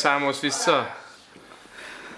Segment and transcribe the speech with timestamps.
[0.00, 0.96] számolsz vissza?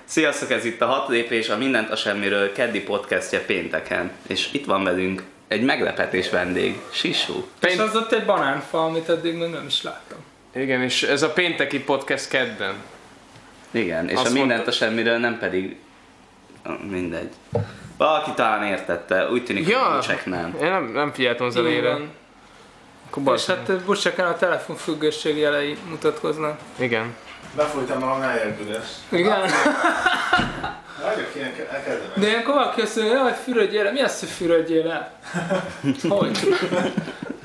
[0.04, 4.10] Sziasztok, ez itt a hat lépés, a Mindent a Semmiről keddi podcastje pénteken.
[4.26, 7.46] És itt van velünk egy meglepetés vendég, Sisú.
[7.60, 10.18] És az ott egy banánfa, amit eddig még nem is láttam.
[10.54, 12.74] Igen, és ez a pénteki podcast kedden.
[13.70, 15.76] Igen, és Azt a Mindent mondta- a Semmiről nem pedig...
[16.88, 17.30] Mindegy.
[17.96, 19.78] Valaki talán értette, úgy tűnik, Ja.
[19.78, 20.56] hogy csak nem.
[20.62, 21.98] Én nem, nem figyeltem az elére.
[23.10, 26.58] Akkor És hát Buseken a telefonfüggőség jelei mutatkoznak.
[26.78, 27.14] Igen.
[27.56, 28.84] Befújtam magam eljördülés.
[29.08, 29.40] Igen?
[31.02, 32.10] Vagyok ilyen, elkezdem.
[32.14, 33.92] De ilyenkor valaki azt mondja, jaj, fürödjél.
[33.92, 35.12] Mi az, hogy fürödjél le?
[36.08, 36.56] Hogy?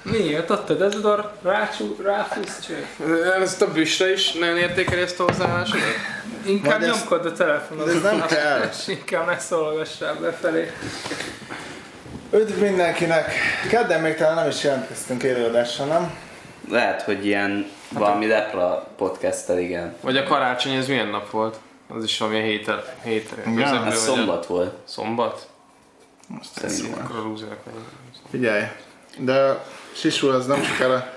[0.04, 0.50] Miért?
[0.50, 2.86] Ott a dezodor, rácsú, ráfúsz, cső.
[3.42, 5.82] Ezt a büsre is nagyon értékeli ezt a hozzáállásodat?
[6.46, 7.86] Inkább ezt- nyomkod a telefonot.
[7.86, 8.70] De ez nem kell.
[8.72, 10.72] És inkább megszólogassál befelé.
[12.34, 13.32] Üdv mindenkinek!
[13.70, 16.14] Kedden még talán nem is jelentkeztünk élőadással, nem?
[16.70, 19.96] Lehet, hogy ilyen valami lepra podcasttel, igen.
[20.02, 21.60] Vagy a karácsony, ez milyen nap volt?
[21.88, 23.36] Az is valami hétre, hétre.
[23.44, 25.48] közepén, Ez vagy a- szombat volt, Szombat?
[26.56, 27.02] szerintem.
[27.04, 27.86] Akkor a lúzerek vagyunk.
[28.30, 28.64] Figyelj,
[29.18, 31.14] de Sisul az nem sokára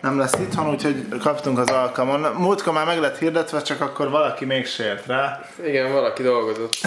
[0.00, 2.20] nem lesz itthon, úgyhogy kaptunk az alkalmon.
[2.20, 5.40] Múltkor már meg lett hirdetve, csak akkor valaki még sért rá.
[5.64, 6.74] Igen, valaki dolgozott.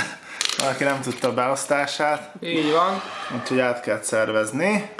[0.58, 3.02] Valaki nem tudta a beosztását, Így van.
[3.42, 4.92] úgyhogy át kellett szervezni.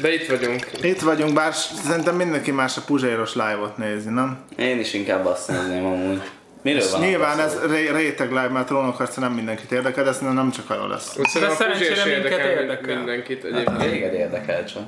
[0.00, 0.66] De itt vagyunk.
[0.82, 4.38] Itt vagyunk, bár szerintem mindenki más a Puzséros live-ot nézi, nem?
[4.56, 6.22] Én is inkább azt nézném amúgy.
[6.62, 7.00] Miről És van?
[7.00, 10.70] nyilván a ez ré- réteg live, mert trónokharca nem mindenkit érdekel, de ez nem csak
[10.70, 11.16] arról lesz.
[11.22, 12.96] Szerintem a szerencsére minket érdekel érdekel.
[12.96, 13.48] mindenkit szó?
[13.48, 13.78] egyébként.
[13.78, 14.82] Téged érdekel csak.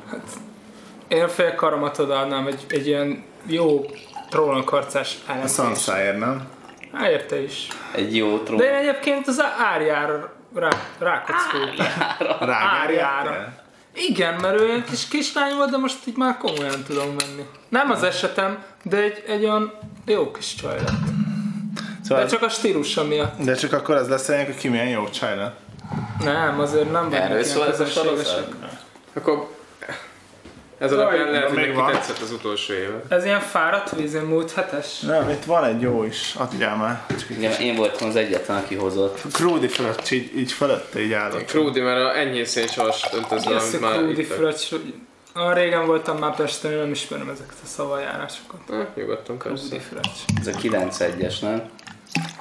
[1.09, 3.85] Én a fél karomat odaadnám egy, egy ilyen jó
[4.31, 5.55] trónokharcás A ellenfés.
[5.55, 6.43] Sansáért, nem?
[6.93, 7.67] Há, érte is.
[7.95, 8.57] Egy jó trón.
[8.59, 9.43] De én egyébként az
[9.73, 10.69] árjára rá,
[10.99, 11.87] rákockultam.
[12.19, 12.47] Árjára.
[12.47, 13.53] Rágárjára?
[13.95, 17.47] Igen, mert ő egy kis kislány volt, de most így már komolyan tudom venni.
[17.69, 19.73] Nem az esetem, de egy, egy olyan
[20.05, 21.09] jó kis csaj lett.
[22.03, 23.43] Szóval De csak a stílusa miatt.
[23.45, 25.59] De csak akkor az lesz hogy ki milyen jó csaj lett.
[26.25, 28.55] Nem, azért nem vagyok Erről ilyen szól ez a sorozat?
[29.15, 29.59] Akkor
[30.81, 31.93] ez alapján lehet, hogy neki van.
[31.93, 33.03] tetszett az utolsó éve.
[33.09, 35.01] Ez ilyen fáradt vízén múlt hetes.
[35.01, 37.05] Nem, itt van egy jó is, adjál már.
[37.09, 39.21] Csak Igen, én voltam az egyetlen, aki hozott.
[39.33, 41.45] Krúdi fölött, így, így fölötte így állott.
[41.45, 44.73] Krúdi, mert a enyhén széncsavas öntözve, Ez a amit már krúdi fröccs.
[45.33, 48.61] Ah, régen voltam már Pesten, nem ismerem ezeket a szavajárásokat.
[48.71, 49.69] Hát, nyugodtan persze.
[49.69, 50.41] Krúdi fröccs.
[50.41, 51.63] Ez a 9-1-es, nem?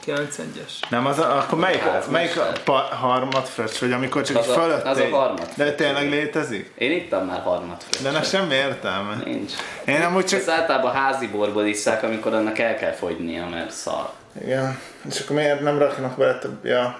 [0.05, 0.71] 9-1-es.
[0.89, 4.45] Nem, az a, akkor melyik, Az melyik a pa, harmad fröccs, vagy amikor csak Az
[4.45, 6.71] így a- fölött az a harmad De tényleg létezik?
[6.77, 9.15] Én ittam már harmad De ennek semmi értelme.
[9.25, 9.51] Nincs.
[9.85, 10.39] Én amúgy csak...
[10.39, 14.09] Ez általában házi borból isszák, amikor annak el kell fogynia, mert szar.
[14.43, 14.79] Igen.
[15.09, 16.65] És akkor miért nem raknak bele több...
[16.65, 16.99] Ja,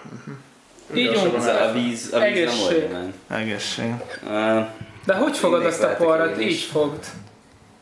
[0.93, 2.65] Így a víz, a víz nem Egészség.
[2.65, 2.87] oldja
[3.27, 3.39] meg.
[3.39, 3.93] egészség.
[4.23, 4.65] Uh,
[5.05, 6.41] De hogy fogod azt a porrat?
[6.41, 7.05] Így fogd.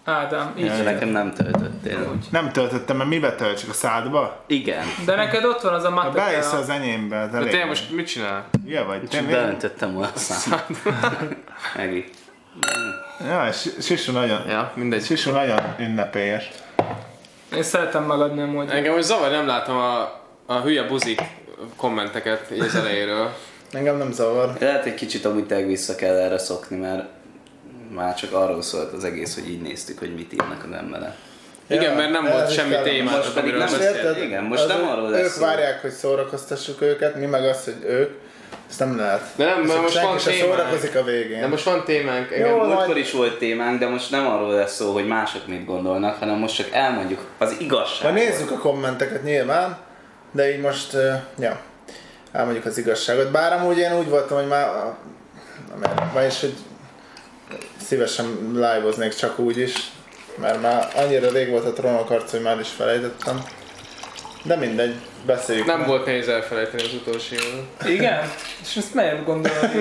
[0.10, 0.66] Ádám, így.
[0.66, 2.18] Ja, nekem nem töltöttél.
[2.32, 3.70] Nem töltöttem, mert mibe töltsük?
[3.70, 4.44] A szádba?
[4.48, 6.14] Igen, De neked ott van az a Ha matek.
[6.14, 8.46] belész az enyémbe, de De te most mit csinál?
[8.66, 9.00] Ja, vagy.
[9.00, 9.32] csak Tényleg?
[9.32, 10.60] beöntöttem volna a szám.
[11.78, 12.06] Megi.
[13.28, 13.52] Ja,
[13.82, 14.48] Sisu nagyon...
[14.48, 15.04] Ja, mindegy.
[15.04, 16.50] Sisu nagyon ünnepélyes.
[17.56, 18.70] Én szeretem megadni amúgy.
[18.70, 20.02] Engem most zavar, nem látom a,
[20.46, 21.22] a hülye buzik
[21.76, 23.34] kommenteket így az elejéről.
[23.72, 24.54] Engem nem zavar.
[24.60, 27.04] Lehet egy kicsit amúgy tényleg vissza kell erre szokni, mert
[27.98, 31.14] már csak arról szólt az egész, hogy így néztük, hogy mit írnak az emberek.
[31.70, 33.98] Igen, Ja, mert nem volt semmi témát, Most pedig nem beszélni.
[33.98, 34.24] érted?
[34.24, 35.42] Igen, most nem ő- arról lesz Ők szó.
[35.42, 38.12] várják, hogy szórakoztassuk őket, mi meg az, hogy ők.
[38.70, 39.22] Ezt nem lehet.
[39.36, 40.40] De nem, mert most van témánk.
[40.40, 41.40] szórakozik a végén.
[41.40, 42.30] De most van témánk.
[42.30, 45.48] Jó, Engem, majd- Múltkor is volt témánk, de most nem arról lesz szó, hogy mások
[45.48, 48.14] mit gondolnak, hanem most csak elmondjuk az igazságot.
[48.18, 49.78] nézzük a kommenteket nyilván,
[50.32, 51.60] de így most, uh, ja,
[52.32, 53.32] elmondjuk az igazságot.
[53.32, 54.68] Bár amúgy én úgy voltam, hogy már,
[56.14, 56.54] vagyis, hogy
[57.86, 59.92] szívesen live-oznék csak úgy is,
[60.36, 63.44] mert már annyira rég volt a trónok arc, hogy már is felejtettem.
[64.44, 64.96] De mindegy,
[65.26, 65.88] beszéljük nem meg.
[65.88, 67.90] volt nehéz elfelejteni az utolsó évet.
[67.94, 68.32] Igen?
[68.62, 69.70] És ezt miért gondolod?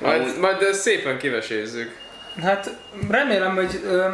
[0.00, 1.96] Majd, majd ezt szépen kivesézzük.
[2.42, 2.70] Hát
[3.10, 4.06] remélem, hogy ö,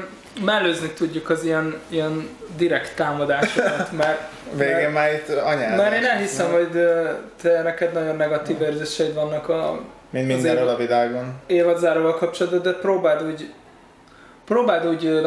[0.45, 4.21] mellőzni tudjuk az ilyen, ilyen direkt támadásokat, mert,
[4.55, 5.77] Végén már itt anyád.
[5.77, 7.11] mert én elhiszem, hogy ö,
[7.43, 9.81] te neked nagyon negatív érzéseid vannak a
[10.13, 11.35] Mint mindenről a világon.
[11.47, 13.53] évadzáróval kapcsolatban, de próbáld úgy,
[14.45, 15.21] próbáld úgy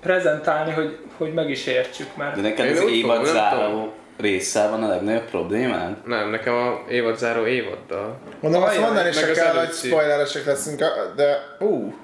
[0.00, 3.34] prezentálni, hogy, hogy meg is értsük, mert De neked Én az úgy évad fogom, nem
[3.34, 5.96] záró résszel van a legnagyobb problémád?
[6.06, 8.18] Nem, nekem a évad záró évaddal.
[8.40, 10.84] Mondom, azt mondani se kell, hogy spoileresek leszünk,
[11.16, 11.94] de ú,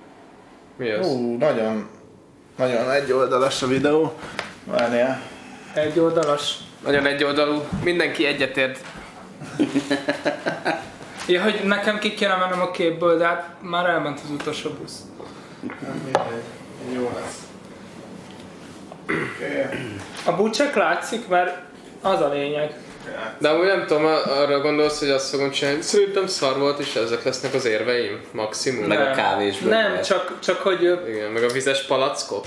[0.76, 1.06] Mi az?
[1.06, 1.88] ú, nagyon,
[2.56, 4.12] nagyon egyoldalas a videó.
[4.64, 5.22] Várjál.
[5.74, 6.56] egy oldalas.
[6.84, 7.62] Nagyon egyoldalú.
[7.84, 8.78] Mindenki egyetért.
[11.26, 14.98] Ja, hogy nekem ki kéne mennem a képből, de hát már elment az utolsó busz.
[15.60, 16.42] Nem mindegy.
[16.94, 17.44] Jó lesz.
[20.24, 21.58] A bucsek látszik, mert
[22.02, 22.74] az a lényeg.
[23.38, 27.24] De amúgy nem tudom, arra gondolsz, hogy azt fogom csinálni, szerintem szar volt, és ezek
[27.24, 28.86] lesznek az érveim, maximum.
[28.86, 29.14] Meg a Nem.
[29.14, 32.44] kávés Nem, csak, csak hogy, Igen, meg a vizes palackok.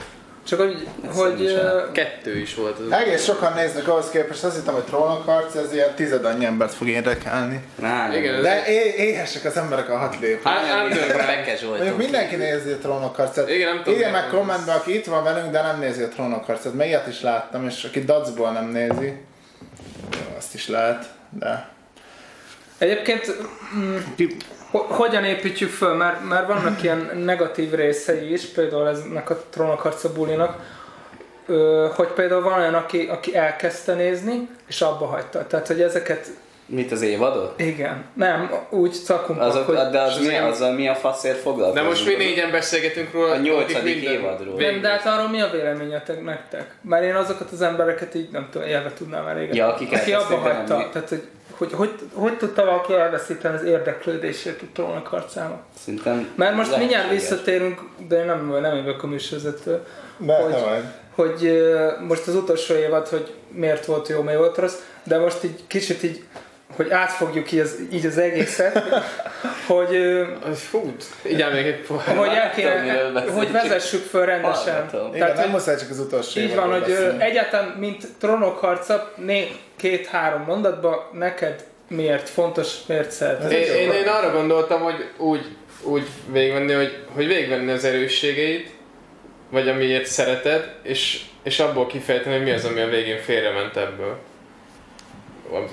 [0.50, 2.92] Csak hogy, hogy ö, Kettő is volt az.
[2.92, 6.74] Egész sokan néznek ahhoz képest, azt hittem, hogy trónok harc, ez ilyen tized annyi embert
[6.74, 7.64] fog érdekelni.
[8.14, 10.44] Igen, De é- éhesek az emberek a hat lép.
[10.44, 11.26] Hát, underground.
[11.26, 13.50] Bekes Mondjuk mindenki nézi a trónok harcát.
[13.50, 16.46] Igen, nem tudom, Írja meg kommentbe, aki itt van velünk, de nem nézi a trónok
[16.46, 16.74] harcát.
[16.74, 19.14] Mert ilyet is láttam, és aki dacból nem nézi,
[20.38, 21.06] azt is lehet,
[21.40, 21.70] de...
[22.78, 23.36] egyébként
[23.76, 23.98] mm,
[24.72, 30.58] hogyan építjük föl, mert, mert vannak ilyen negatív részei is, például eznek a trónokharca bulinak,
[31.96, 35.48] hogy például van olyan, aki, aki elkezdte nézni, és abba hagyta.
[35.48, 36.28] Tehát, hogy ezeket,
[36.66, 37.60] Mit az évadot?
[37.60, 39.76] igen, nem, úgy szakunk, Azok, hogy...
[39.76, 41.76] de az mi, az azzal mi a faszért foglalkozunk?
[41.84, 43.32] De most mi négyen beszélgetünk róla.
[43.32, 44.56] A nyolcadik minden- évadról.
[44.56, 46.76] Nem, de hát arról mi a véleményetek nektek?
[46.82, 49.58] Mert én azokat az embereket így nem tudom, élve tudnám elégetni.
[49.58, 50.78] Ja, akik Aki abba hagyta.
[50.78, 50.84] mi.
[50.92, 51.24] Tehát, hogy,
[51.60, 55.60] hogy, hogy, hogy tudta valaki elveszíteni az érdeklődését a trónok harcába?
[55.80, 57.30] Szerintem Mert most mindjárt lehetséges.
[57.30, 59.80] visszatérünk, de én nem, nem jövök a műsorvezető,
[60.18, 60.52] Hogy- hogy...
[60.52, 60.84] vagy.
[61.16, 61.64] hogy
[62.08, 66.04] most az utolsó évad, hogy miért volt jó, miért volt rossz, de most így kicsit
[66.04, 66.24] így,
[66.76, 68.84] hogy átfogjuk így az, így az egészet,
[69.68, 69.98] hogy,
[70.56, 70.96] Fú,
[71.26, 72.16] így még egy pohár.
[72.16, 74.74] hogy, el kéne, hogy vezessük föl rendesen.
[74.74, 75.08] Hallgatom.
[75.08, 79.14] Igen, Tehát, nem hogy- muszáj csak az utolsó Így van, hogy egyáltalán, mint trónok harca,
[79.16, 83.52] né, két-három mondatban neked miért fontos, miért szereted?
[83.52, 85.46] Én, én, én, arra gondoltam, hogy úgy,
[85.84, 88.72] úgy végigvenni, hogy, hogy végigvenni az erősségeit,
[89.50, 94.18] vagy amiért szereted, és, és abból kifejteni, hogy mi az, ami a végén félrement ebből.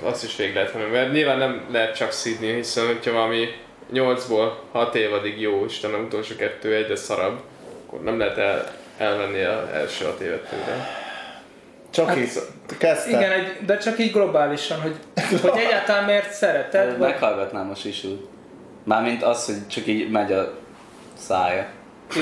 [0.03, 3.47] Azt is végig lehet venni, mert nyilván nem lehet csak szídni, hiszen hogyha valami
[3.93, 7.39] 8-ból 6 évadig jó, Isten a utolsó kettő egyre szarabb,
[7.85, 10.87] akkor nem lehet el, elvenni az első 6 évet tőle.
[11.89, 12.31] Csak Hát- így
[12.77, 13.09] kezdte.
[13.09, 14.95] Igen, egy, de csak így globálisan, hogy,
[15.41, 18.27] hogy egyáltalán miért szereted, vagy Meghallgatnám a sisút.
[18.83, 20.53] Mármint az, hogy csak így megy a
[21.17, 21.67] szája.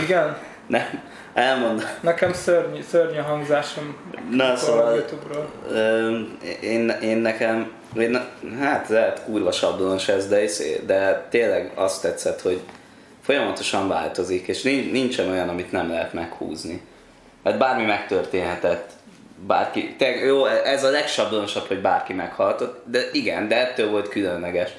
[0.03, 1.01] igen, Nem,
[1.33, 1.85] elmondom.
[2.01, 3.95] nekem szörnyű, szörnyű a hangzásom
[4.31, 5.49] Na, a szóval Youtube-ról.
[5.69, 6.19] ö,
[6.61, 8.21] én, én nekem, én,
[8.59, 12.59] hát lehet kurva sablonos ez, de, izé- de tényleg azt tetszett, hogy
[13.21, 16.81] folyamatosan változik, és nincs, nincsen olyan, amit nem lehet meghúzni.
[17.43, 18.89] Hát bármi megtörténhetett,
[19.47, 24.69] bárki, te, jó, ez a legsablonosabb, hogy bárki meghaltott, de igen, de ettől volt különleges.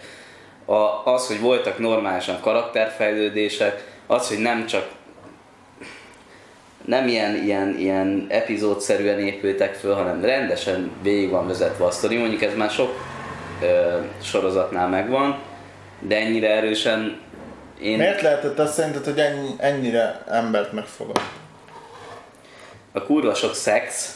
[0.65, 4.89] A, az, hogy voltak normálisan karakterfejlődések, az, hogy nem csak
[6.87, 12.17] nem ilyen, ilyen, ilyen epizódszerűen épültek föl, hanem rendesen végig van vezetve a sztori.
[12.17, 12.95] Mondjuk ez már sok
[13.63, 15.39] ö, sorozatnál megvan,
[16.01, 17.21] de ennyire erősen
[17.83, 21.21] én Miért lehetett azt szerinted, hogy ennyi, ennyire embert megfogott?
[22.93, 24.15] a kurva sok szex,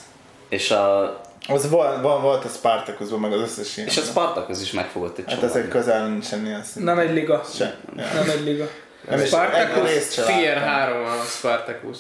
[0.49, 1.03] és a,
[1.49, 3.89] Az volt, volt, volt a Spartacusban, meg az összes ilyen.
[3.89, 6.85] és a Spartacus is megfogott egy Hát ezek közel nincsen ilyen szint.
[6.85, 7.43] Nem egy liga.
[7.55, 7.77] Se.
[7.97, 8.05] Ja.
[8.15, 8.69] Nem egy liga.
[9.09, 10.09] Nem Spartacus?
[10.15, 10.69] Tier láttam.
[10.69, 11.99] 3 a Spartacus.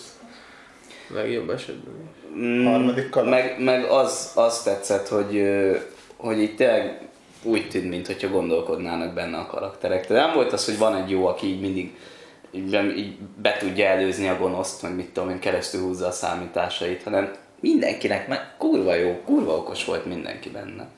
[1.14, 1.94] Legjobb esetben.
[2.36, 3.28] Mm, Harmadik kalap.
[3.28, 5.50] Meg, meg az, az tetszett, hogy,
[6.16, 7.08] hogy itt tényleg
[7.42, 10.06] úgy tűnt, mintha gondolkodnának benne a karakterek.
[10.06, 11.94] Tehát nem volt az, hogy van egy jó, aki így mindig
[12.50, 16.10] így, be- így be tudja előzni a gonoszt, meg mit tudom én, keresztül húzza a
[16.10, 20.88] számításait, hanem mindenkinek meg kurva jó, kurva okos volt mindenki benne.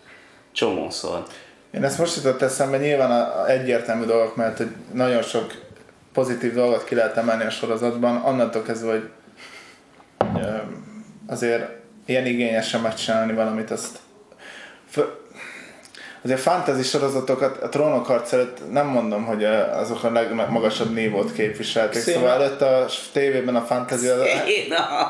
[0.52, 1.22] Csomószor.
[1.74, 5.52] Én ezt most jutott eszembe nyilván a, a egyértelmű dolgok, mert hogy nagyon sok
[6.12, 9.08] pozitív dolgot ki lehet emelni a sorozatban, annantól kezdve, hogy
[11.26, 11.68] azért
[12.06, 13.98] ilyen igényesen megcsinálni valamit, azt
[16.24, 22.02] azért fantasy sorozatokat a trónok harc előtt nem mondom, hogy azok a legmagasabb nívót képviselték,
[22.02, 22.18] Széna.
[22.18, 24.20] szóval előtt a tévében a fantasy az,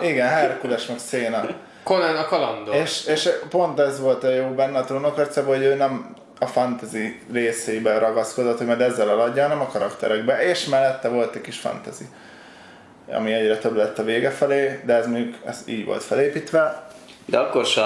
[0.03, 1.45] igen, Herkules meg Széna.
[1.83, 2.75] Conan a kalandor.
[2.75, 7.21] És, és pont ez volt a jó benne a trónokharcában, hogy ő nem a fantasy
[7.33, 12.05] részében ragaszkodott, hogy majd ezzel eladja, hanem a karakterekbe, és mellette volt egy kis fantasy,
[13.15, 16.87] ami egyre több lett a vége felé, de ez mondjuk ez így volt felépítve.
[17.27, 17.83] De akkor se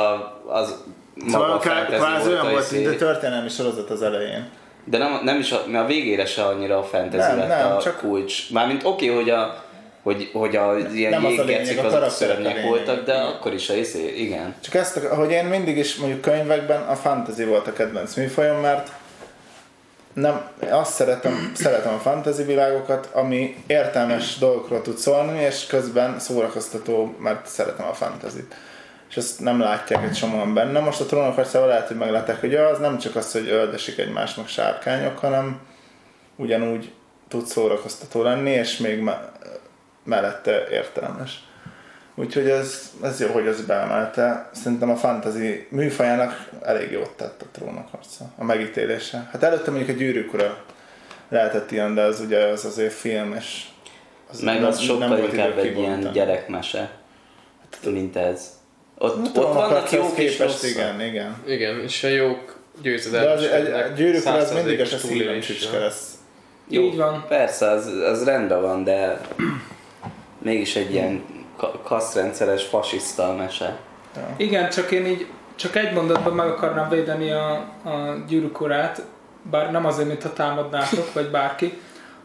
[0.47, 0.75] az
[1.14, 2.92] maga Szóval a ká- fantasy kvázi olyan a volt, mint izé.
[2.92, 4.49] egy történelmi sorozat az elején.
[4.85, 7.76] De nem, nem is a, mert a végére se annyira a fantasy Nem, lett nem,
[7.76, 8.52] a csak- kulcs.
[8.52, 9.64] Mármint oké, okay, hogy a
[10.02, 13.52] hogy, hogy a ilyen Nem az a lényeg, a azok a szörnyek voltak, de akkor
[13.52, 14.54] is a izé, igen.
[14.61, 18.90] Csak ezt, hogy én mindig is mondjuk könyvekben a fantasy volt a kedvenc műfajom, mert
[20.16, 27.16] nem, azt szeretem, szeretem a fantasy világokat, ami értelmes dolgokról tud szólni, és közben szórakoztató,
[27.18, 28.49] mert szeretem a fantasy
[29.08, 30.80] És ezt nem látják egy csomóan benne.
[30.80, 34.37] Most a trónok harcával lehet, hogy meglátják, hogy az nem csak az, hogy öldesik egymást
[34.37, 35.61] meg sárkányok, hanem
[36.37, 36.92] ugyanúgy
[37.28, 39.30] tud szórakoztató lenni, és még me-
[40.04, 41.44] mellette értelmes.
[42.18, 44.50] Úgyhogy ez, ez jó, hogy ez beemelte.
[44.52, 49.28] Szerintem a fantasy műfajának elég jót tett a trónok harca, a megítélése.
[49.32, 50.64] Hát előtte mondjuk a gyűrűk ura
[51.28, 53.62] lehetett ilyen, de az ugye az azért film, és
[54.30, 56.90] az Meg az sokkal inkább egy ilyen gyerekmese,
[57.85, 58.54] mint ez.
[58.99, 60.70] Ott, A ott vannak jók és rosszak.
[60.70, 61.42] igen, igen.
[61.46, 63.85] Igen, és a jók De az, egy, győzedelmeskednek.
[63.85, 66.11] egy gyűrűk ura az mindig a 100%-os szívem csücske lesz.
[66.68, 67.25] Jó, Így van.
[67.28, 69.20] Persze, az, az rendben van, de
[70.38, 71.23] mégis egy ilyen
[71.57, 73.77] ka- kasztrendszeres fasiszta mese.
[74.37, 77.51] Igen, csak én így csak egy mondatban meg akarnám védeni a,
[77.85, 79.03] a gyűrűk urát,
[79.51, 81.79] bár nem azért, mintha támadnátok, vagy bárki,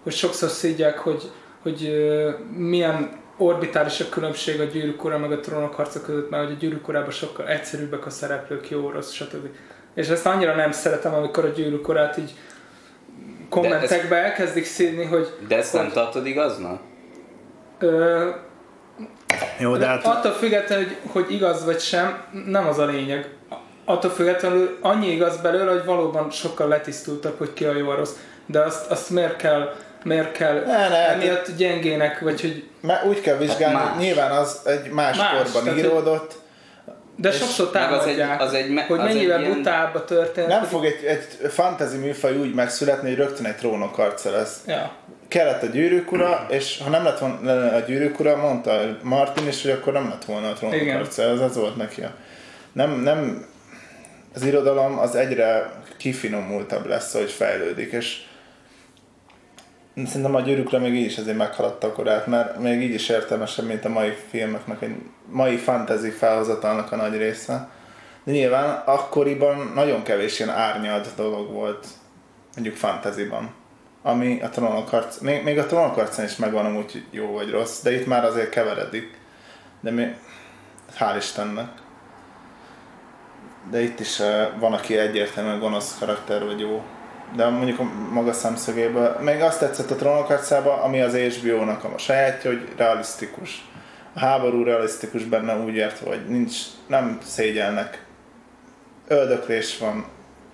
[0.04, 1.92] hogy sokszor szígyek, hogy, hogy
[2.56, 6.58] milyen orbitális a különbség a gyűrűk ura meg a trónok harca között, mert hogy a
[6.58, 9.48] gyűrűk urában sokkal egyszerűbbek a szereplők, jó, rossz, stb.
[9.96, 12.34] És ezt annyira nem szeretem, amikor a gyűrűk urát így
[13.50, 16.80] kommentekbe elkezdik szídni, hogy De ezt nem tartod igaznak?
[17.80, 18.30] ö,
[19.62, 23.30] Jó, de hát Attól függetlenül, hogy, hogy igaz vagy sem, nem az a lényeg.
[23.86, 28.12] Attól függetlenül annyi igaz belőle, hogy valóban sokkal letisztultabb, hogy ki a jó a rossz.
[28.46, 32.68] De azt, azt miért kell, miért kell Ne, ne, emiatt gyengének, vagy hogy...
[32.82, 34.04] Má- úgy kell vizsgálni, Hát más.
[34.04, 36.34] nyilván az egy más, Más, korban íródott,
[37.16, 40.06] De sokszor meg az egy- támadják, az egy hogy az egy mennyivel ilyen- butább a
[40.06, 40.50] történet.
[40.50, 44.58] nem hogy- fog egy, egy fantasy műfaj úgy megszületni, hogy rögtön egy trónok harca lesz.
[44.68, 44.92] Ja.
[45.32, 49.62] Kellett a gyűrűk ura, és ha nem lett volna a gyűrűk ura, mondta Martin is,
[49.62, 50.56] hogy akkor nem lett volna a
[50.98, 52.02] harca, ez az volt neki.
[52.02, 52.16] a-
[52.72, 53.46] Nem, nem,
[54.36, 58.22] az irodalom az egyre kifinomultabb lesz, hogy fejlődik, és
[60.06, 63.66] Szerintem a gyűrűkre még így is azért meghaladta a korát, mert még így is értelmesebb,
[63.66, 64.96] mint a mai filmeknek, egy
[65.30, 67.70] mai fantasy felhozatalnak a nagy része.
[68.24, 71.88] De nyilván akkoriban nagyon kevés ilyen árnyalt dolog volt,
[72.56, 73.54] mondjuk fantasyban.
[74.04, 77.82] Ami a trónok harc, még, még a trónok harcán is megvan amúgy jó vagy rossz,
[77.82, 79.18] de itt már azért keveredik.
[79.80, 80.16] De mi,
[81.00, 81.70] hál' Istennek.
[83.70, 86.84] De itt is eh, van, aki egyértelműen gonosz karakter vagy jó.
[87.36, 91.98] De mondjuk a maga szemszögéből, még azt tetszett a trónok harcában, ami az HBO-nak a
[91.98, 93.70] sajátja, hogy realisztikus.
[94.14, 98.06] A háború realisztikus benne úgy értve, hogy nincs, nem szégyelnek.
[99.08, 100.06] Öldöklés van,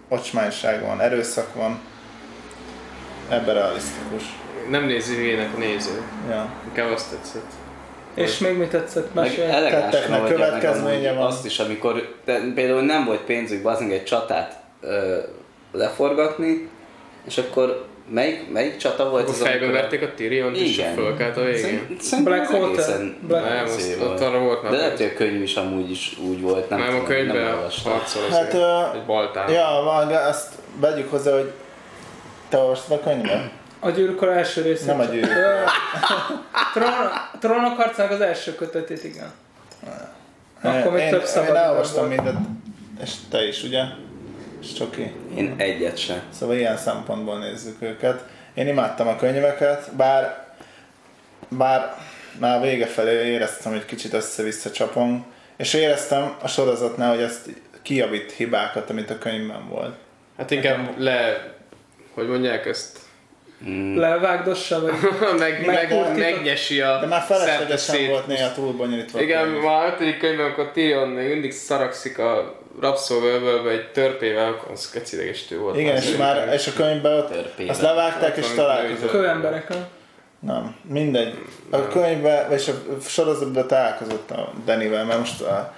[0.07, 1.79] ocsmányság van, erőszak van.
[3.29, 4.23] Ebben realisztikus.
[4.69, 6.01] Nem nézi hülyének a néző.
[6.29, 6.49] Ja.
[6.67, 7.51] Inkább azt tetszett.
[8.13, 9.13] És még mit tetszett?
[9.13, 11.25] Tetteknek következménye van.
[11.25, 15.17] azt is, amikor de például nem volt pénzük bazdmeg egy csatát ö,
[15.71, 16.69] leforgatni,
[17.27, 20.93] és akkor melyik, melyik csata volt Akkor az, fejbe amikor- verték a Tyrion és Igen.
[20.93, 21.61] fölkelt a végén.
[21.61, 23.15] Szerint- Szerintem Black Hotel.
[23.27, 24.71] Black- Nem, azt, ott arra volt már.
[24.71, 27.53] De lehet, hogy a könyv is amúgy is úgy volt, nem, nem, tudom, a könyvben
[27.83, 28.53] harcol Hát,
[28.95, 29.51] Egy baltán.
[29.51, 29.67] Ja,
[30.29, 31.51] azt vegyük hozzá, hogy
[32.49, 33.49] te olvastad a könyvet?
[33.79, 34.85] A gyűrűk Ura első része.
[34.85, 35.29] Nem a gyűrűk.
[36.73, 39.31] Trónok, trónok harcának az első kötetét, igen.
[40.61, 42.15] Akkor még én, több Én szabad elolvastam volt.
[42.15, 42.47] mindent,
[43.03, 43.81] és te is, ugye?
[44.61, 45.13] És Csoki.
[45.35, 46.21] Én egyet sem.
[46.29, 48.23] Szóval ilyen szempontból nézzük őket.
[48.53, 50.45] Én imádtam a könyveket, bár,
[51.47, 51.95] bár
[52.39, 55.25] már vége felé éreztem, hogy kicsit össze-vissza csapom,
[55.57, 57.49] és éreztem a sorozatnál, hogy ezt
[57.81, 59.95] kijavít hibákat, amit a könyvben volt.
[60.37, 61.43] Hát inkább le,
[62.17, 62.99] hogy mondják ezt,
[63.95, 64.91] Levágdossa, vagy...
[65.39, 69.21] meg, Meg meg, megnyesi a De már feleslegesen volt néha túl bonyolítva.
[69.21, 74.71] Igen, már a ötödik könyvben, amikor Tyrion még mindig szarakszik a rabszolgaöbölbe egy törpével, akkor
[74.71, 75.77] az kecilegestő volt.
[75.77, 77.71] Igen, és már, és a könyvben ott, Törpével.
[77.71, 79.09] azt levágták és Ott van találkozott.
[79.09, 79.85] Kőemberek, nem?
[80.39, 81.37] Nem, mindegy.
[81.69, 82.73] A könyvben, és a
[83.07, 85.73] sorozatban találkozott a Danivel, mert most, a,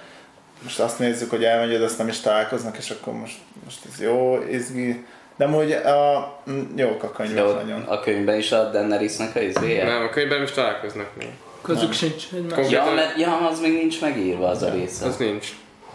[0.62, 4.00] most azt nézzük, hogy elmegy, de azt nem is találkoznak, és akkor most, most ez
[4.00, 5.04] jó, izgi.
[5.40, 7.82] De amúgy a, mm, jók a De könyvek ott nagyon.
[7.82, 9.84] a könyvben is a Daenerysnek a izéje?
[9.84, 11.28] Nem, a könyvben is találkoznak még.
[11.62, 12.52] Közük sincs egymás.
[12.52, 15.06] Konkrét- Ja, mert, ja, az még nincs megírva az a része.
[15.06, 15.48] Az nincs.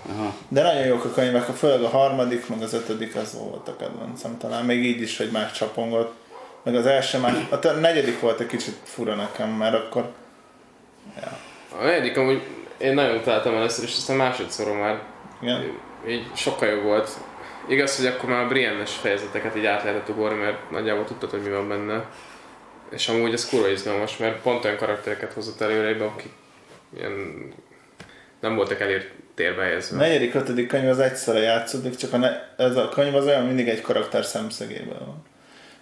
[0.10, 0.34] Aha.
[0.48, 3.76] De nagyon jók a könyvek, a főleg a harmadik, meg az ötödik az volt a
[3.76, 4.66] kedvencem talán.
[4.66, 6.14] Még így is, hogy már csapongott.
[6.64, 10.10] Meg az első már, a negyedik volt egy kicsit fura nekem, mert akkor
[11.22, 11.38] ja,
[11.80, 12.42] A negyedik amúgy
[12.78, 15.02] én nagyon utáltam először, és aztán másodszor már
[15.42, 15.62] igen.
[16.08, 17.10] így sokkal jobb volt.
[17.68, 21.42] Igaz, hogy akkor már a Brienne-es fejezeteket így át lehetett ugorni, mert nagyjából tudtad, hogy
[21.42, 22.06] mi van benne.
[22.90, 26.32] És amúgy ez kurva izgalmas, mert pont olyan karaktereket hozott előrébb, akik
[26.98, 27.14] ilyen
[28.40, 29.98] nem voltak elért térbe A helyezve.
[29.98, 33.68] negyedik, ötödik könyv az egyszerre játszódik, csak a ne, ez a könyv az olyan mindig
[33.68, 35.26] egy karakter szemszögéből van.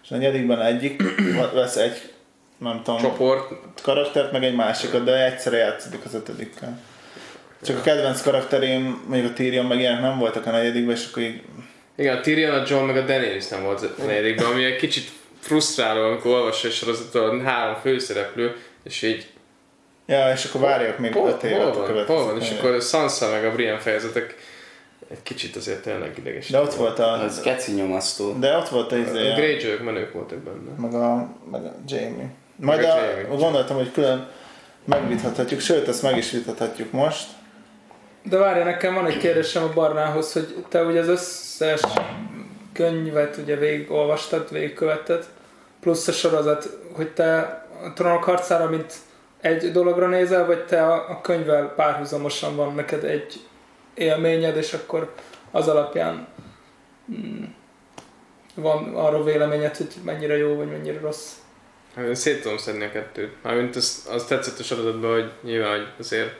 [0.03, 1.03] És a negyedikben egyik
[1.53, 2.13] vesz egy,
[2.57, 6.79] nem tudom, Csoport, karaktert, meg egy másikat, de egyszerre játszódik az ötödikkel.
[7.61, 11.23] Csak a kedvenc karakterém, mondjuk a Tyrion meg ilyenek nem voltak a negyedikben, és akkor
[11.23, 11.41] így
[11.95, 15.09] igen, a Tyrion, a John meg a Daenerys nem volt a negyedikben, ami egy kicsit
[15.39, 19.27] frusztráló, amikor olvassa egy sorozatot, három főszereplő, és így
[20.05, 22.81] Ja, és akkor várjak még Hol, 5 évet hol a következő hol van, és akkor
[22.81, 24.35] Sansa meg a Brian fejezetek
[25.11, 26.49] egy kicsit azért tényleg ideges.
[26.49, 27.11] De ott volt a...
[27.11, 28.33] Az geci nyomasztó.
[28.39, 30.71] De ott volt a a izé, a- greyjoy menők voltak benne.
[30.89, 32.29] meg a, meg a Jamie.
[32.55, 33.37] Majd Meg a a, Jamie.
[33.37, 34.29] gondoltam, hogy külön
[34.85, 37.27] megvitathatjuk, sőt, ezt meg is vitathatjuk most.
[38.23, 41.81] De várj, nekem van egy kérdésem a Barnához, hogy te ugye az összes
[42.73, 45.25] könyvet ugye végigolvastad, végigkövetted,
[45.79, 47.39] plusz a sorozat, hogy te
[47.83, 48.93] a trónok harcára, mint
[49.41, 53.39] egy dologra nézel, vagy te a, a könyvvel párhuzamosan van neked egy
[53.93, 55.13] élményed, és akkor
[55.51, 56.27] az alapján
[57.11, 57.43] mm,
[58.55, 61.31] van arról véleményed, hogy mennyire jó, vagy mennyire rossz.
[61.95, 63.35] Hát én szét tudom szedni a kettőt.
[63.41, 66.35] Mármint az, az tetszett a sorozatban, hogy nyilván hogy azért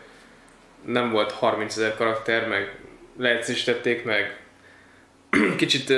[0.86, 2.76] nem volt 30 ezer karakter, meg
[3.18, 4.38] leegyszerűsítették, meg
[5.58, 5.94] kicsit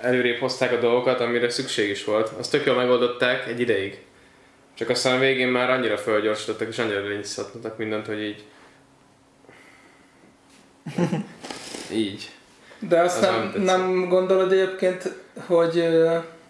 [0.00, 2.28] előrébb hozták a dolgokat, amire szükség is volt.
[2.38, 4.02] Azt tök jól megoldották egy ideig.
[4.74, 8.44] Csak aztán a végén már annyira fölgyorsítottak és annyira lényszatnak mindent, hogy így...
[12.06, 12.30] így.
[12.78, 15.12] De azt Az nem nem, nem gondolod egyébként,
[15.46, 15.88] hogy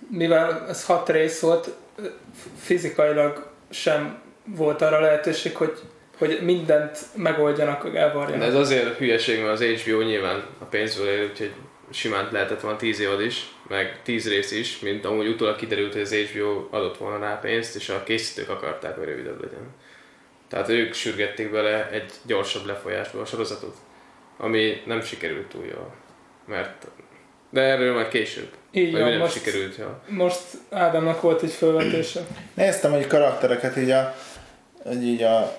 [0.08, 1.68] mivel ez hat rész volt,
[2.60, 5.78] fizikailag sem volt arra lehetőség, hogy,
[6.18, 8.48] hogy mindent megoldjanak, De elvarjanak.
[8.48, 11.52] ez azért hülyeség, mert az HBO nyilván a pénzből él, úgyhogy
[11.90, 16.02] simán lehetett volna 10 évad is, meg 10 rész is, mint amúgy utólag kiderült, hogy
[16.02, 19.74] az HBO adott volna rá pénzt, és a készítők akarták, hogy rövidebb legyen.
[20.48, 23.76] Tehát ők sürgették bele egy gyorsabb lefolyásba a sorozatot,
[24.38, 25.94] ami nem sikerült túl jól.
[26.46, 26.86] Mert...
[27.50, 28.48] De erről majd később.
[28.70, 30.02] Így van, most, sikerült jól.
[30.08, 30.40] most
[30.70, 32.20] Ádámnak volt egy felvetése.
[32.54, 34.14] Néztem, hogy karaktereket így a,
[34.82, 35.56] hogy így a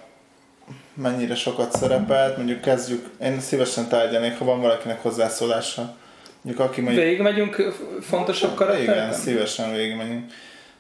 [0.93, 5.95] mennyire sokat szerepelt, mondjuk kezdjük, én szívesen tárgyalnék, ha van valakinek hozzászólása.
[6.41, 7.56] Mondjuk aki mondjuk, Végigmegyünk
[8.01, 9.13] fontosabb igen, karaktereken?
[9.13, 10.32] szívesen végigmegyünk.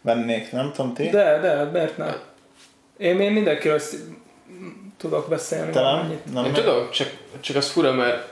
[0.01, 1.09] Vennék, nem tudom, ti?
[1.09, 2.13] De, de, miért ne?
[2.97, 4.01] Én, én mindenkiről szí-
[4.97, 5.71] tudok beszélni.
[5.71, 6.19] Te nem?
[6.33, 8.31] nem Én tudom, csak, csak az fura, mert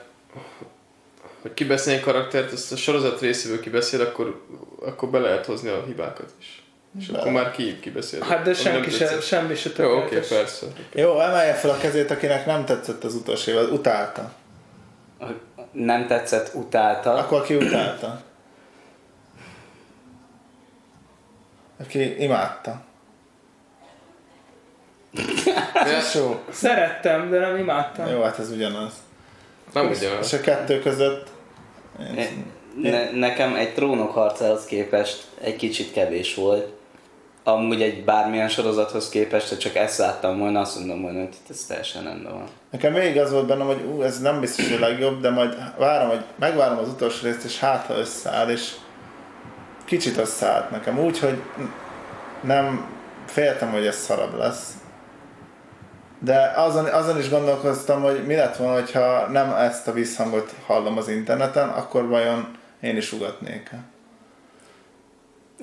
[1.41, 4.41] hogy kibeszélni karaktert, ezt a sorozat részéből kibeszél, akkor,
[4.85, 6.61] akkor be lehet hozni a hibákat is.
[6.99, 7.19] És Be.
[7.19, 8.21] akkor már ki kibeszél.
[8.23, 10.30] Hát de senki se, semmi se Jó, oké, tökéletes.
[10.30, 10.65] persze.
[10.93, 14.32] Jó, emelje fel a kezét, akinek nem tetszett az utolsó évad, utálta.
[15.71, 17.13] Nem tetszett, utálta.
[17.13, 18.21] Akkor aki utálta.
[21.80, 22.82] Aki imádta.
[25.73, 26.39] De jó.
[26.51, 28.08] Szerettem, de nem imádtam.
[28.08, 28.93] Jó, hát ez ugyanaz.
[29.73, 30.34] nem És ugyanaz.
[30.34, 31.27] a kettő között...
[32.17, 32.45] Én-
[32.82, 36.71] Ne, nekem egy trónok harcához képest egy kicsit kevés volt.
[37.43, 41.65] Amúgy egy bármilyen sorozathoz képest, ha csak ezt láttam volna, azt mondom volna, hogy ez
[41.67, 42.47] teljesen rendben van.
[42.71, 45.58] Nekem még az volt bennem, hogy ú, ez nem biztos, hogy a legjobb, de majd
[45.77, 48.71] várom, hogy megvárom az utolsó részt, és hát ha összeáll, és
[49.86, 51.41] kicsit összeállt nekem úgy, hogy
[52.41, 52.86] nem
[53.25, 54.73] féltem, hogy ez szarabb lesz.
[56.19, 60.97] De azon, azon is gondolkoztam, hogy mi lett volna, hogyha nem ezt a visszhangot hallom
[60.97, 63.90] az interneten, akkor vajon én is ugatnék -e?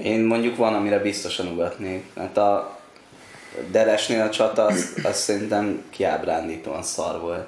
[0.03, 2.05] Én mondjuk van, amire biztosan ugatnék.
[2.17, 2.79] Hát a
[3.71, 7.47] Deresnél a csata, az, az szerintem kiábrándítóan szar volt.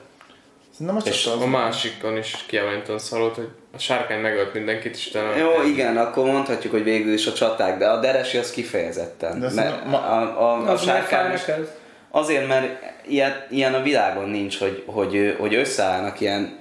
[0.71, 5.07] Szerintem a És csata a másikon is kiemlítem szarult, hogy a sárkány megölt mindenkit, és
[5.07, 5.37] utána...
[5.37, 9.41] Jó, igen, akkor mondhatjuk, hogy végül is a csaták, de a Deresi az kifejezetten.
[9.41, 11.77] De mert ma- a, a, a Az fáj sárkány neked?
[12.11, 16.59] Azért, mert ilyen, ilyen a világon nincs, hogy, hogy, hogy összeállnak ilyen...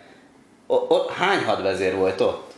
[0.68, 2.49] O, o, hány hadvezér volt ott?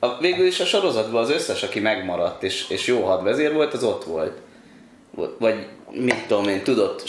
[0.00, 3.84] A, végül is a sorozatban az összes, aki megmaradt és, és jó hadvezér volt, az
[3.84, 4.38] ott volt.
[5.38, 7.02] Vagy mit tudom én, tudott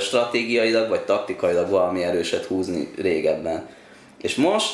[0.00, 3.68] stratégiailag vagy taktikailag valami erőset húzni régebben.
[4.20, 4.72] És most,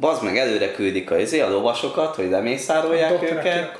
[0.00, 3.38] bazd meg előre küldik a, izé, a lovasokat, hogy lemészárolják őket.
[3.38, 3.78] Akirakat.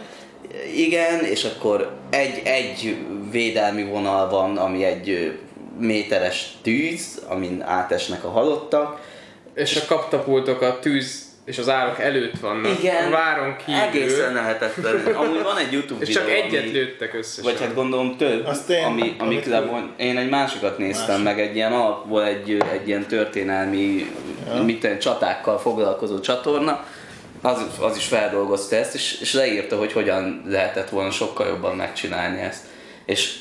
[0.75, 2.97] Igen, és akkor egy, egy
[3.31, 5.39] védelmi vonal van, ami egy
[5.79, 9.01] méteres tűz, amin átesnek a halottak.
[9.55, 12.79] És a kaptapultok a tűz és az árok előtt vannak.
[12.79, 13.81] Igen, váron kívül.
[13.81, 15.15] egészen lehetetlen.
[15.15, 17.45] Amúgy van egy YouTube És csak videó, egyet ami- lőttek összesen.
[17.45, 19.93] Vagy hát gondolom több, Azt én- ami, ami lebon...
[19.97, 21.25] én egy másikat néztem Másik.
[21.25, 24.11] meg, egy ilyen alapból egy, egy ilyen történelmi,
[24.55, 24.63] Ja.
[24.63, 26.85] mit tudom, csatákkal foglalkozó csatorna,
[27.43, 32.41] az, az is feldolgozta ezt, és, és leírta, hogy hogyan lehetett volna sokkal jobban megcsinálni
[32.41, 32.65] ezt.
[33.05, 33.35] És,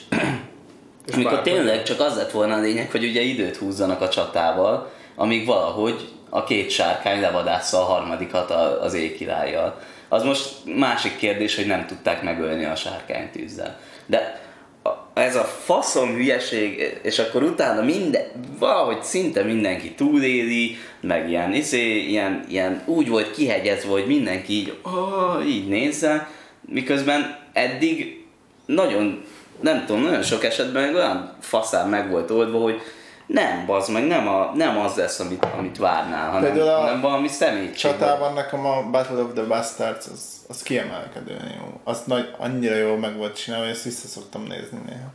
[1.08, 4.91] És amikor tényleg csak az lett volna a lényeg, hogy ugye időt húzzanak a csatával,
[5.15, 9.82] amíg valahogy a két sárkány levadásza a harmadikat az éjkirállyal.
[10.10, 13.80] Az most másik kérdés, hogy nem tudták megölni a sárkánytűzzel.
[14.06, 14.41] De
[14.84, 18.21] a- ez a faszom hülyeség, és akkor utána minden,
[18.60, 24.78] valahogy szinte mindenki túléli, meg ilyen, izé, ilyen, ilyen úgy volt kihegyezve, hogy mindenki így,
[24.84, 26.30] oh, így nézze,
[26.62, 28.26] miközben eddig
[28.65, 29.24] nagyon
[29.62, 32.82] nem tudom, nagyon sok esetben olyan faszán meg volt oldva, hogy
[33.25, 37.01] nem, bazd meg, nem, a, nem az lesz, amit, amit várnál, hanem, Például a hanem
[37.01, 37.91] valami szemétség.
[37.91, 41.79] Csatában nekem a Battle of the Bastards az, az kiemelkedően jó.
[41.83, 45.13] Az nagy, annyira jó meg volt csinálva, hogy ezt vissza szoktam nézni néha.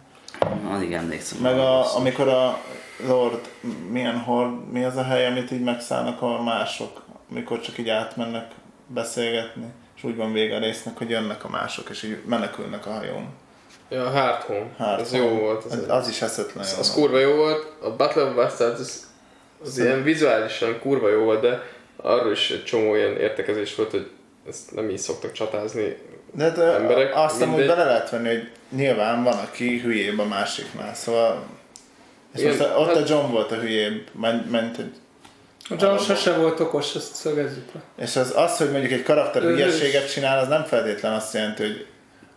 [0.74, 1.38] Alig emlékszem.
[1.38, 2.58] Meg a, amikor a
[3.06, 3.50] Lord,
[3.90, 8.50] milyen hord, mi az a hely, amit így megszállnak a mások, amikor csak így átmennek
[8.86, 12.92] beszélgetni, és úgy van vége a résznek, hogy jönnek a mások, és így menekülnek a
[12.92, 13.28] hajón.
[13.90, 14.66] Ja, a Hard Home.
[14.78, 15.64] Hát, ez jó volt.
[15.64, 17.72] Az, Az, az is eszetlen az, az kurva jó volt.
[17.82, 19.06] A Battle of Bastards az,
[19.62, 21.62] az ilyen vizuálisan kurva jó volt, de
[21.96, 24.10] arról is egy csomó ilyen értekezés volt, hogy
[24.48, 25.96] ezt nem így szoktak csatázni.
[26.34, 30.94] De hát, emberek, azt amúgy bele lehet venni, hogy nyilván van, aki hülyébb a másiknál,
[30.94, 31.44] szóval
[32.34, 34.92] és Igen, most a, ott a hát- John volt a hülyébb, ment, ment egy
[35.68, 38.04] A John sose volt okos, ezt szögezzük le.
[38.04, 41.86] És az, az, hogy mondjuk egy karakter hülyeséget csinál, az nem feltétlen azt jelenti, hogy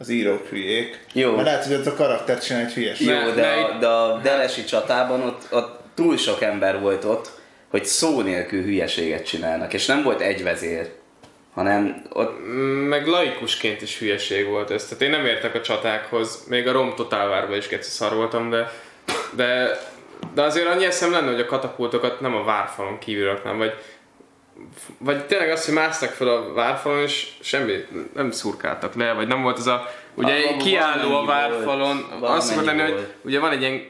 [0.03, 0.99] az írók hülyék.
[1.13, 1.31] Jó.
[1.31, 3.25] Mert lehet, hogy az a karakter csinál egy hülyeséget.
[3.25, 7.29] Jó, de, a, de a Deresi csatában ott, ott túl sok ember volt ott,
[7.69, 10.91] hogy szó nélkül hülyeséget csinálnak, és nem volt egy vezér,
[11.53, 14.83] hanem ott Mm, Meg laikusként is hülyeség volt ez.
[14.83, 18.49] Tehát én nem értek a csatákhoz, még a Rom Total Warban is keci szar voltam,
[18.49, 18.71] de,
[19.35, 19.79] de,
[20.33, 23.73] de azért annyi eszem lenne, hogy a katapultokat nem a várfalon kívül raknám, vagy,
[24.97, 27.73] vagy tényleg azt, hogy másznak fel a várfalon, és semmi,
[28.13, 32.65] nem szurkáltak le, vagy nem volt az a, ugye Ah, kiálló a várfalon, azt szokott
[32.65, 33.81] lenni, hogy ugye van egy ilyen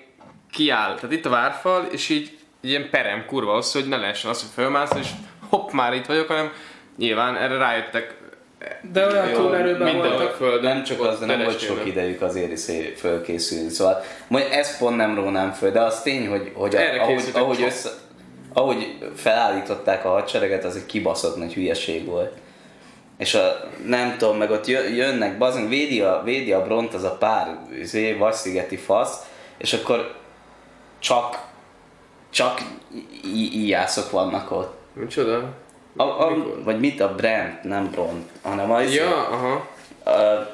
[0.52, 4.30] kiáll, tehát itt a várfal, és így egy ilyen perem kurva az, hogy ne lehessen
[4.30, 5.08] az, hogy fölmászol, és
[5.49, 6.52] hopp, már itt vagyok, hanem
[6.97, 8.15] nyilván erre rájöttek
[8.91, 10.30] De olyan Jó, túlerőben voltak.
[10.30, 10.73] a földön.
[10.73, 12.65] nem csak az, de nem volt sok idejük azért is
[12.97, 13.69] fölkészülni.
[13.69, 17.62] Szóval majd ezt pont nem rónám föl, de az tény, hogy, hogy Erre ahogy, ahogy,
[17.62, 17.89] össze,
[18.53, 22.37] ahogy felállították a hadsereget, az egy kibaszott nagy hülyeség volt.
[23.17, 27.03] És a, nem tudom, meg ott jö- jönnek, bazán, védi a, védi a bront az
[27.03, 30.15] a pár izé, vasszigeti fasz, és akkor
[30.99, 31.47] csak,
[32.29, 32.61] csak
[33.35, 34.73] íjászok vannak ott.
[34.93, 35.49] Micsoda?
[35.95, 36.63] A, a, Mikor?
[36.63, 39.67] vagy mit a Brent, nem Bront, hanem az Ja, aha.
[40.05, 40.13] Uh,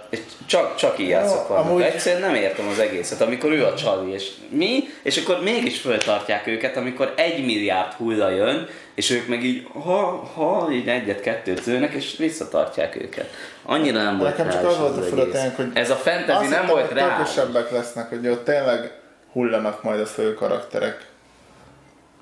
[0.09, 1.65] és csak, csak így játszok vannak.
[1.65, 5.79] amúgy- Egyszerűen nem értem az egészet, amikor ő a csali, és mi, és akkor mégis
[5.81, 11.65] föltartják őket, amikor egy milliárd hulla jön, és ők meg így, ha, ha, így egyet-kettőt
[11.65, 13.29] lőnek, és visszatartják őket.
[13.63, 16.59] Annyira nem volt Nekem csak az volt a furatának, hogy Ez a fantasy azt nem
[16.61, 17.15] hittem, volt reális.
[17.29, 18.91] tökösebbek lesznek, hogy ott tényleg
[19.31, 21.05] hullanak majd a fő karakterek.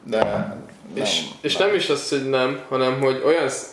[0.04, 3.70] De nem, És, és nem is az, hogy nem, hanem hogy olyan sz-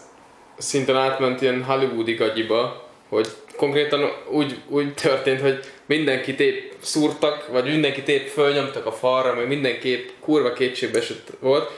[0.58, 3.28] szinten átment ilyen hollywoodi gagyiba, hogy
[3.64, 9.48] konkrétan úgy, úgy történt, hogy mindenkit épp szúrtak, vagy mindenkit épp fölnyomtak a falra, meg
[9.48, 11.70] mindenképp kurva kétségbe esett volt,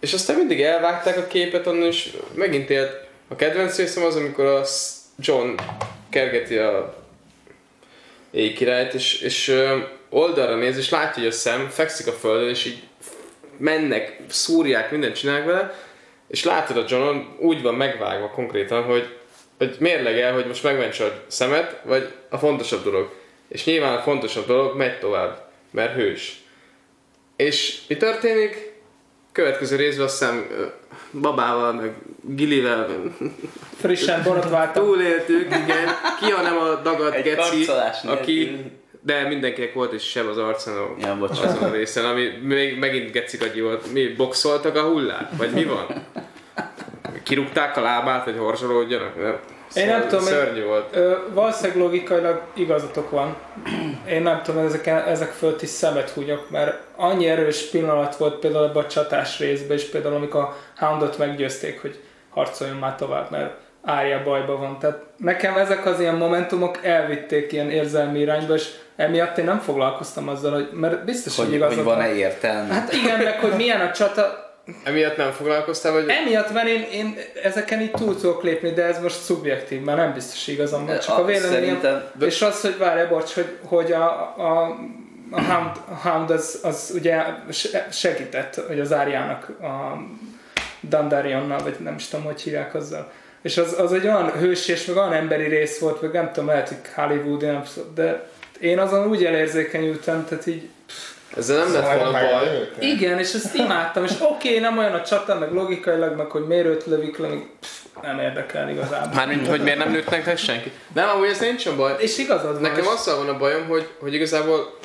[0.00, 2.90] és aztán mindig elvágták a képet onnan, és megint élt.
[3.28, 4.64] A kedvenc részem az, amikor a
[5.18, 5.54] John
[6.10, 7.04] kergeti a
[8.30, 9.62] éjkirályt, és, és
[10.10, 12.82] oldalra néz, és látja, hogy a szem fekszik a földön, és így
[13.56, 15.74] mennek, szúrják, mindent csinálják vele,
[16.28, 19.16] és látod a Johnon úgy van megvágva konkrétan, hogy,
[19.58, 23.12] hogy mérlegel, hogy most megmentse a szemet, vagy a fontosabb dolog.
[23.48, 26.42] És nyilván a fontosabb dolog megy tovább, mert hős.
[27.36, 28.72] És mi történik?
[29.32, 30.46] Következő részben azt hiszem
[31.20, 32.88] babával, meg Gilivel
[33.76, 34.84] Frissen borotváltam.
[34.84, 35.88] túléltük, igen.
[36.20, 37.66] Ki, ha nem a dagad Egy geci,
[38.06, 38.34] aki...
[38.44, 38.70] nélkül.
[39.00, 41.44] De mindenkinek volt is seb az arcán Ja, bocsánat.
[41.56, 43.92] azon a részen, ami még megint gecikagyi volt.
[43.92, 45.32] Mi, boxoltak a hullát?
[45.36, 45.86] Vagy mi van?
[47.22, 49.22] Kirúgták a lábát, hogy horzsolódjanak?
[49.22, 49.38] Nem.
[49.74, 50.96] Én nem tudom, Szörnyű volt.
[50.96, 53.36] Ö, valószínűleg logikailag igazatok van.
[54.08, 58.64] Én nem tudom, ezek, ezek fölött is szemet húgyok, mert annyi erős pillanat volt például
[58.64, 62.00] ebben a csatás részben, és például amikor a Houndot meggyőzték, hogy
[62.30, 63.52] harcoljon már tovább, mert
[63.84, 64.78] Ária bajba van.
[64.78, 70.28] Tehát nekem ezek az ilyen momentumok elvitték ilyen érzelmi irányba, és emiatt én nem foglalkoztam
[70.28, 71.96] azzal, hogy, mert biztos, hogy, Hogy, igazad hogy van.
[71.96, 72.74] van-e értelme?
[72.74, 74.43] Hát igen, meg hogy milyen a csata,
[74.84, 76.04] Emiatt nem foglalkoztál, vagy...
[76.08, 80.12] Emiatt, mert én, én ezeken így túl tudok lépni, de ez most szubjektív, mert nem
[80.12, 81.52] biztos igazam van, csak a A- véleményem.
[81.52, 84.04] szerintem- És az, hogy várj, bocs, hogy, hogy a,
[84.38, 84.76] a,
[85.30, 89.98] a Hound, a Hound az, az ugye se- segített, hogy az Áriának a
[90.88, 93.10] Dandarionnal, vagy nem is tudom, hogy hívják azzal.
[93.42, 96.48] És az, az egy olyan hős és meg olyan emberi rész volt, meg nem tudom,
[96.48, 97.44] lehet, hogy Hollywood,
[97.94, 98.28] de
[98.60, 100.68] én azon úgy elérzékenyültem, tehát így
[101.36, 102.68] Ezzel nem lett volna baj.
[102.78, 106.46] Igen, és ezt imádtam, és oké, okay, nem olyan a csata, meg logikailag, meg hogy
[106.46, 107.28] miért őt lövik le,
[108.02, 109.14] nem érdekel igazából.
[109.14, 110.72] Mármint, hogy miért nem lőttek te senki.
[110.94, 111.94] Nem, amúgy ez nincsen baj.
[111.98, 112.60] És igazad van.
[112.60, 114.78] Nekem azzal van a bajom, hogy, hogy igazából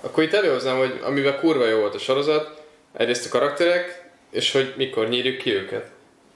[0.00, 2.62] akkor itt előhoznám, hogy amivel kurva jó volt a sorozat,
[2.96, 5.86] egyrészt a karakterek, és hogy mikor nyírjuk ki őket.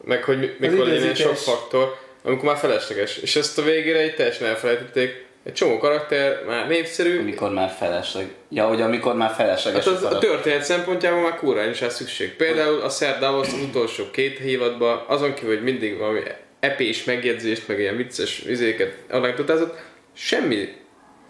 [0.04, 3.16] Meg hogy mi- mikor legyen ilyen sok faktor, amikor már felesleges.
[3.16, 8.28] És ezt a végére így teljesen elfelejtették, egy csomó karakter már népszerű, Amikor már felesleg.
[8.48, 12.36] Ja, hogy amikor már Hát felesleges az, a történet szempontjából már kurva is rá szükség.
[12.36, 16.20] Például a Sir Davos az utolsó két évadban, azon kívül, hogy mindig valami
[16.60, 19.78] epés megjegyzést, meg ilyen vicces izéket anekdotázott,
[20.12, 20.68] semmi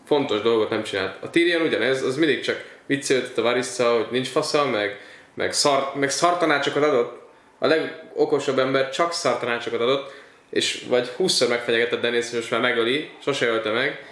[0.06, 1.16] fontos dolgot nem csinált.
[1.20, 5.00] A Tyrion ugyanez, az mindig csak viccelődött a Varissa, hogy nincs fasza, meg,
[5.34, 7.20] meg, szar, meg szartanácsokat adott.
[7.58, 10.21] A legokosabb ember csak szartanácsokat adott,
[10.52, 14.06] és vagy 20-szor megfenyegetett Dennis, hogy most már megöli, sose ölte meg,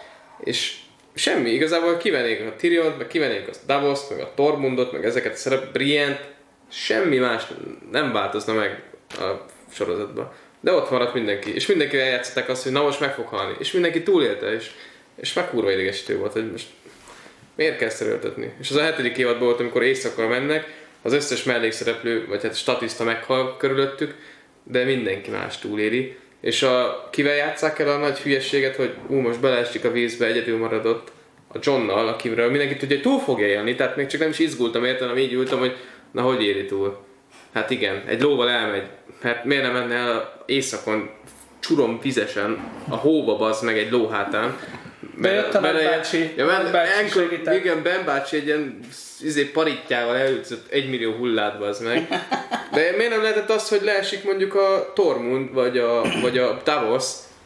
[0.45, 0.77] és
[1.15, 5.37] semmi, igazából kivennék a Tyrion, meg kivennék a davos meg a Tormundot, meg ezeket a
[5.37, 6.21] szerep, Brienne,
[6.71, 7.43] semmi más
[7.91, 10.33] nem változna meg a sorozatban.
[10.61, 13.73] De ott maradt mindenki, és mindenki eljátszották azt, hogy na most meg fog halni, és
[13.73, 14.71] mindenki túlélte, és,
[15.17, 16.67] és meg kurva idegesítő volt, hogy most
[17.55, 18.53] miért kell ezt erőltetni?
[18.61, 23.05] És az a hetedik évadban volt, amikor éjszakra mennek, az összes mellékszereplő, vagy hát statiszta
[23.05, 24.15] meghal körülöttük,
[24.65, 26.17] de mindenki más túléli.
[26.41, 30.59] És a, kivel játsszák el a nagy hülyességet, hogy ú, most beleesik a vízbe, egyedül
[30.59, 31.13] maradott
[31.53, 34.85] a Johnnal, akiről mindenki tudja, hogy túl fogja élni, tehát még csak nem is izgultam
[34.85, 35.77] érte, hanem így ültem, hogy
[36.13, 37.05] na hogy éli túl.
[37.55, 38.87] Hát igen, egy lóval elmegy,
[39.23, 41.11] hát miért nem menne el éjszakon
[41.61, 44.59] csurom vizesen a hóba bazd meg egy ló hátán.
[45.21, 47.55] Bejött a nagy bácsi, Ja, men, bácsi segített.
[47.55, 48.79] igen, Ben bácsi egy ilyen
[49.23, 52.09] izé, parittyával elütött egy millió hullát az meg.
[52.73, 57.05] De miért nem lehetett az, hogy leesik mondjuk a Tormund, vagy a, vagy a Davos,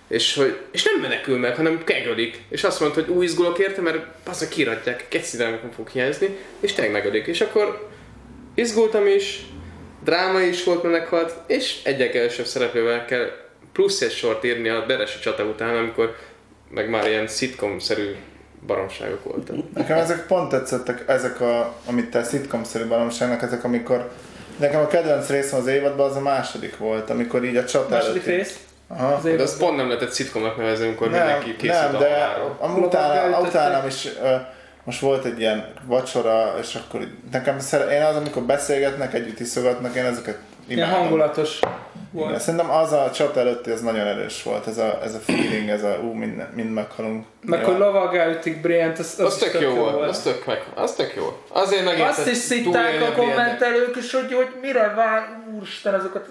[0.08, 2.42] és, hogy, és nem menekül meg, hanem kegölik.
[2.48, 6.72] És azt mondta, hogy új izgulok érte, mert azok kiratják, kecire nem fog hiányzni, és
[6.72, 7.26] tényleg megölik.
[7.26, 7.88] És akkor
[8.54, 9.40] izgultam is,
[10.04, 13.30] dráma is volt, mert meghalt, és egyek elsőbb szereplővel kell
[13.72, 16.16] plusz egy sort írni a Beresi csata után, amikor
[16.74, 18.14] meg már ilyen szitcom-szerű
[18.66, 19.56] baromságok voltak.
[19.74, 24.10] Nekem ezek pont tetszettek, ezek a, amit te szitcom-szerű baromságnak, ezek amikor
[24.58, 28.26] Nekem a kedvenc részem az évadban az a második volt, amikor így a csata Második
[28.26, 28.58] előtti- rész.
[28.88, 29.12] Aha.
[29.14, 32.36] Az De azt pont nem lehetett szitcomnak nevezni, amikor Nem, mindenki készült nem, a de
[32.60, 34.34] am- utána, utánam is ö,
[34.84, 39.94] most volt egy ilyen vacsora, és akkor nekem szere, én az, amikor beszélgetnek, együtt iszogatnak,
[39.94, 40.98] én ezeket Ilyen imádom.
[41.00, 42.40] hangulatos Igen, volt.
[42.40, 45.82] szerintem az a csata előtti az nagyon erős volt, ez a, ez a feeling, ez
[45.82, 47.24] a ú, mind, mind meghalunk.
[47.44, 47.66] Meg Ja.
[47.66, 50.92] hogy lovaggá ütik Briant, az, az, Az is tök jó volt, az tök meg, az
[50.94, 51.38] tök jó.
[51.48, 56.28] Azért megint Azt is szitták a kommentelők is, hogy, hogy mire vár, úristen, azokat...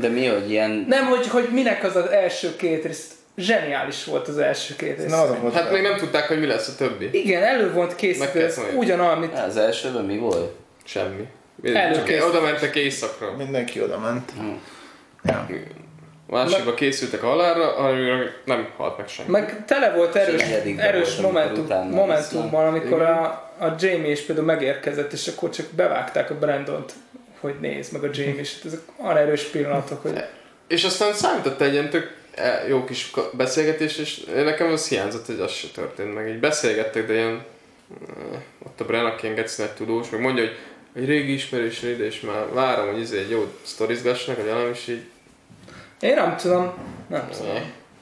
[0.00, 0.84] De mi, hogy ilyen...
[0.88, 3.10] Nem, hogy, hogy minek az az első két rész.
[3.36, 5.10] Zseniális volt az első két rész.
[5.10, 5.54] Na, azok volt.
[5.54, 7.08] Hát még nem tudták, hogy mi lesz a többi.
[7.12, 10.54] Igen, elő volt Meg készítve, ez ugyanaz, amit Az elsőben mi volt?
[10.84, 11.26] Semmi.
[11.62, 12.18] Előkészítés.
[12.18, 13.36] Csak oda mentek éjszakra.
[13.36, 14.30] Mindenki oda ment.
[14.38, 14.52] Hm.
[15.24, 15.46] Ja.
[16.28, 19.30] Másikba készültek a halálra, amiről nem halt meg senki.
[19.30, 23.24] Meg tele volt erős, Negyedikben erős amikor momentum, momentummal, amikor a,
[23.58, 26.92] a Jamie is például megérkezett, és akkor csak bevágták a Brandont,
[27.40, 28.58] hogy nézd meg a Jamie is.
[28.64, 30.24] Ezek olyan erős pillanatok, hogy
[30.66, 35.40] És aztán számított egy ilyen tök eh, jó kis beszélgetés, és nekem az hiányzott, hogy
[35.40, 36.28] az se történt meg.
[36.28, 37.44] Így beszélgettek, de ilyen
[38.32, 40.56] eh, ott a Bren, aki ilyen tudós, meg mondja, hogy
[40.96, 44.88] egy régi ismerősre ide, és már várom, hogy izé egy jó sztorizgassanak, hogy valami, és
[44.88, 45.04] így
[46.00, 46.74] én nem tudom,
[47.08, 47.54] nem tudom.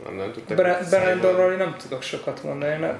[0.04, 0.56] nem, nem tudtak.
[0.56, 0.86] Bre-.
[0.90, 2.96] Brandonról nem tudok sokat mondani, nem,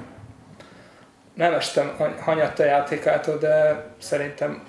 [1.35, 4.63] nem estem hany- hanyatta játékától, de szerintem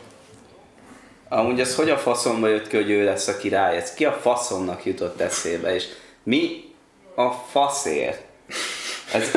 [1.30, 3.78] Amúgy ez hogy a faszomba jött ki, hogy ő lesz a király?
[3.78, 5.76] Ez ki a faszomnak jutott eszébe?
[5.76, 5.86] És
[6.24, 6.74] mi
[7.16, 8.22] a faszért?
[9.14, 9.32] Ez,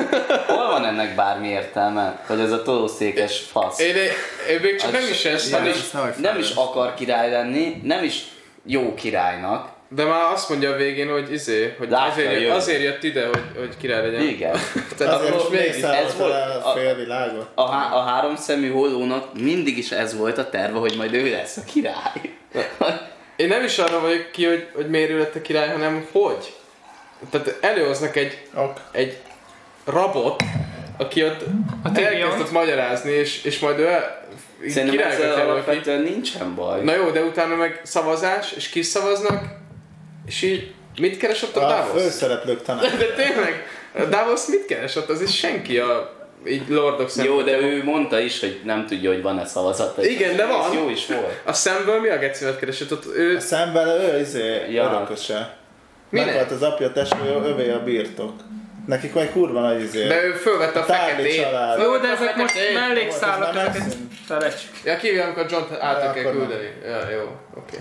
[0.47, 2.21] hol van ennek bármi értelme?
[2.27, 3.79] Hogy ez a tolószékes fasz?
[3.81, 3.95] Én,
[4.51, 5.77] én még csak nem is ez, nem, is,
[6.21, 8.23] nem is akar király lenni, nem is
[8.67, 9.69] jó királynak.
[9.89, 12.57] de már azt mondja a végén, hogy izé, hogy Látja a azért, jövőt.
[12.57, 14.23] azért jött ide, hogy, hogy király legyen.
[14.23, 14.57] Igen.
[14.97, 17.47] Tehát Azért most még ez volt a- a félvilágot.
[17.55, 21.31] A, há- a három szemű hollónak mindig is ez volt a terve, hogy majd ő
[21.31, 22.21] lesz a király.
[23.37, 26.53] Én nem is arra vagyok ki, hogy, hogy miért ő lett a király, hanem hogy.
[27.31, 28.81] Tehát előhoznak egy, Ok.
[28.93, 29.17] egy
[29.91, 30.43] rabot,
[30.97, 31.45] aki ott
[31.95, 32.13] Tyrion.
[32.13, 33.89] elkezdett magyarázni, és, és majd ő
[34.69, 35.41] Szerintem ezzel jelöl ki.
[35.51, 36.83] alapvetően nincsen baj.
[36.83, 39.45] Na jó, de utána meg szavazás, és kiszavaznak,
[40.27, 42.03] és így mit keres ott a, A Davos?
[42.03, 42.91] főszereplők tanács.
[42.99, 43.67] De tényleg,
[43.99, 45.09] a Davos mit keres ott?
[45.09, 49.23] Az is senki a így Lordok Jó, de ő mondta is, hogy nem tudja, hogy
[49.23, 50.05] van-e szavazata.
[50.05, 50.73] Igen, de van.
[50.75, 51.41] Jó is volt.
[51.45, 53.05] A szemből mi a gecimet keresett ott?
[53.17, 54.85] Ő, A szemben ő izé Ja.
[54.85, 55.57] örököse.
[56.11, 56.27] Minek?
[56.27, 58.33] Meghalt az apja testvére, övé a birtok.
[58.89, 60.07] Nekik vagy kurva nagy izé.
[60.07, 61.35] de ő fölvette a A feketét.
[61.43, 61.81] család.
[61.83, 63.57] Jó, de ezek most mellékszálak,
[64.29, 64.53] Az.
[64.85, 66.33] Ja, kívül, amikor John át Ja, kell nem.
[66.33, 66.69] küldeni.
[66.85, 67.77] Ja, jó, oké.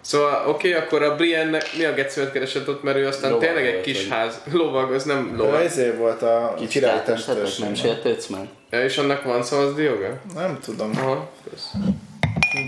[0.00, 3.46] Szóval oké, okay, akkor a Brienne-nek mi a gecimet keresett ott, mert ő aztán Lovag
[3.46, 4.40] tényleg egy kis vagy- ház.
[4.52, 5.64] Lovag, az nem lovag.
[5.64, 7.64] izé volt a Kicsit király átestetek, testőr.
[7.64, 8.48] nem sértődsz meg?
[8.70, 10.20] Ja, és annak van szavazni joga?
[10.34, 10.90] Nem tudom.
[10.96, 11.70] Aha, kösz.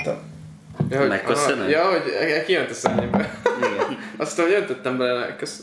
[0.07, 0.11] A-
[0.91, 1.59] Ja, hogy, Megköszönöm.
[1.61, 2.91] aha, Ja, hogy kijött a.
[2.91, 3.99] Igen.
[4.19, 5.59] Aztán, hogy öntöttem bele, kösz.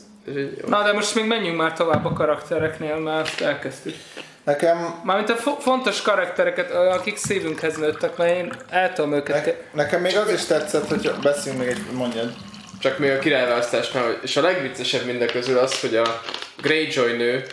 [0.68, 3.96] Na de most még menjünk már tovább a karaktereknél, mert elkezdtük.
[4.44, 9.46] Nekem, Mármint a fo- fontos karaktereket, akik szívünkhez nőttek, mert én el tudom őket...
[9.46, 9.54] ne,
[9.84, 12.34] nekem még az is tetszett, hogy beszéljünk még egy, mondjad.
[12.80, 16.22] Csak még a királyválasztásnál, és a legviccesebb mindek közül az, hogy a
[16.62, 17.46] Greyjoy nő,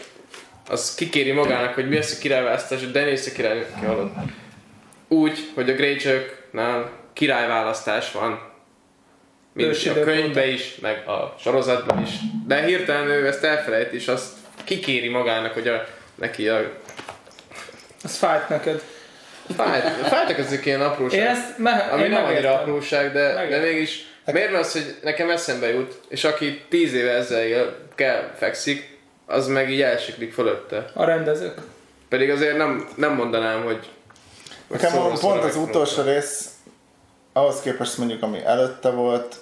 [0.69, 4.15] az kikéri magának, hogy mi az a királyválasztás, hogy Daenerys a király kihalott.
[5.09, 8.48] Úgy, hogy a Greyjoy-nál királyválasztás van.
[9.67, 12.11] Mind a könyvben is, meg a sorozatban is.
[12.47, 14.33] De hirtelen ő ezt elfelejt, és azt
[14.65, 16.61] kikéri magának, hogy a, neki a
[18.05, 18.83] Az fájt neked.
[19.57, 21.21] fájt, fájtak ezek ilyen apróság.
[21.21, 24.97] Én ezt me- Ami én nem annyira apróság, de, de mégis miért van az, hogy
[25.03, 30.33] nekem eszembe jut, és aki tíz éve ezzel él, kell fekszik, az meg így elsiklik
[30.33, 30.85] fölötte.
[30.95, 31.59] A rendezők.
[32.09, 33.89] Pedig azért nem, nem mondanám, hogy...
[34.67, 36.49] Nekem szóra pont az utolsó rész,
[37.33, 39.37] ahhoz képest mondjuk, ami előtte volt,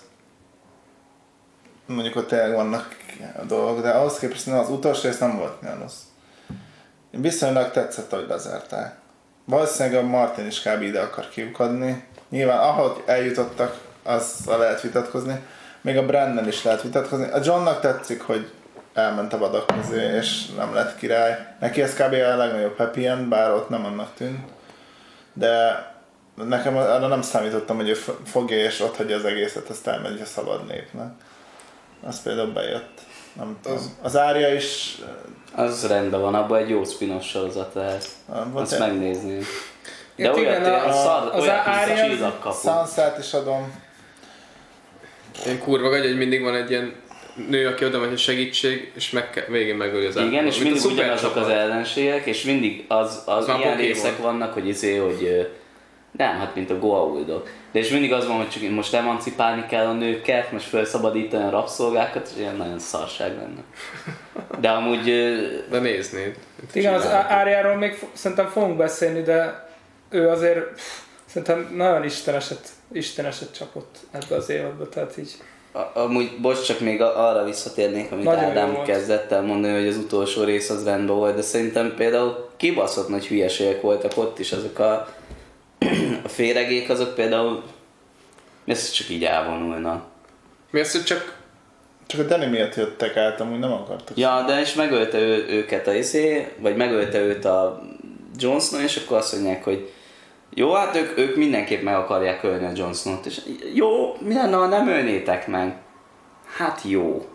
[1.86, 2.96] mondjuk ott tényleg vannak
[3.46, 6.00] dolgok, de ahhoz képest az utolsó rész nem volt olyan rossz.
[7.10, 8.94] Viszonylag tetszett, hogy lezárták.
[9.44, 10.82] Valószínűleg a Martin is kb.
[10.82, 12.04] ide akar kiukadni.
[12.28, 15.40] Nyilván ahogy eljutottak, azzal lehet vitatkozni.
[15.80, 17.30] Még a Brandon is lehet vitatkozni.
[17.30, 18.50] A Johnnak tetszik, hogy
[18.94, 21.54] elment a vadak közé, és nem lett király.
[21.60, 22.12] Neki ez kb.
[22.12, 24.48] a legnagyobb happy end, bár ott nem annak tűnt.
[25.32, 25.84] De
[26.34, 27.94] nekem arra nem számítottam, hogy ő
[28.24, 31.12] fogja és ott hagyja az egészet, azt elmegy a szabad népnek.
[32.02, 33.00] Az például bejött.
[33.32, 33.78] Nem tudom.
[34.02, 34.98] Az Ária is
[35.54, 38.08] Az rendben van, abban egy jó spin-off sorozat lehet.
[38.26, 39.38] volt Azt egy- megnézni.
[40.16, 42.56] De Hát olyan, igen, a- szar, az az- csillagkapu.
[42.68, 43.84] Sansát is adom.
[45.46, 46.94] Én kurva vagy, hogy mindig van egy ilyen
[47.48, 50.62] nő, aki oda megy, hogy segítség, és meg kell, végén megöli az Igen, és a
[50.62, 55.50] mindig ugyanazok az ellenségek, és mindig az, az már ilyen részek vannak, hogy izé, hogy
[56.16, 57.48] nem, hát mint a Goa'uldok.
[57.72, 61.50] De és mindig az van, hogy csak most emancipálni kell a nőket, most felszabadítani a
[61.50, 63.62] rabszolgákat, és ilyen nagyon szarság lenne.
[64.60, 65.04] De amúgy
[65.70, 66.36] De néznéd.
[66.72, 67.06] Igen, az.
[67.28, 69.68] Áriáról még szerintem fogunk beszélni, de
[70.10, 75.30] ő azért pff, szerintem nagyon isteneset, isteneset csapott ebbe az évadba, tehát így
[75.72, 79.96] A- Amúgy, bocs, csak még arra visszatérnék, amit Nagyon Ádám kezdett el mondani, hogy az
[79.96, 84.78] utolsó rész az rendben volt, de szerintem például kibaszott nagy hülyeségek voltak ott is, azok
[84.78, 85.08] a,
[86.24, 87.62] a féregék, azok például
[88.66, 90.04] ezt csak így elvonulnak.
[90.70, 91.34] Mi az, hogy csak
[92.06, 94.16] Csak a Danny miatt jöttek át, amúgy nem akartak.
[94.16, 97.82] Ja, de és megölte ő, őket a izé, vagy megölte őt a
[98.38, 99.90] Jon Snow, és akkor azt mondják, hogy
[100.54, 103.40] jó, hát ők, ők mindenképp meg akarják ölni a Jon Snow-t, és
[103.74, 105.76] jó, mi lenne, ha nem ölnétek meg?
[106.56, 107.26] Hát jó.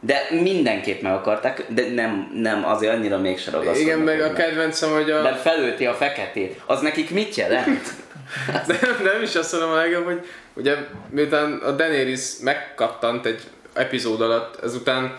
[0.00, 3.86] De mindenképp meg akarták, de nem, nem azért annyira mégsem ragaszkodnak.
[3.86, 5.22] igen, meg a kedvencem, hogy a...
[5.22, 6.60] De felölti a feketét.
[6.66, 7.82] Az nekik mit jelent?
[8.66, 10.76] De nem is azt mondom a legjobb, hogy ugye
[11.10, 15.16] miután a Daenerys megkattant egy epizód alatt, ezután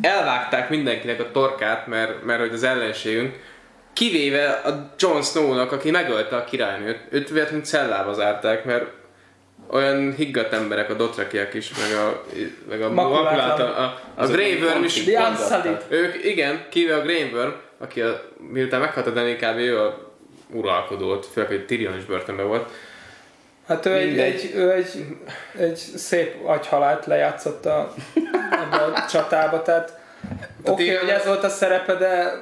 [0.00, 3.34] elvágták mindenkinek a torkát, mert, mert hogy az ellenségünk,
[3.92, 8.84] kivéve a Jon Snow-nak, aki megölte a királynőt, őt véletlenül cellába zárták, mert
[9.70, 12.22] olyan higgadt emberek, a dotrakiak is, meg a,
[12.68, 15.08] meg a, makulátlan, a, a Azok Grey Worm pont is,
[15.88, 18.20] ők, igen, kivéve a Grey Worm, aki a,
[18.52, 19.58] miután meghalt a Dany kb.
[19.58, 20.12] ő a
[20.52, 22.70] uralkodó volt, főleg, hogy Tyrion is börtönben volt.
[23.66, 25.04] Hát ő egy, egy, ő egy,
[25.58, 27.94] egy szép agyhalált lejátszott a,
[28.50, 29.98] ebbe a csatába, tehát
[30.62, 32.32] oké, okay, hogy ez volt a szerepe, de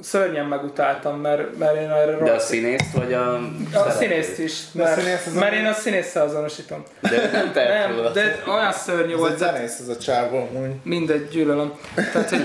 [0.00, 3.34] szörnyen megutáltam, mert, mert én erre De a színészt vagy a...
[3.74, 6.82] a színészt is, mert, színész az mert én a színésszel azonosítom.
[7.00, 10.70] De nem Nem, de olyan szörnyű Ez volt, tehát zenész, ez a csávó amúgy.
[10.82, 11.72] mindegy, gyűlölöm.
[11.94, 12.44] Tehát, hogy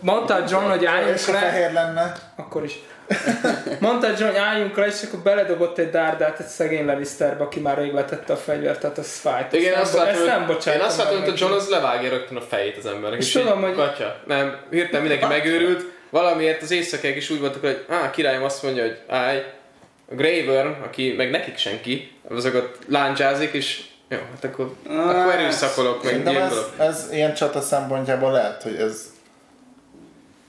[0.00, 2.78] mondta John, hogy álljunk És le, fehér lenne, akkor is.
[3.80, 7.78] Mondta John, hogy álljunk le, és akkor beledobott egy dárdát egy szegény Lannisterbe, aki már
[7.78, 9.52] rég letette a fegyvert, tehát az fájt.
[9.52, 11.34] Igen, ezt azt nem, látom, ezt nem hogy, én azt látom, hogy a.
[11.36, 13.18] John az levágja rögtön a fejét az embernek.
[13.20, 17.60] És így, tudom, hogy- Katya, nem, hirtelen mindenki megőrült, valamiért az éjszakák is úgy voltak,
[17.60, 19.42] hogy á, királyom azt mondja, hogy állj,
[20.10, 20.14] a
[20.46, 26.36] Worm, aki meg nekik senki, azokat láncsázik, és jó, hát akkor, akkor erőszakolok, meg Szerintem
[26.36, 26.74] ez, gyilkolok.
[26.78, 29.14] ez ilyen csata szempontjából lehet, hogy ez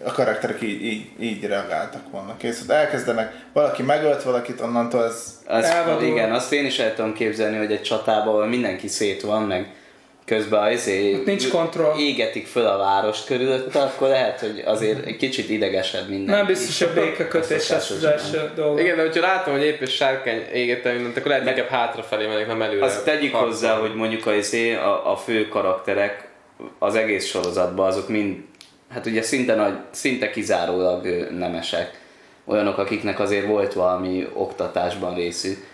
[0.03, 2.37] a karakterek így, így, így reagáltak volna.
[2.37, 6.07] Kész, hogy elkezdenek, valaki megölt valakit, onnantól ez Az, Elvadul.
[6.07, 9.75] igen, azt én is el tudom képzelni, hogy egy csatában, mindenki szét van, meg
[10.27, 11.97] közben azért nincs kontroll.
[11.97, 16.35] égetik föl a várost körülötte, akkor lehet, hogy azért egy kicsit idegesed minden.
[16.35, 18.79] Nem biztos, hogy békekötés lesz az első dolog.
[18.79, 22.47] Igen, de hogyha látom, hogy épp egy sárkány égettem mindent, akkor lehet inkább hátrafelé mennék,
[22.47, 22.85] nem előre.
[22.85, 23.53] Azt tegyük harcolni.
[23.53, 26.27] hozzá, hogy mondjuk a, izé, a, a fő karakterek
[26.79, 28.37] az egész sorozatban, azok mind,
[28.93, 31.07] hát ugye szinte, nagy, szinte kizárólag
[31.37, 31.99] nemesek.
[32.45, 35.65] Olyanok, akiknek azért volt valami oktatásban részük.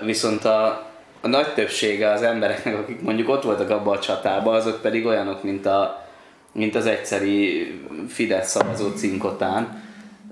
[0.00, 0.87] Viszont a,
[1.20, 5.42] a nagy többsége az embereknek, akik mondjuk ott voltak abban a csatában, azok pedig olyanok,
[5.42, 6.06] mint, a,
[6.52, 7.72] mint az egyszeri
[8.08, 9.82] Fidesz szavazó cinkotán,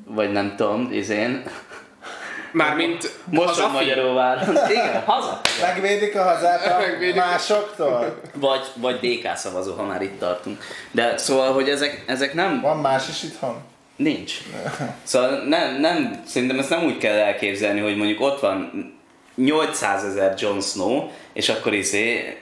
[0.06, 1.42] vagy nem tudom, izén.
[2.52, 3.72] Mármint Most a hazafi.
[3.72, 4.56] Magyaróváron.
[4.70, 5.40] Igen, haza.
[5.60, 7.14] Megvédik a hazát a Megvédik.
[7.14, 8.20] másoktól?
[8.34, 10.64] Vagy, vagy DK szavazó, ha már itt tartunk.
[10.90, 13.56] De szóval, hogy ezek, ezek nem Van más is itthon?
[13.96, 14.32] Nincs.
[15.02, 18.70] Szóval nem, nem, szerintem ezt nem úgy kell elképzelni, hogy mondjuk ott van
[19.36, 22.36] 800 ezer Jon Snow, és akkor izé,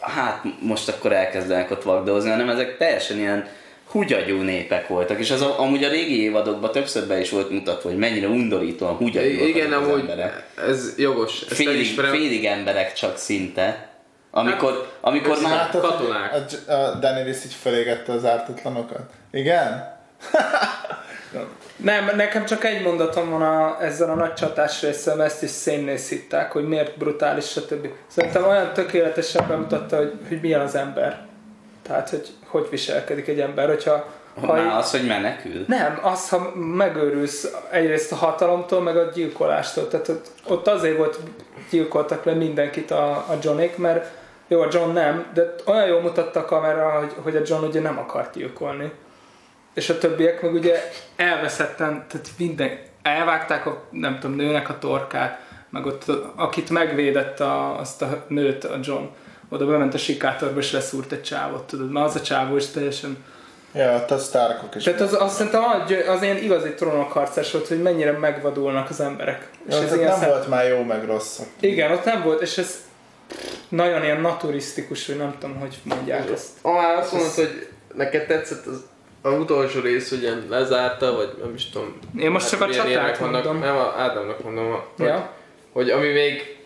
[0.00, 3.48] hát most akkor elkezdenek ott vagdózni, hanem ezek teljesen ilyen
[3.90, 7.88] hugyagyú népek voltak, és az a, amúgy a régi évadokban többször be is volt mutatva,
[7.88, 10.46] hogy mennyire undorítóan hugyagyúak Igen, azok az amúgy emberek.
[10.56, 11.40] ez jogos.
[11.40, 13.88] Ezt Félig, félig emberek csak szinte.
[14.30, 15.48] Amikor, amikor persze.
[15.48, 15.56] már...
[15.56, 16.34] Látod, katonák.
[16.66, 19.10] A, a Daenerys így felégette az ártatlanokat?
[19.30, 19.98] Igen?
[21.82, 26.52] Nem, nekem csak egy mondatom van a, ezzel a nagy csatás részsel, ezt is szénnészíták,
[26.52, 27.88] hogy miért brutális, stb.
[28.06, 31.26] Szerintem olyan tökéletesen bemutatta, hogy, hogy milyen az ember.
[31.82, 34.06] Tehát, hogy hogy viselkedik egy ember, hogyha
[34.40, 35.64] ha Már az, hogy menekül.
[35.66, 39.88] nem, az, ha megőrülsz egyrészt a hatalomtól, meg a gyilkolástól.
[39.88, 41.18] Tehát ott, ott azért volt
[41.70, 44.10] gyilkoltak le mindenkit a, a Johnék, mert
[44.48, 47.80] jó, a John nem, de olyan jól mutatta a kamera, hogy, hogy a John ugye
[47.80, 48.92] nem akart gyilkolni.
[49.74, 55.40] És a többiek meg ugye elveszetten, tehát minden, elvágták a, nem tudom, nőnek a torkát,
[55.70, 56.04] meg ott,
[56.36, 59.04] akit megvédett a, azt a nőt, a John,
[59.48, 63.24] oda bement a sikátorba és leszúrt egy csávot, tudod, mert az a csávó is teljesen
[63.74, 64.82] Ja, ott a Starkok is.
[64.82, 69.48] tehát az, azt szerintem az, az ilyen igazi trónokharcás volt, hogy mennyire megvadulnak az emberek.
[69.68, 71.40] És Ja, ez ez ilyen nem szem- volt már jó meg rossz.
[71.60, 72.74] Igen, ott nem volt, és ez
[73.68, 76.48] nagyon ilyen naturisztikus, hogy nem tudom, hogy mondják ezt.
[76.62, 78.82] Már azt mondod, hogy neked tetszett az,
[79.22, 81.98] az utolsó rész, hogy ilyen lezárta, vagy nem is tudom.
[82.18, 83.44] Én most csak a csatát vannak.
[83.44, 83.58] mondom.
[83.62, 85.30] Nem, a Ádámnak mondom, hogy, Ja.
[85.72, 86.58] hogy ami még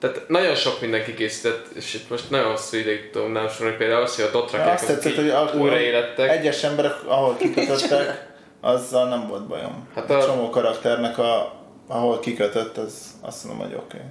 [0.00, 4.02] tehát nagyon sok mindenki készített, és itt most nagyon hosszú ideig tudom nem sorolni, például
[4.02, 6.30] az, hogy a Dothrakek Azt tetszett, hogy a- újraélettek.
[6.30, 8.26] Egyes emberek, ahol kikötöttek,
[8.60, 9.88] azzal nem volt bajom.
[9.94, 10.18] Hát Hát a...
[10.18, 11.52] a- csomó karakternek, a,
[11.86, 13.96] ahol kikötött, az azt mondom, hogy oké.
[13.96, 14.08] Okay.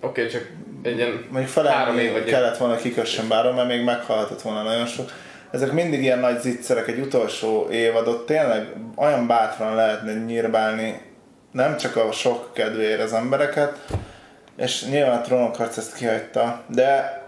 [0.00, 0.50] Oké, okay, csak
[0.82, 4.86] egy ilyen Mondjuk három év vagy kellett volna kikössen báron, mert még meghalhatott volna nagyon
[4.86, 5.10] sok.
[5.50, 11.00] Ezek mindig ilyen nagy zicserek, egy utolsó évadot tényleg olyan bátran lehetne nyírbálni,
[11.52, 13.78] nem csak a sok kedvéért az embereket,
[14.56, 17.22] és nyilván a trónokharc ezt kihagyta, de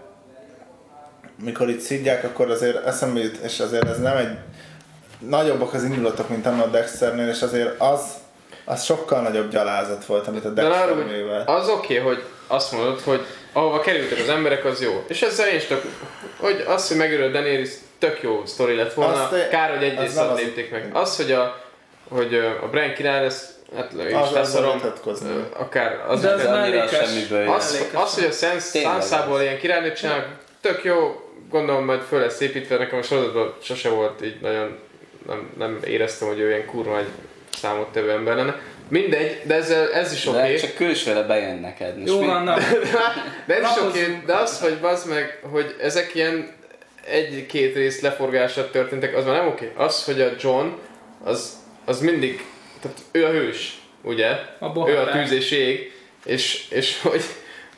[1.43, 4.37] mikor itt szidják, akkor azért eszembe jut, és azért ez nem egy
[5.19, 8.01] nagyobbak az indulatok, mint annak a Dexternél, és azért az,
[8.65, 11.49] az sokkal nagyobb gyalázat volt, amit a De Dexter hogy művelt.
[11.49, 15.03] az oké, okay, hogy azt mondod, hogy ahova kerültek az emberek, az jó.
[15.07, 15.81] És ezzel én is tök,
[16.37, 17.69] hogy az, hogy megöröl Daenerys,
[18.01, 19.13] tök jó sztori lett volna.
[19.23, 20.89] Azt- Kár, hogy egy az részt lépték meg.
[20.93, 21.63] Az, hogy a,
[22.09, 24.13] hogy a Bran király lesz, hát én is
[25.23, 27.09] ö, akár az, De mellékes.
[27.29, 27.47] jön.
[27.47, 29.41] az, az, hogy a Sans, Tényleg Sansából az.
[29.41, 30.27] ilyen királynőt csinálnak,
[30.61, 34.77] tök jó, gondolom majd föl lesz építve, nekem a sorozatban sose volt így nagyon,
[35.27, 37.07] nem, nem éreztem, hogy ő ilyen kurva egy
[37.53, 38.59] számottevő ember lenne.
[38.87, 40.37] Mindegy, de ezzel, ez is oké.
[40.37, 40.55] De Okay.
[40.55, 42.07] csak külsőre bejön neked.
[42.07, 42.55] Jó van, na.
[43.47, 46.51] De ez is oké, okay, de az, hogy bazd meg, hogy ezek ilyen
[47.11, 49.71] egy-két rész leforgásra történtek, az már nem oké.
[49.73, 49.85] Okay.
[49.85, 50.67] Az, hogy a John,
[51.23, 51.55] az,
[51.85, 52.45] az mindig,
[52.81, 54.29] tehát ő a hős, ugye?
[54.59, 55.91] A ő a tűz és ég,
[56.25, 57.23] és, és hogy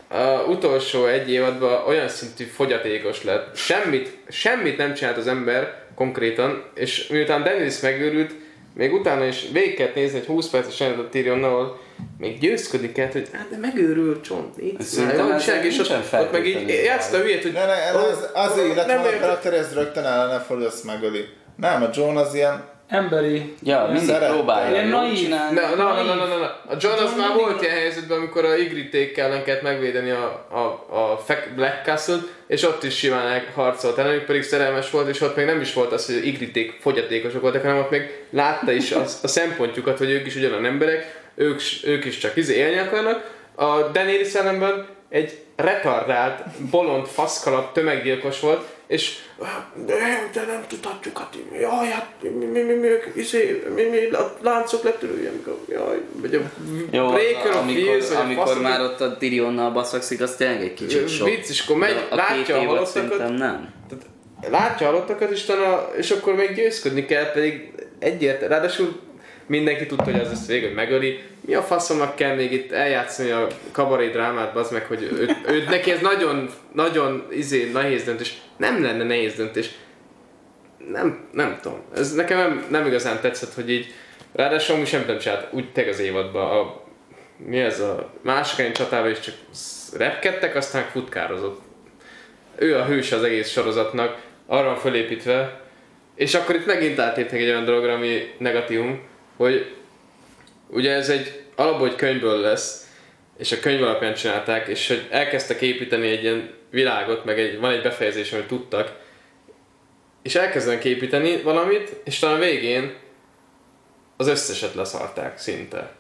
[0.08, 3.56] a utolsó egy évadban olyan szintű fogyatékos lett.
[3.56, 8.32] Semmit, semmit nem csinált az ember konkrétan, és miután Dennis megőrült,
[8.74, 11.80] még utána is végig kellett nézni egy 20 perces jelenetet a Tyrionnal,
[12.18, 13.58] még győzködni kellett, hogy hát de
[14.62, 18.00] így Szerintem már, ezzel és ott, ott meg így játszta a hülyét, hogy Ne, ne,
[18.00, 21.26] az, azért lett nem volna a karakter, ez rögtön ellene fordul, azt megöli.
[21.56, 23.56] Nem, a John az ilyen, Emberi.
[23.64, 25.30] Ja, mindig próbálja Ilyen naív.
[25.30, 26.46] Na, na, na, na, na, na.
[26.68, 30.96] A John az már volt ilyen helyzetben, amikor a Igriték ellen kellett megvédeni a, a,
[30.96, 31.24] a
[31.56, 35.62] Black castle és ott is simán harcolt ellenük, pedig szerelmes volt, és ott még nem
[35.62, 39.98] is volt az, hogy Igriték fogyatékosok voltak, hanem ott még látta is az, a szempontjukat,
[39.98, 43.32] hogy ők is ugyanolyan emberek, ők, ők is csak izé élni akarnak.
[43.56, 49.18] A Daenerys ellenben egy retardált, bolond faszkalap tömeggyilkos volt, és
[49.86, 54.38] de, de nem tudhatjuk, hát jaj, hát mi, mi, mi, mi, izé, mi, mi, a
[54.42, 56.40] láncok letörüljenek, jaj, vagy a
[56.92, 60.62] Jó, Breaker amikor, Wheels, vagy a amikor faszom, már ott a Tyrionnal baszakszik, az tényleg
[60.62, 61.28] egy kicsit sok.
[61.28, 63.74] Vicc, és akkor megy, a látja a halottakat, nem.
[64.50, 69.00] látja a halottakat, és, utána, és akkor még győzködni kell, pedig egyért, ráadásul
[69.46, 71.20] mindenki tudta, hogy az lesz végül, hogy megöli.
[71.42, 75.64] Mi a faszomnak kell még itt eljátszani a kabaré drámát, az meg, hogy ő, ő,
[75.70, 78.42] neki ez nagyon, nagyon izé, nehéz döntés.
[78.58, 79.70] Nem lenne nehéz döntés.
[80.92, 81.82] Nem, nem tudom.
[81.96, 83.94] Ez nekem nem, nem igazán tetszett, hogy így
[84.34, 86.58] Ráadásul amúgy semmit nem csinált úgy teg az évadban.
[86.58, 86.82] A
[87.38, 89.36] mi ez a másik csatában is csak
[89.98, 91.62] repkedtek, aztán futkározott.
[92.56, 95.62] Ő a hős az egész sorozatnak, arra van fölépítve,
[96.16, 99.02] és akkor itt megint átépnek egy olyan dologra, ami negatívum,
[99.38, 99.76] hogy
[100.68, 102.88] ugye ez egy alapból egy könyvből lesz,
[103.38, 107.72] és a könyv alapján csinálták, és hogy elkezdtek építeni egy ilyen világot, meg egy, van
[107.72, 108.92] egy befejezés, amit tudtak,
[110.22, 112.94] és elkezdenek építeni valamit, és talán végén
[114.18, 115.92] az összeset leszarták szinte.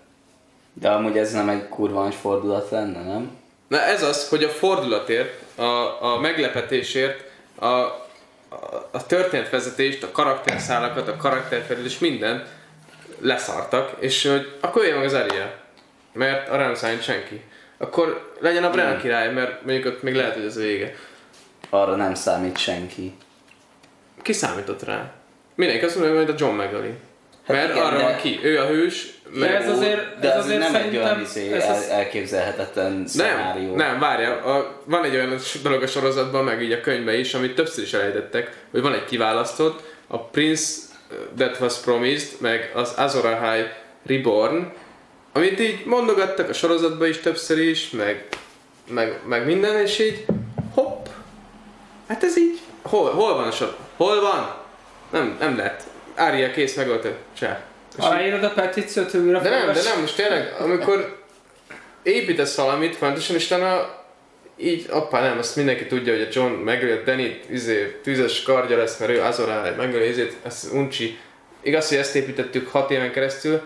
[0.74, 3.38] De amúgy ez nem egy kurva nagy fordulat lenne, nem?
[3.68, 7.24] Na ez az, hogy a fordulatért, a, a meglepetésért,
[7.56, 8.00] a, a,
[8.92, 12.48] a történetvezetést, a karakterszálakat, a karakterfelelés, mindent
[13.24, 15.54] leszartak, és hogy akkor jöjjön meg az Aria,
[16.14, 17.42] mert arra nem számít senki.
[17.78, 19.00] Akkor legyen a Bran hmm.
[19.00, 20.96] király, mert mondjuk ott még lehet, hogy ez vége.
[21.70, 23.14] Arra nem számít senki.
[24.22, 25.12] Ki számított rá?
[25.56, 26.94] Mindenki azt mondja, hogy a John McGully.
[27.48, 28.04] Hát mert igen, arra de...
[28.04, 29.08] van ki, ő a hős,
[29.40, 33.76] de ez azért, de ez azért nem egy olyan izé, ez el, elképzelhetetlen szenárió.
[33.76, 37.34] Nem, nem, várja, a, van egy olyan dolog a sorozatban, meg így a könyvben is,
[37.34, 40.82] amit többször is elejtettek, hogy van egy kiválasztott, a Prince
[41.38, 43.64] That Was Promised, meg az Azor Ahai
[44.06, 44.72] Reborn,
[45.34, 48.28] amit így mondogattak a sorozatban is többször is, meg,
[48.88, 50.26] meg, meg minden, és így
[50.74, 51.06] hopp,
[52.08, 53.76] hát ez így, hol, hol van a sor?
[53.98, 54.56] Hol van?
[55.12, 55.84] Nem, nem lehet.
[56.16, 57.16] Ária kész, megölte.
[57.38, 57.58] Cseh.
[57.98, 61.22] Aláírod a petíciót, hogy újra De nem, de nem, most tényleg, amikor
[62.04, 64.03] építesz valamit fontosan, és utána
[64.64, 69.00] így, appá nem, azt mindenki tudja, hogy a John megölt Danny, izé, tűzes kardja lesz,
[69.00, 71.18] mert ő Azorá, megöli izét, ez uncsi.
[71.62, 73.62] Igaz, hogy ezt építettük hat éven keresztül,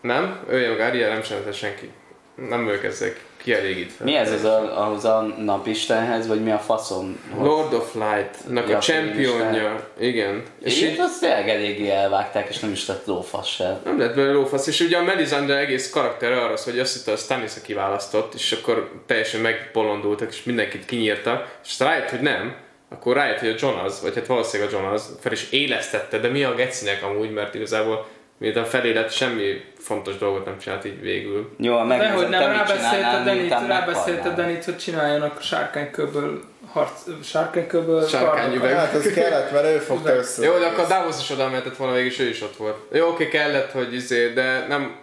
[0.00, 1.90] nem, ő meg Arya nem sem senki.
[2.34, 4.04] Nem ők ezek kielégítve.
[4.04, 7.20] Mi ez az a, ahhoz a napistenhez, vagy mi a faszom?
[7.38, 9.88] Lord of Light-nak a championja.
[9.98, 10.42] Igen.
[10.62, 13.80] És így azt tényleg eléggé elvágták, és nem is lett lófasz se.
[13.84, 17.16] Nem lett belőle lófasz, és ugye a Melisandre egész karakter arra hogy azt hitte, a
[17.16, 22.54] Stannis kiválasztott, és akkor teljesen megbolondultak, és mindenkit kinyírta, és rájött, hogy nem,
[22.88, 26.18] akkor rájött, hogy a John az, vagy hát valószínűleg a John az, fel is élesztette,
[26.18, 28.06] de mi a gecinek amúgy, mert igazából
[28.42, 31.54] miután felélet semmi fontos dolgot nem csinált így végül.
[31.58, 38.06] Jó, meg Dehogy nem, rábeszélt a Denit, rábeszélt a Denit, hogy csináljanak sárkányköből harc, sárkányköből
[38.06, 38.76] Sárkányüveg.
[38.76, 40.44] Hát ez kellett, mert ő fogta össze.
[40.44, 42.76] Jó, de akkor Davos is oda mehetett volna végig, ő is ott volt.
[42.92, 44.96] Jó, oké, kellett, hogy izé, de nem...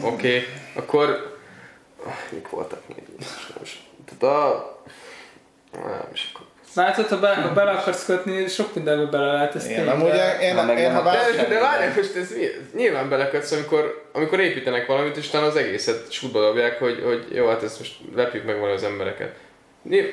[0.00, 0.46] Oké, okay.
[0.74, 1.32] akkor...
[2.30, 3.02] Mik voltak még?
[4.04, 4.78] Tehát a...
[5.72, 6.43] Nem, és akkor
[6.74, 10.08] Látod, ha bele, ha bele akarsz kötni, sok mindenbe bele lehet ezt én, amúgy
[10.40, 12.34] én, én, én, ha de, de várjál, most ez
[12.76, 17.48] nyilván belekötsz, amikor, amikor építenek valamit, és utána az egészet sútba dobják, hogy, hogy jó,
[17.48, 19.34] hát ezt most lepjük meg valami az embereket.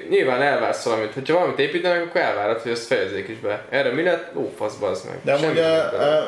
[0.10, 3.66] Nyilván elvársz valamit, hogyha valamit építenek, akkor elvárod, hogy ezt fejezzék is be.
[3.70, 4.36] Erre mi lett?
[4.36, 5.20] Ó, fasz, bazd meg.
[5.24, 5.58] De amúgy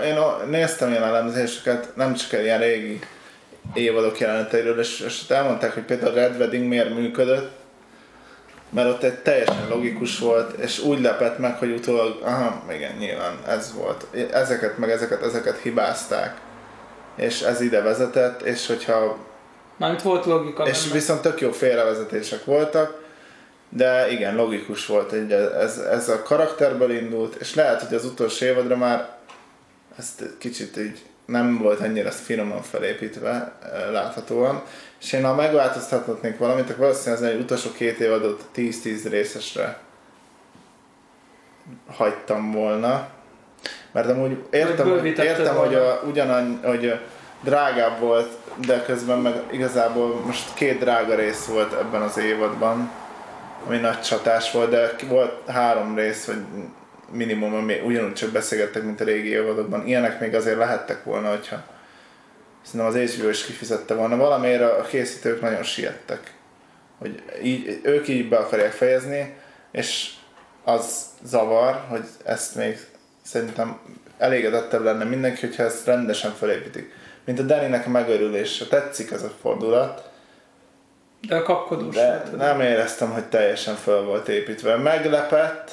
[0.06, 3.00] én néztem ilyen elemzéseket, nem csak ilyen régi
[3.74, 7.52] évadok jeleneteiről, és, és elmondták, hogy például a Red Wedding miért működött,
[8.74, 13.38] mert ott egy teljesen logikus volt, és úgy lepett meg, hogy utólag, aha, igen, nyilván
[13.48, 14.08] ez volt.
[14.32, 16.38] Ezeket meg ezeket, ezeket hibázták.
[17.16, 19.18] És ez ide vezetett, és hogyha...
[19.78, 20.68] Mármint volt logika.
[20.68, 20.94] És benne.
[20.94, 23.02] viszont tök jó félrevezetések voltak,
[23.70, 28.46] de igen, logikus volt, hogy ez, ez a karakterből indult, és lehet, hogy az utolsó
[28.46, 29.10] évadra már
[29.98, 33.54] ezt kicsit így nem volt ennyire finoman felépítve
[33.92, 34.64] láthatóan,
[35.04, 39.80] és én ha megváltoztathatnék valamit, akkor valószínűleg az utolsó két évadot 10-10 részesre
[41.88, 43.08] hagytam volna.
[43.92, 47.00] Mert amúgy értem, hogy, értem hogy a, ugyanannyi, hogy
[47.42, 48.32] drágább volt,
[48.66, 52.92] de közben meg igazából most két drága rész volt ebben az évadban,
[53.68, 56.42] ami nagy csatás volt, de volt három rész, vagy
[57.12, 59.88] minimum, ami ugyanúgy csak beszélgettek, mint a régi évadokban.
[59.88, 61.64] Ilyenek még azért lehettek volna, hogyha
[62.64, 64.18] szerintem az HBO is kifizette volna.
[64.18, 66.34] Valamiért a készítők nagyon siettek,
[66.98, 69.36] hogy így, ők így be akarják fejezni,
[69.72, 70.14] és
[70.64, 72.78] az zavar, hogy ezt még
[73.22, 73.80] szerintem
[74.18, 76.94] elégedettebb lenne mindenki, hogyha ezt rendesen felépítik.
[77.26, 78.66] Mint a Danny-nek a megörülése.
[78.66, 80.10] Tetszik ez a fordulat.
[81.28, 81.96] De a kapkodós.
[81.96, 84.76] De nem éreztem, hogy teljesen fel volt építve.
[84.76, 85.72] Meglepett,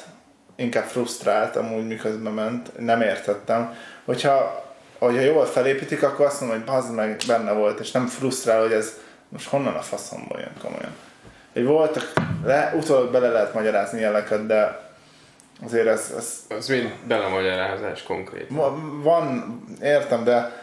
[0.57, 3.75] inkább frusztrált amúgy miközben ment, nem értettem.
[4.05, 4.65] Hogyha,
[5.07, 8.73] hogyha jól felépítik, akkor azt mondom, hogy bazd meg benne volt, és nem frusztrál, hogy
[8.73, 8.99] ez
[9.29, 10.97] most honnan a faszomból jön komolyan.
[11.53, 12.13] Hogy voltak,
[12.45, 14.89] le, utólag bele lehet magyarázni jeleket, de
[15.65, 16.13] azért ez...
[16.17, 18.51] Ez, az mind belemagyarázás konkrét.
[19.03, 20.63] Van, értem, de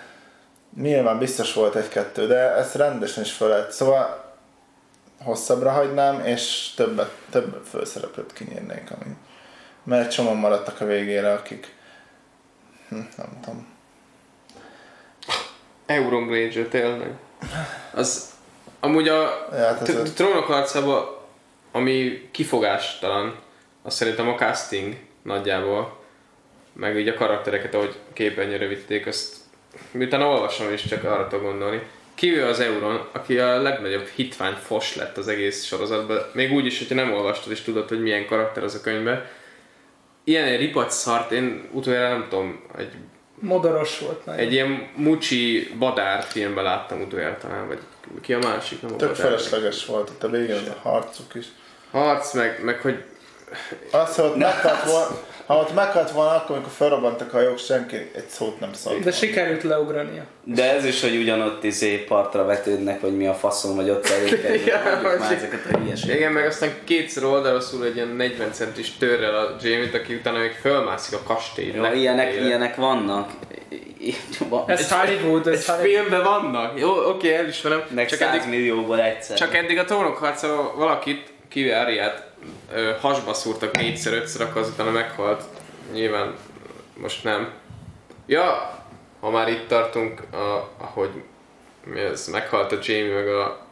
[0.82, 3.72] nyilván biztos volt egy-kettő, de ezt rendesen is fel lehet.
[3.72, 4.26] Szóval
[5.24, 9.16] hosszabbra hagynám, és többet, több főszereplőt kinyírnék, ami
[9.84, 11.76] mert csomóan maradtak a végére, akik
[12.90, 13.77] hm, nem tudom.
[15.88, 17.12] Euron Greyjoy tényleg.
[17.94, 18.36] az
[18.80, 21.18] amúgy a Ja, hát Trónok harcában,
[21.72, 23.36] ami kifogástalan,
[23.84, 25.98] az szerintem a casting nagyjából,
[26.74, 29.36] meg így a karaktereket, ahogy képernyőre vitték, azt
[29.92, 31.82] miután olvasom is csak arra tudok gondolni.
[32.16, 36.78] Kivéve az Euron, aki a legnagyobb hitvány fos lett az egész sorozatban, még úgy is,
[36.78, 39.26] hogyha nem olvastad és tudod, hogy milyen karakter az a könyvben.
[40.24, 42.92] Ilyen egy ripac szart, én utoljára nem tudom, egy,
[43.40, 44.42] Modoros volt nagyon.
[44.42, 47.80] egy ilyen Mucsi Badár filmben láttam utoljára talán, vagy
[48.22, 51.46] ki a másik, nem a Tök felesleges volt ott a végén az a harcuk is.
[51.92, 53.04] Harc, meg, meg hogy
[53.92, 57.96] Az, hogy ott meghalt volna, ha ott meghalt volna, akkor amikor felrobbantak a hajók, senki
[57.96, 59.04] egy szót nem szólt.
[59.04, 60.24] De sikerült leugrania.
[60.44, 64.66] De ez is, hogy ugyanott izé partra vetődnek, vagy mi a faszom, vagy ott elékednek,
[64.74, 66.20] Ja, már hogy- ezeket a hülyeségeket.
[66.20, 70.52] Igen, meg aztán kétszer oldalra egy ilyen 40 centis törrel a Jamie-t, aki utána még
[70.52, 71.72] fölmászik a kastély.
[71.76, 73.30] Ja, ilyenek, ilyenek vannak.
[74.50, 75.90] Van- Ez Hollywood, ez Hollywood.
[75.90, 76.80] filmben vannak.
[76.80, 77.82] Jó, oké, elismerem.
[77.90, 79.38] Meg Csak 100 eddig, millióból egyszer.
[79.38, 82.27] csak eddig a trónok harca valakit, kivéve Ariát,
[82.74, 85.44] ö, hasba szúrtak négyszer, ötször, akkor azután meghalt.
[85.94, 86.36] Nyilván
[86.98, 87.54] most nem.
[88.26, 88.78] Ja,
[89.20, 91.12] ha már itt tartunk, a, ahogy
[91.84, 93.66] mi ez, meghalt a Jamie meg a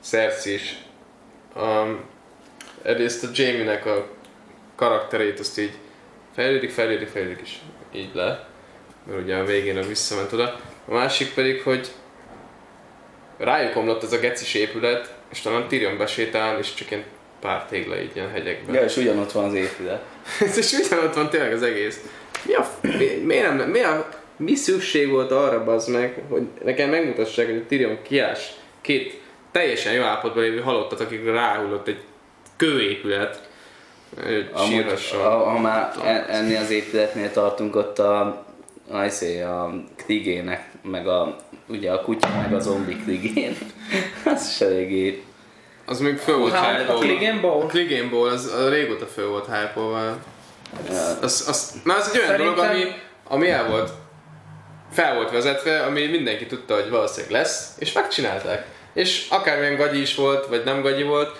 [0.00, 0.76] Cersei is.
[1.56, 2.00] Um,
[2.82, 4.06] egyrészt a Jamie-nek a
[4.76, 5.72] karakterét azt így
[6.34, 7.60] fejlődik, fejlődik, fejlődik is
[7.92, 8.48] így le.
[9.06, 10.60] Mert ugye a végén visszament oda.
[10.88, 11.88] A másik pedig, hogy
[13.38, 17.04] rájuk omlott ez a gecis épület, és talán Tyrion besétál, és csak ilyen
[17.40, 18.74] pár tégla így ilyen hegyekben.
[18.74, 20.02] Ja, és ugyanott van az épület.
[20.56, 22.00] és ugyanott van tényleg az egész.
[22.42, 26.90] Mi a, mi, miért nem, mi, a, mi szükség volt arra, bazd meg, hogy nekem
[26.90, 29.20] megmutassák, hogy a Tyrion kiás két
[29.52, 32.00] teljesen jó állapotban lévő halottat, akikre ráhullott egy
[32.56, 33.48] kőépület.
[34.52, 38.44] Amúgy, ha, ha már en- ennél az épületnél tartunk, ott a,
[38.90, 41.36] a, izé, a krigének, meg a,
[41.66, 43.56] ugye a kutya, meg a zombi krigén.
[44.24, 45.22] az is eléggé
[45.88, 47.62] Az még föl volt A hype Clegane Bowl?
[47.62, 49.72] A Bowl, az, az régóta föl volt hype
[50.88, 51.18] Ja.
[51.22, 52.84] Az, az, na az egy olyan Szerintem- dolog, ami,
[53.28, 53.90] ami el volt,
[54.92, 58.66] fel volt vezetve, ami mindenki tudta, hogy valószínűleg lesz, és megcsinálták.
[58.92, 61.36] És akármilyen gagyi is volt, vagy nem gagyi volt,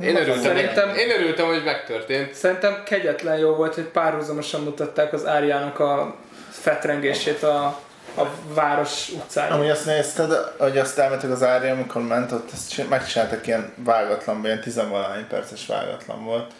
[0.00, 2.34] én örültem, Szerintem- én örültem, hogy megtörtént.
[2.34, 6.16] Szerintem kegyetlen jó volt, hogy párhuzamosan mutatták az Áriának a
[6.50, 7.80] fetrengését a,
[8.18, 9.52] a város utcáin.
[9.52, 13.72] Amúgy azt nézted, hogy azt elmentek az árja, amikor ment ott, ezt csin- megcsináltak ilyen
[13.76, 16.50] vágatlan, ilyen tizenvalány perces vágatlan volt.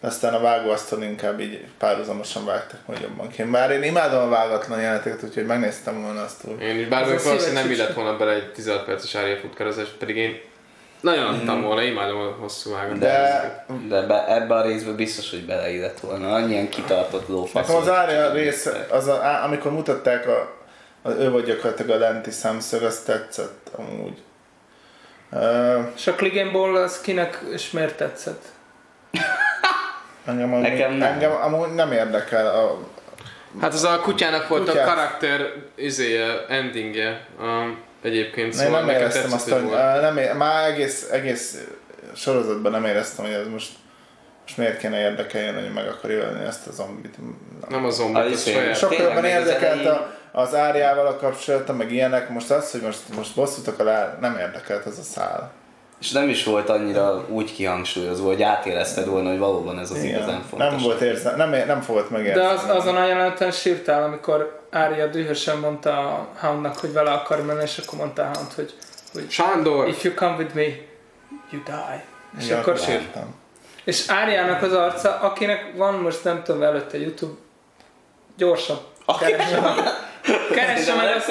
[0.00, 3.42] De aztán a vágóasztal inkább így párhuzamosan vágtak, hogy jobban ki.
[3.42, 6.62] Bár én imádom a vágatlan jeleneteket, úgyhogy megnéztem volna azt úgy.
[6.62, 10.16] Én is, bár még valószínűleg nem illett volna bele egy 16 perces árja futkarozás, pedig
[10.16, 10.40] én
[11.00, 12.98] nagyon adtam volna, imádom a hosszú vágat.
[12.98, 16.34] De De be, ebbe a részbe biztos, hogy beleillett volna.
[16.34, 17.66] Annyian kitartott lófasz.
[17.66, 20.55] nekem az árja rész, az a, amikor mutatták a,
[21.10, 24.18] ő vagy gyakorlatilag a lenti szemszög, az tetszett amúgy.
[25.30, 26.14] Uh, És a
[26.52, 28.44] Bowl az kinek és miért tetszett?
[30.24, 31.12] engem, amúgy, Nekem nem.
[31.12, 32.78] engem amúgy nem érdekel a,
[33.60, 34.86] Hát az a kutyának volt Kutyák.
[34.86, 37.26] a karakter izéje, endingje.
[37.40, 40.00] Um, egyébként Szóval én nem éreztem azt, hogy volt.
[40.00, 41.64] nem ér, már egész, egész
[42.14, 43.70] sorozatban nem éreztem, hogy ez most,
[44.42, 47.14] most miért kéne érdekeljen, hogy meg akarja ölni ezt a zombit.
[47.68, 48.52] Nem a zombit, Ah, az izé.
[48.52, 48.76] saját.
[48.76, 52.28] Sokkal jobban érdekelt a, az árjával a kapcsolata, meg ilyenek.
[52.28, 55.50] Most az, hogy most, most bosszút akar áll, nem érdekelt ez a szál.
[56.00, 60.28] És nem is volt annyira úgy kihangsúlyozva, hogy átérezted volna, hogy valóban ez az igazán
[60.28, 60.42] Igen.
[60.42, 60.68] fontos.
[60.68, 62.42] Nem volt érze, nem, nem fogott De megérzni.
[62.42, 67.62] az, azon a jeleneten sírtál, amikor Ária dühösen mondta a Houndnak, hogy vele akar menni,
[67.62, 68.74] és akkor mondta a Hound, hogy,
[69.12, 69.88] hogy Sándor!
[69.88, 70.66] if you come with me,
[71.50, 72.04] you die.
[72.38, 73.34] És Ja, akkor sírtam.
[73.84, 77.34] És Áriának az arca, akinek van most nem tudom előtte YouTube,
[78.36, 78.78] gyorsan
[79.18, 79.74] keresse meg,
[80.54, 81.26] keresse meg, azt,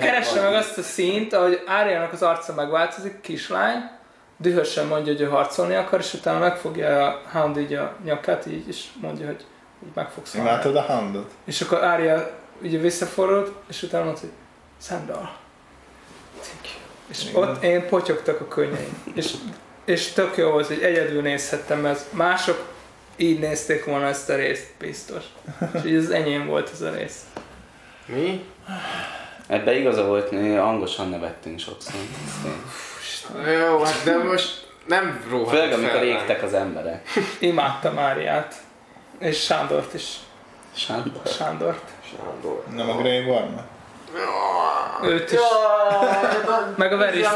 [0.00, 3.90] keresse meg azt a színt, ahogy Áriának az arca megváltozik, kislány,
[4.36, 8.68] dühösen mondja, hogy ő harcolni akar, és utána megfogja a Hound így a nyakát, így,
[8.68, 9.44] és mondja, hogy
[9.84, 10.48] így meg fogsz halni.
[10.48, 11.30] Imádtad a handot?
[11.44, 12.30] És akkor Ária
[12.62, 14.32] ugye visszafordult, és utána mondta, hogy
[14.82, 15.36] Sandal.
[16.40, 16.80] Thank you.
[17.10, 17.42] És Igen.
[17.42, 19.02] ott én potyogtak a könnyeim.
[19.14, 19.34] És,
[19.84, 22.68] és tök jó volt, hogy egyedül nézhettem, mert mások
[23.16, 25.24] így nézték volna ezt a részt, biztos.
[25.74, 27.20] És így az enyém volt ez a rész.
[28.14, 28.44] Mi?
[29.46, 31.94] Ebben igaza volt, hangosan nevettünk sokszor.
[33.46, 37.08] Jó, hát de most nem róhatok Főleg amikor égtek az emberek.
[37.38, 38.54] Imádtam Áriát.
[39.18, 40.16] És Sándort is.
[40.74, 41.22] Sándor.
[41.26, 41.90] Sándort.
[42.10, 42.64] Sándor.
[42.74, 43.56] Nem a Grey Worm?
[45.02, 45.38] Őt is.
[46.76, 47.26] Meg a Veris.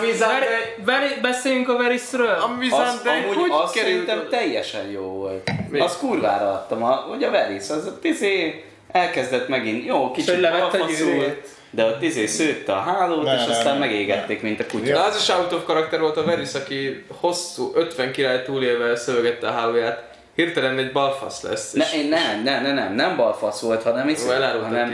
[0.84, 2.28] Veri, beszéljünk a Verisről.
[2.28, 3.92] A Az, Mizante, hogy azt került?
[3.92, 5.50] szerintem teljesen jó volt.
[5.68, 5.80] Mi?
[5.80, 8.64] Az kurvára adtam, a, ugye a Veris, az a izé,
[8.94, 11.48] elkezdett megint, jó, kicsit balfaszul, gyűrűjét.
[11.70, 13.78] de ott izé szőtte a hálót, Ne, és ne, aztán ne.
[13.78, 14.92] megégették, mint a kutya.
[14.92, 19.48] De az is out of karakter volt a Varys, aki hosszú 50 király túlélve szövegette
[19.48, 20.12] a hálóját.
[20.34, 21.72] Hirtelen egy balfasz lesz.
[21.72, 24.90] Ne, és én nem, nem, nem, nem, nem balfasz volt, hanem, izé, elárulta hanem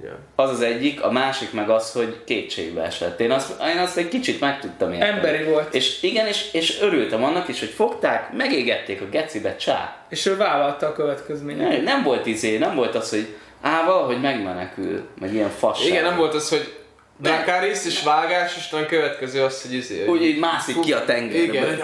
[0.00, 0.10] Ugye.
[0.36, 3.20] az az egyik, a másik meg az, hogy kétségbe esett.
[3.20, 5.10] Én azt, én azt egy kicsit meg tudtam érteni.
[5.16, 5.74] Emberi volt.
[5.74, 9.96] És igen, és, és örültem annak is, hogy fogták, megégették a gecibe csá.
[10.08, 11.72] És ő vállalta a következményeket.
[11.72, 15.88] Nem, nem volt izé, nem volt az, hogy á, valahogy megmenekül, meg ilyen fasság.
[15.88, 16.79] Igen, nem volt az, hogy
[17.22, 20.06] Dracarys és vágás, és talán következő az, hogy izé...
[20.06, 21.38] Úgy így mászik ki a tengerbe.
[21.38, 21.78] Igen,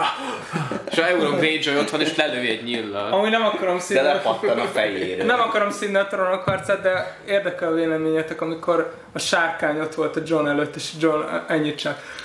[0.91, 3.13] és a Euron Greyjoy ott van, és lelövi egy nyillal.
[3.13, 4.03] Amúgy nem akarom De színni.
[4.03, 5.27] lepattan a fejéről.
[5.27, 10.17] Nem akarom színni a trónok harcát, de érdekel a véleményetek, amikor a sárkány ott volt
[10.17, 12.25] a John előtt, és John ennyit csak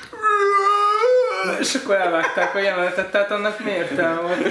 [1.59, 4.45] és akkor elvágták a jelenetet, tehát annak mi értelme volt?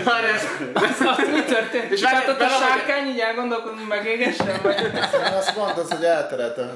[0.74, 1.90] Ez az, mi történt?
[1.90, 4.60] És tehát ott a sárkány így elgondolkodni, hogy megégessen?
[4.62, 4.90] Vagy...
[5.38, 6.74] Azt mondtad, hogy elterelt a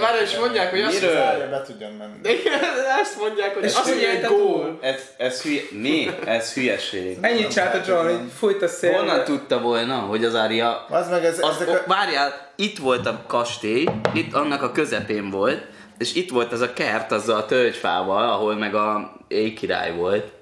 [0.00, 1.00] Várj, és mondják, hogy azt?
[1.00, 2.38] Zárja, be tudjon menni.
[2.38, 2.60] Igen,
[3.00, 3.92] ezt mondják, hogy azt
[4.26, 4.38] túl.
[4.38, 4.78] gól.
[4.80, 6.10] Ez, ez hülye, mi?
[6.24, 7.18] Ez hülyeség.
[7.20, 8.92] Ennyit csinált a John, így fújt a szél.
[8.92, 10.86] Honnan tudta volna, hogy az Ária...
[10.90, 15.62] Az meg ez, Az, várjál, itt volt a kastély, itt annak a közepén volt,
[15.98, 20.32] és itt volt az a kert azzal a tölgyfával, ahol meg a éjkirály volt.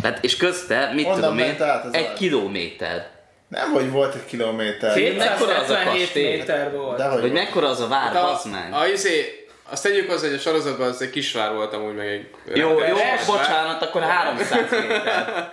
[0.00, 2.12] Tehát, és közte, mit Onnan tudom én, az egy Ária.
[2.16, 3.08] kilométer.
[3.48, 5.16] Nem, hogy volt egy kilométer.
[5.16, 6.36] Mekkora az a 277 kastély?
[6.36, 6.96] méter volt.
[6.96, 8.68] De hogy Vagy mekkora az a vár, A, bazd meg.
[8.72, 12.30] a, izé, azt tegyük hozzá, hogy a sorozatban az egy kisvár volt amúgy, meg egy...
[12.54, 15.52] Jó, jó, bocsánat, akkor 300 méter.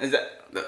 [0.00, 0.60] Ez, De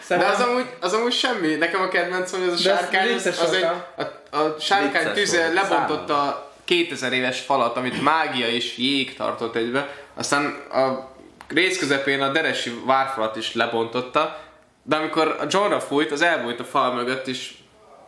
[0.00, 1.54] Szerintem- az amúgy, az amúgy semmi.
[1.54, 3.62] Nekem a kedvencem, hogy az a De sárkány, az, az egy,
[3.96, 9.94] a, a sárkány tüze lebontotta a 2000 éves falat, amit mágia és jég tartott egybe.
[10.14, 11.14] Aztán a
[11.48, 14.38] rész közepén a deresi várfalat is lebontotta,
[14.82, 17.54] de amikor a Johnra fújt, az elbújt a fal mögött is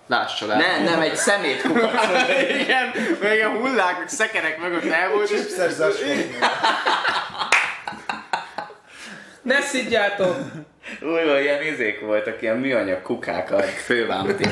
[0.07, 0.59] Láss csodát.
[0.59, 1.63] nem, nem, egy szemét.
[2.63, 6.39] Igen, meg ilyen hullák, meg szekerek mögött elbújt, zasfogni.
[9.43, 10.37] Ne szidjátok!
[11.01, 14.45] Új, ilyen izék voltak, ilyen műanyag kukák a fővámti.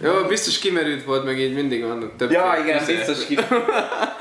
[0.00, 2.30] Jó, biztos kimerült volt, meg így mindig van több.
[2.30, 2.94] Ja, igen, izé.
[2.94, 3.38] biztos ki...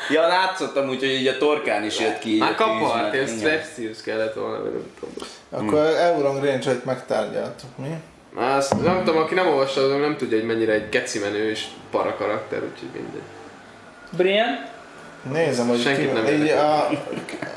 [0.10, 2.38] Ja, látszottam úgy, hogy így a torkán is jött ki.
[2.38, 3.28] Már kapart.
[3.28, 5.68] Strap Steels kellett volna, vagy nem tudom.
[5.68, 7.96] Akkor Euron Greyjoy-t megtárgyaltuk, mi?
[8.36, 11.66] Azt, nem tudom, aki nem olvasta, az nem tudja, hogy mennyire egy geci menő és
[11.92, 13.22] para karakter, úgyhogy mindegy.
[14.12, 14.66] Brian?
[15.32, 16.90] Nézem, hogy Senkit ki, nem így a,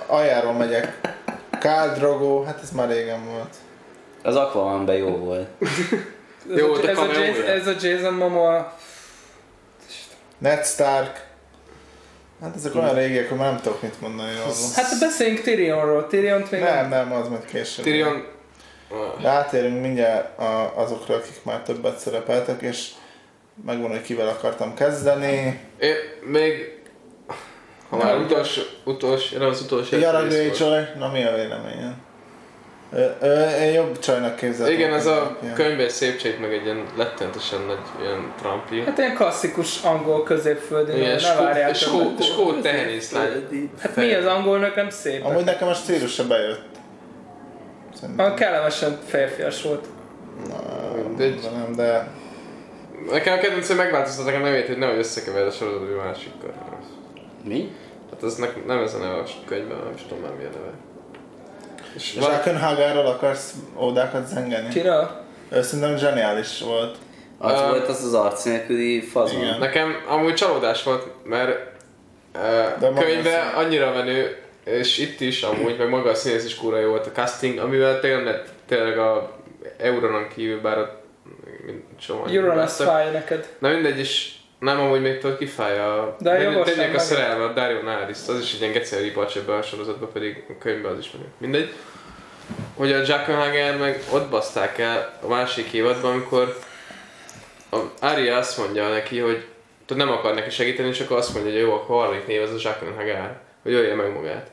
[0.06, 1.00] aljáról megyek.
[1.58, 3.54] Khal Drogo, hát ez már régen volt.
[4.22, 5.48] Az Aquamanben jó volt.
[6.50, 7.04] Ez Jó, a, volt a ez, a.
[7.04, 8.76] Jason, ez a Jason Momoa.
[10.38, 11.26] Ned Stark.
[12.40, 14.54] Hát ezek olyan régiek, hogy már nem tudok mit mondani róla.
[14.74, 16.06] Hát beszéljünk Tyrionról.
[16.06, 17.84] Tyriont még Nem, nem, az majd később.
[17.84, 18.26] Tyrion...
[19.20, 20.38] De átérünk mindjárt
[20.74, 22.90] azokra, akik már többet szerepeltek, és
[23.66, 25.60] megvan, hogy kivel akartam kezdeni.
[25.78, 25.94] Én
[26.24, 26.76] még...
[27.88, 30.28] Ha már Nem, utolsó, utolsó, nem az utolsó volt.
[30.28, 31.92] Greyjoy, na mi a véleményed?
[33.60, 34.74] Én jobb csajnak képzeltem.
[34.74, 35.54] Igen, ez a Ilyen.
[35.54, 38.80] könyvben egy szép csét, meg egy ilyen lettentesen nagy ilyen Trumpi.
[38.84, 42.22] Hát ilyen klasszikus angol középföldi, Igen, ne skó- várjál skó- többet.
[42.24, 43.28] skót tehenészlány.
[43.80, 45.24] Hát mi az angolnak nem szép?
[45.24, 46.64] Amúgy nekem a stílusa bejött.
[48.00, 48.26] Szerintem.
[48.26, 49.86] A kellemesen férfias volt.
[50.48, 50.56] Na,
[51.06, 51.40] mindegy.
[51.40, 52.08] de nem, de
[53.10, 56.52] Nekem a kedvencem megváltoztatták a nevét, hogy nehogy összekeverd a sorozatot másikkal.
[57.44, 57.72] Mi?
[58.10, 60.48] Hát az ne, nem ez a neve a könyvben, nem is tudom már mi a
[60.48, 60.70] neve.
[61.94, 64.68] És van, Zsákenhágáról akarsz ódákat zengeni?
[64.68, 65.24] Kira?
[65.48, 66.96] Ő szerintem zseniális volt.
[67.38, 69.40] Az Ö, volt az az arc nélküli fazon.
[69.40, 69.58] Igen.
[69.58, 71.58] nekem amúgy csalódás volt, mert
[72.80, 76.88] uh, szín- annyira menő, és itt is amúgy, meg maga a színész is kúra jó
[76.88, 79.36] volt a casting, amivel tényleg, tényleg a
[79.78, 81.00] Euronon kívül, bár a
[82.26, 83.48] Euron az fáj neked.
[83.58, 86.16] Na mindegy is, nem amúgy még tudod kifáj a...
[86.20, 89.62] De Tényleg a szerelme, a Dario Naris, az is egy ilyen gecel ripacs ebben a
[89.62, 91.26] sorozatban, pedig a könyvben az is menő.
[91.38, 91.72] Mindegy.
[92.74, 96.58] Hogy a Jackenhager meg ott baszták el a másik évadban, amikor
[97.70, 99.44] a Arya azt mondja neki, hogy
[99.86, 102.50] tudod, nem akar neki segíteni, akkor azt mondja, hogy jó, akkor a harmadik név az
[102.50, 104.50] a Jackenhager, hogy ölje meg magát.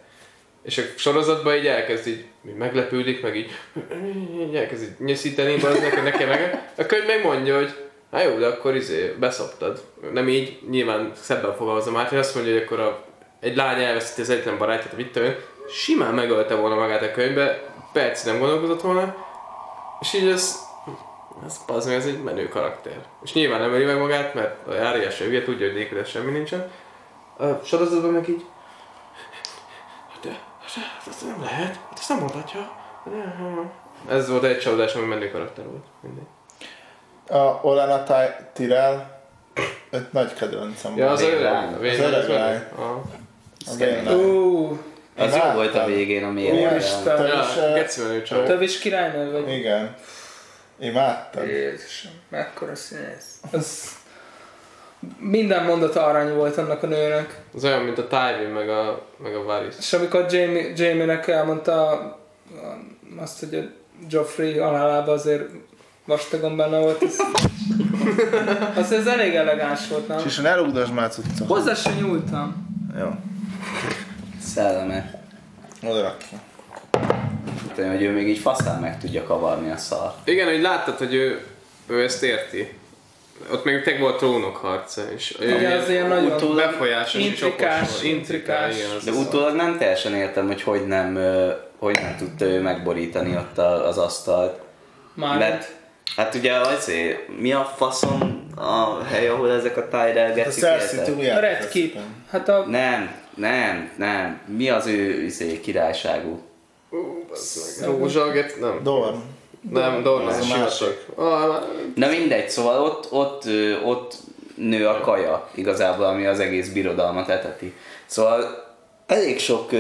[0.64, 3.51] És a sorozatban így elkezd így, így meglepődik, meg így,
[4.39, 6.72] így elkezd így nyeszíteni, az neki, neki meg.
[6.78, 7.74] A könyv meg mondja, hogy
[8.16, 9.84] hát jó, de akkor izé, beszoptad.
[10.11, 13.03] Nem így, nyilván szebben fogalmazom át, hogy azt mondja, hogy akkor a,
[13.39, 15.34] egy lány elveszíti az egyetlen barátját, mit tudom
[15.70, 17.63] simán megölte volna magát a könyvbe,
[17.93, 19.16] perc nem gondolkozott volna,
[19.99, 20.59] és így ez,
[21.45, 23.05] ez, az ez egy menő karakter.
[23.24, 26.72] És nyilván nem öli meg magát, mert a járás hülye, tudja, hogy nélküle semmi nincsen.
[27.38, 28.45] A sorozatban meg így,
[30.11, 30.30] hát de,
[30.61, 32.84] hát ezt nem lehet, hát ezt nem mondhatja.
[34.09, 35.86] Ez volt egy csalódás, ami menő karakter volt.
[36.01, 36.28] Mindegy.
[37.30, 39.04] A Olana Ty- Tyrell,
[39.92, 41.74] öt nagy kedvencem Ja, az lány.
[41.74, 42.62] a végén Az öreg az lány.
[42.76, 43.02] Aha.
[43.68, 44.16] A Vénlány.
[44.16, 44.80] Ú,
[45.18, 46.72] Az jó volt a végén a mérővel.
[46.72, 47.16] Úristen.
[47.18, 48.46] Te Ja, is, eh, geci menő csaj.
[48.46, 49.54] te is királynő vagy?
[49.54, 49.96] Igen.
[50.80, 51.46] Imádtam.
[51.48, 53.40] Jézusom, mekkora színész.
[53.52, 53.90] Az
[55.20, 57.40] minden mondata arany volt annak a nőnek.
[57.56, 59.76] Az olyan, mint a Tywin meg a, meg a Varys.
[59.80, 62.00] És amikor Jamie, Jamie-nek elmondta
[63.22, 63.62] azt, hogy a
[64.10, 65.44] Joffrey halálába azért
[66.06, 67.20] vastagon benne volt, az,
[68.84, 70.18] az ez elég elegáns volt, nem?
[70.26, 71.47] És ne rúgdasd már cuccot.
[71.47, 72.68] Hozzá se nyúltam.
[72.99, 73.08] Jó.
[74.41, 75.03] Szellemes.
[75.84, 76.36] Oda rak ki.
[77.76, 80.14] Tehát, hogy ő még így faszán meg tudja kavarni a szar.
[80.24, 81.45] Igen, hogy láttad, hogy ő,
[81.88, 82.74] ő ezt érti.
[83.51, 87.26] Ott még tényleg volt trónok harca, és ő Igen, az ilyen nagyon utólag- befolyásos és
[87.28, 88.03] Intrikás, volt.
[88.03, 88.76] intrikás.
[88.76, 91.20] igen, De utólag nem teljesen értem, hogy hogy nem,
[91.78, 94.60] hogy nem tudta ő megborítani ott az asztalt.
[95.14, 95.75] Már Mert
[96.16, 101.30] hát ugye azért, mi a faszom a hely, ahol ezek a Tyrell A gecik Cersei
[101.30, 101.95] a Red Keep.
[102.30, 104.41] Hát a Nem, nem, nem.
[104.45, 106.41] Mi az ő izé, királyságú?
[107.84, 108.80] Rózsalget, nem.
[108.84, 109.16] Dorn.
[109.72, 111.24] Nem, Dorn, Az az a a.
[111.24, 111.64] Ah,
[111.95, 113.43] Na mindegy, szóval ott, ott,
[113.84, 114.16] ott
[114.56, 117.74] nő a kaja igazából, ami az egész birodalmat eteti.
[118.06, 118.66] Szóval
[119.08, 119.72] elég sok,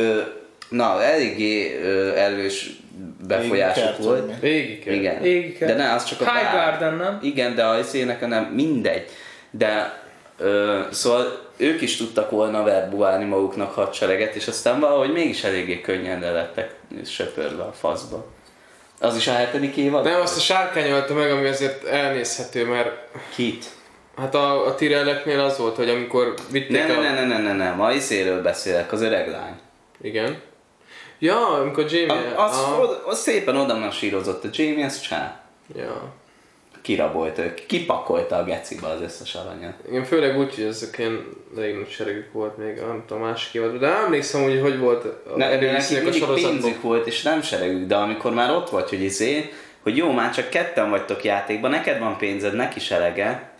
[0.69, 1.79] na eléggé
[2.15, 2.69] erős
[3.27, 4.39] befolyásuk volt.
[4.39, 4.93] kell.
[4.93, 5.21] Igen.
[5.57, 5.67] Kell.
[5.67, 6.69] De ne, az csak a High bár.
[6.69, 7.19] Garden, nem?
[7.21, 9.05] Igen, de a szének nem, mindegy.
[9.51, 9.99] De
[10.37, 16.19] ö, szóval ők is tudtak volna verbuálni maguknak hadsereget, és aztán valahogy mégis eléggé könnyen
[16.19, 16.75] le lettek
[17.05, 18.25] söpörve a faszba.
[18.99, 20.03] Az is a hetedik évad?
[20.03, 22.91] Nem, azt a sárkány ölte meg, ami azért elnézhető, mert
[23.35, 23.65] Kit?
[24.17, 27.01] hát a, a Tirelleknél az volt, hogy amikor vitték Ne, ne, a...
[27.01, 29.59] ne, ne, ne, ne, ne, ma izéről beszélek, az öreg lány.
[30.01, 30.37] Igen.
[31.19, 32.33] Ja, amikor Jamie...
[32.35, 32.81] A, az, Aha.
[32.83, 35.39] oda, az szépen oda masírozott, a Jamie az csá.
[35.75, 36.13] Ja.
[36.81, 39.73] Kirabolt ők, kipakolta a gecibe az összes aranyat.
[39.89, 41.25] Igen, főleg úgy, hogy ezek ilyen
[41.57, 45.05] elég nagy seregük volt még, nem tudom, a másik évadban, de emlékszem, hogy hogy volt
[45.05, 46.59] a Ne, előszínűek a sorozatban.
[46.61, 49.53] pénzük volt, és nem seregük, de amikor már ott vagy, hogy izé,
[49.83, 53.53] hogy jó, már csak ketten vagytok játékban, neked van pénzed, neki serege.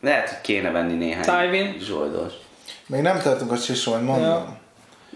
[0.00, 1.76] Lehet, hogy kéne venni néhány Tywin.
[1.80, 2.32] zsoldos.
[2.86, 4.62] Még nem tartunk a hogy mondom.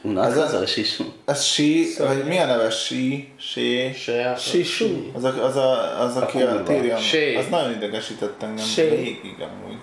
[0.03, 0.99] Unatkozós is.
[1.24, 2.70] Ez sí, vagy mi a neve?
[2.70, 3.92] Sí, sí.
[3.92, 5.11] Se, Sisú.
[5.14, 6.62] Az, a, az, a, az aki a, kurva.
[6.62, 6.99] Tyrion.
[7.38, 8.64] Az nagyon idegesített engem.
[8.64, 8.88] Shay.
[8.88, 9.78] Végig amúgy.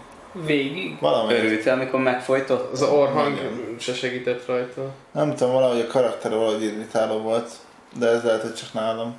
[0.46, 0.98] Végig.
[1.00, 1.34] Valami.
[1.34, 2.72] Örültél, amikor megfojtott?
[2.72, 3.38] Az a orhang
[3.80, 4.94] se segített rajta.
[5.12, 7.50] Nem tudom, valahogy a karakter valahogy irritáló volt.
[8.00, 9.16] De ez lehet, hogy csak nálam.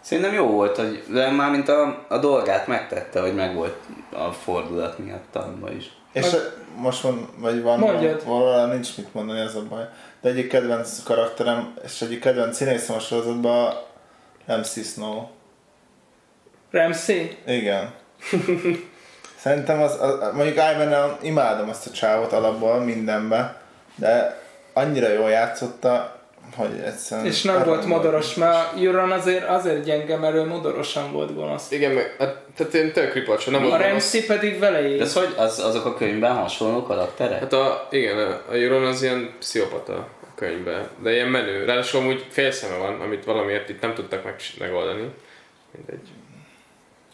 [0.00, 3.76] Szerintem jó volt, hogy de már mint a, a dolgát megtette, hogy meg volt
[4.12, 5.90] a fordulat miatt abban is.
[6.12, 6.26] És
[6.76, 8.24] most mond, vagy van, Mondjad.
[8.24, 9.88] valahol nincs mit mondani, ez a baj.
[10.20, 13.74] De egyik kedvenc karakterem, és egyik kedvenc színészem a sorozatban
[14.46, 15.26] MC Snow.
[16.70, 17.36] Ramsey.
[17.46, 17.90] Igen.
[19.38, 23.60] Szerintem az, az mondjuk ivan imádom azt a csávot alapból mindenbe,
[23.94, 24.40] de
[24.72, 26.15] annyira jól játszotta,
[26.54, 27.26] hogy egyszerűen...
[27.26, 31.70] És nem volt modoros, mert Euron azért, azért gyenge, mert ő modorosan volt gonosz.
[31.70, 35.02] Igen, meg, hát, tehát én tök ripacsa, nem A Ramsey pedig vele De él.
[35.02, 37.40] ez hogy, az, azok a könyvben hasonló karakterek?
[37.40, 41.64] Hát a, igen, a, Euron az ilyen pszichopata a könyvben, de ilyen menő.
[41.64, 45.10] Ráadásul amúgy félszeme van, amit valamiért itt nem tudtak meg, megoldani.
[45.76, 46.08] Mindegy.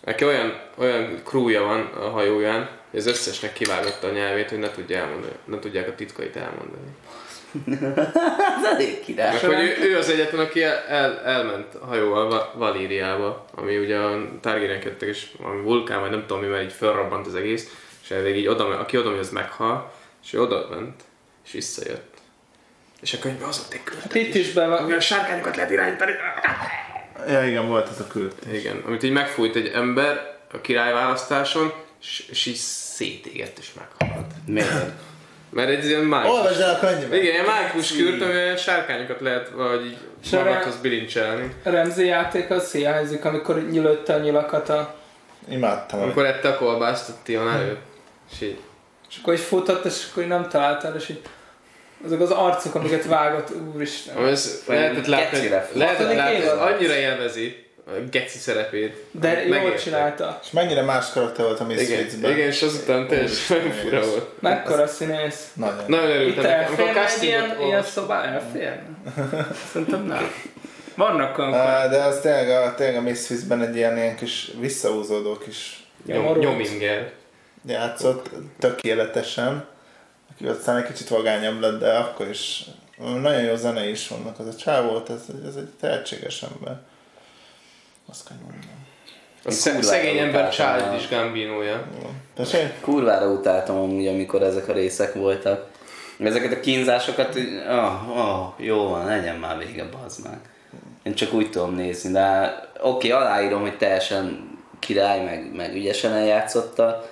[0.04, 4.70] Neki olyan, olyan crewja van a hajóján, hogy az összesnek kivágott a nyelvét, hogy ne,
[4.70, 6.86] tudja elmondani, ne tudják a titkait elmondani.
[8.58, 9.32] Ez elég király.
[9.32, 13.78] Meg hogy ő, ő az egyetlen, aki el, el, elment a hajóval Va- Valíriába, ami
[13.78, 17.34] ugye a Targaryen jöttek, és valami vulkán, vagy nem tudom mi, mert így felrobbant az
[17.34, 17.68] egész,
[18.02, 19.92] és elég így oda, aki oda megy, az meghal,
[20.24, 21.02] és ő oda ment,
[21.44, 22.10] és visszajött.
[23.00, 24.78] És a könyvben az volt egy küldetés, Itt is be van.
[24.78, 26.12] ami a sárkányokat lehet irányítani.
[27.28, 28.32] Ja igen, volt ez a küld.
[28.52, 34.26] Igen, amit így megfújt egy ember a királyválasztáson, és, és így szétégett és meghalt.
[34.46, 34.90] Miért?
[35.52, 36.36] Mert egy ilyen mágikus...
[36.36, 37.12] Olvasd el a könyvet!
[37.12, 39.50] Igen, ilyen mágikus kürt, ami olyan sárkányokat lehet
[40.32, 41.54] erre- magadhoz bilincselni.
[41.62, 44.94] Ramsey játék az hiányzik, amikor nyilötte a nyilakat a...
[45.48, 46.00] Imádtam.
[46.00, 47.80] Amikor ette a kolbászt a Tion előtt.
[48.32, 48.58] És így.
[49.10, 51.20] És akkor így futott, és akkor így nem találtál, és így...
[52.04, 54.26] Azok az arcok, amiket vágott, úristen.
[54.26, 57.61] Ez Vagy lehetett látni, lehetett látni, annyira élvezi
[58.10, 59.04] geci szerepét.
[59.10, 60.38] De amit jól csinálta.
[60.42, 62.30] És mennyire más karakter volt a Igen, Misfitsben.
[62.30, 64.40] igen, és azután teljesen fura volt.
[64.40, 65.50] Mekkora színész.
[65.54, 65.84] Nagyon.
[65.86, 68.22] Nagyon Itt örültem a elférne egy ilyen, ilyen szobá?
[68.24, 68.82] Elférne?
[69.72, 70.30] Szerintem nem.
[70.96, 71.56] Vannak olyanok.
[71.56, 76.38] Á, De az tényleg a, tényleg a Misfitsben egy ilyen, ilyen kis visszahúzódó kis Nyom,
[76.38, 77.12] nyominger.
[77.66, 79.64] játszott tökéletesen.
[80.34, 82.64] Aki aztán egy kicsit vagányabb lett, de akkor is
[82.98, 84.38] nagyon jó zene is vannak.
[84.38, 86.76] Az a csávó volt, ez, ez egy tehetséges ember.
[88.08, 88.70] Azt kell mondjam.
[89.44, 91.86] A sze- kurvára szegény ember a- is Gambinója.
[92.80, 95.70] Kurvára utáltam amúgy, amikor ezek a részek voltak.
[96.18, 97.38] Ezeket a kínzásokat,
[97.68, 100.38] oh, oh, jó van, legyen már vége, bazd meg.
[101.02, 107.08] Én csak úgy tudom nézni, de oké, aláírom, hogy teljesen király, meg, meg ügyesen eljátszotta.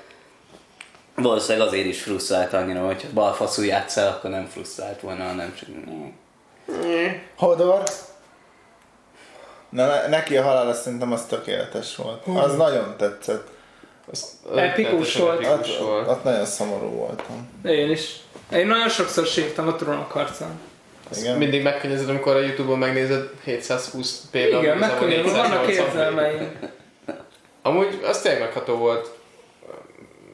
[1.14, 5.68] Valószínűleg azért is frusztrált annyira, hogyha balfaszul játszál, akkor nem frusztrált volna, hanem csak...
[7.36, 7.82] Hodor.
[9.70, 12.26] Na, ne- neki a halála szerintem az tökéletes volt.
[12.26, 13.48] Az nagyon tetszett.
[14.12, 15.44] Az, Epikus volt.
[15.44, 16.08] Epikus Ott, volt.
[16.08, 17.48] ott nagyon szomorú voltam.
[17.64, 18.16] Én is.
[18.52, 20.60] Én nagyon sokszor sírtam a trónok harcán.
[21.18, 21.36] Igen.
[21.36, 24.46] Mindig megkönnyezed, amikor a Youtube-on megnézed 720p-ben.
[24.46, 25.68] Igen, igazából megkönnyű, vannak 480p.
[25.68, 26.58] érzelmeim.
[27.62, 29.10] Amúgy az tényleg megható volt.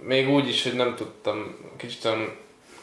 [0.02, 2.36] Még úgy is, hogy nem tudtam, kicsit olyan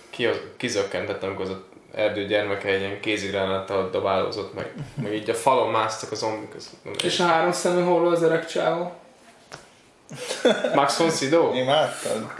[0.09, 0.27] ki,
[0.57, 4.73] kizökkentettem, amikor az a erdő gyermeke egy ilyen kézigránáttal dobálózott meg.
[4.95, 6.55] Meg így a falon másztak a zombik.
[6.55, 6.69] Az
[7.03, 8.91] És a három szemű holló az öreg csávó.
[10.75, 11.53] Max von Sydow?
[11.53, 12.31] Imádtad?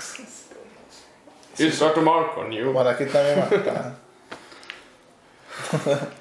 [1.58, 2.72] It's got a mark on you.
[2.72, 4.02] Van, akit nem imádtál?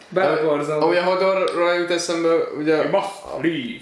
[0.08, 0.82] Beleborzom.
[0.82, 2.88] Ahogy a Hodorról jut eszembe, ugye...
[2.88, 3.08] Must
[3.40, 3.80] leave.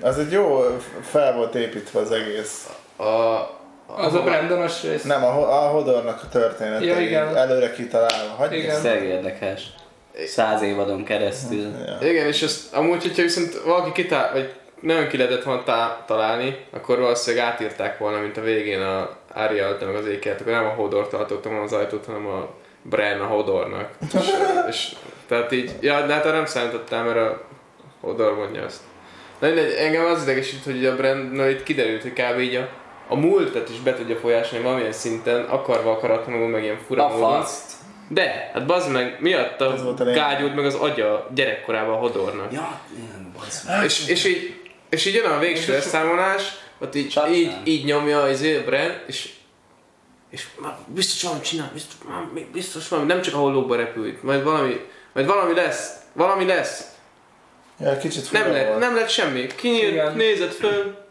[0.00, 0.78] Az egy jó
[1.10, 2.68] fel volt építve az egész.
[2.96, 3.50] A, a,
[3.86, 5.02] Az a Brandonos rész.
[5.02, 7.36] Nem, a, a Hodornak a története Ja, igen.
[7.36, 8.34] előre kitalálva.
[8.36, 8.70] Hagyj Igen.
[8.70, 9.62] Ez érdekes.
[10.26, 11.72] Száz évadon keresztül.
[11.86, 12.08] Ja.
[12.08, 16.56] Igen, és ezt amúgy, hogyha viszont valaki kitál, vagy nagyon ki lehetett volna tá- találni,
[16.70, 20.68] akkor valószínűleg átírták volna, mint a végén a Ariel, meg az ékelt, akkor nem a
[20.74, 22.48] Hodor tartottam volna az ajtót, hanem a
[22.82, 23.88] Bren a Hodornak.
[24.14, 24.20] és,
[24.68, 24.92] és,
[25.28, 27.42] tehát így, ja, de hát nem számítottál, mert a
[28.00, 28.80] Hodor mondja azt.
[29.38, 32.38] Mindegy, engem az idegesít, hogy a Brandnál itt kiderült, hogy kb.
[32.38, 32.68] így a,
[33.08, 37.40] a múltat is be tudja folyásolni valamilyen szinten, akarva akaratlanul, meg ilyen fura A módon.
[37.40, 37.72] faszt.
[38.08, 39.18] De, hát bazd meg,
[39.82, 42.52] volt a gágyult meg az agya gyerekkorában a Hodornak.
[42.52, 43.84] Ja, ilyen bazd.
[43.84, 46.42] És, és, így, és így jön a végső leszámolás,
[46.78, 49.32] ott így, Csak így, így nyomja az Bren, és
[50.30, 54.42] és már biztos valami csinál, biztos, már, biztos valami, nem csak a hollóba repült, majd
[54.42, 54.80] valami,
[55.12, 56.84] majd valami lesz, valami lesz.
[57.80, 59.46] Ja, kicsit Nem lett, nem lett semmi.
[59.46, 61.03] Kinyílt, nézett föl.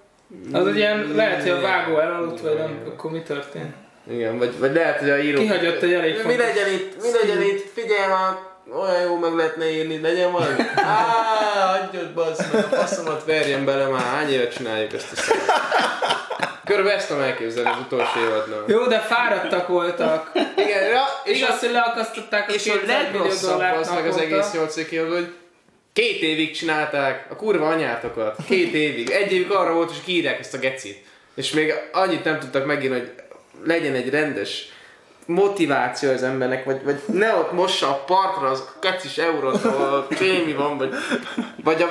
[0.52, 3.74] Az egy ilyen, lehet, hogy a vágó elaludt, vagy nem, akkor mi történt?
[4.12, 5.40] Igen, vagy, vagy lehet, hogy a író...
[5.40, 8.38] Kihagyott egy elég Mi fontos legyen itt, mi legyen itt, figyelj már,
[8.82, 10.56] olyan jó meg lehetne írni, legyen valami.
[10.76, 15.40] Á, adjad bassz, a faszomat verjen bele már, hány éve csináljuk ezt a szart.
[16.66, 18.64] Körülbelül ezt tudom elképzelni az utolsó évadnál.
[18.68, 20.32] Jó, de fáradtak voltak.
[20.56, 24.08] Igen, ja, és, Igaz, az, hogy leakasztották a és a 200 millió legrosszabb az meg
[24.08, 25.34] az egész 8 évadban, hogy
[25.94, 28.36] két évig csinálták a kurva anyátokat.
[28.48, 29.10] Két évig.
[29.10, 31.06] Egy évig arra volt, hogy kiírják ezt a gecit.
[31.36, 33.12] És még annyit nem tudtak megírni, hogy
[33.66, 34.68] legyen egy rendes
[35.26, 40.54] motiváció az embernek, vagy, vagy ne ott mossa a partra az kacis eurót, ahol kémi
[40.54, 40.94] van, vagy,
[41.64, 41.90] vagy a,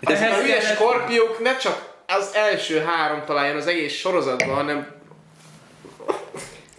[0.00, 4.86] ez a hülye skorpiók ne csak az első három találjon az egész sorozatban, hanem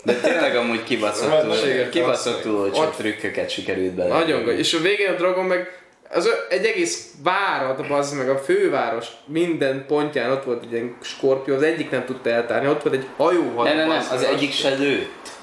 [0.03, 4.13] De tényleg amúgy kibaszottul, kibaszottul ott- csak trükköket sikerült bele.
[4.13, 4.59] Nagyon gond.
[4.59, 9.85] És a végén a Dragon meg az egy egész várat, az meg a főváros minden
[9.87, 13.63] pontján ott volt egy ilyen skorpió, az egyik nem tudta eltárni, ott volt egy hajó.
[13.63, 15.33] Nem, nem, nem, az egyik se lőtt.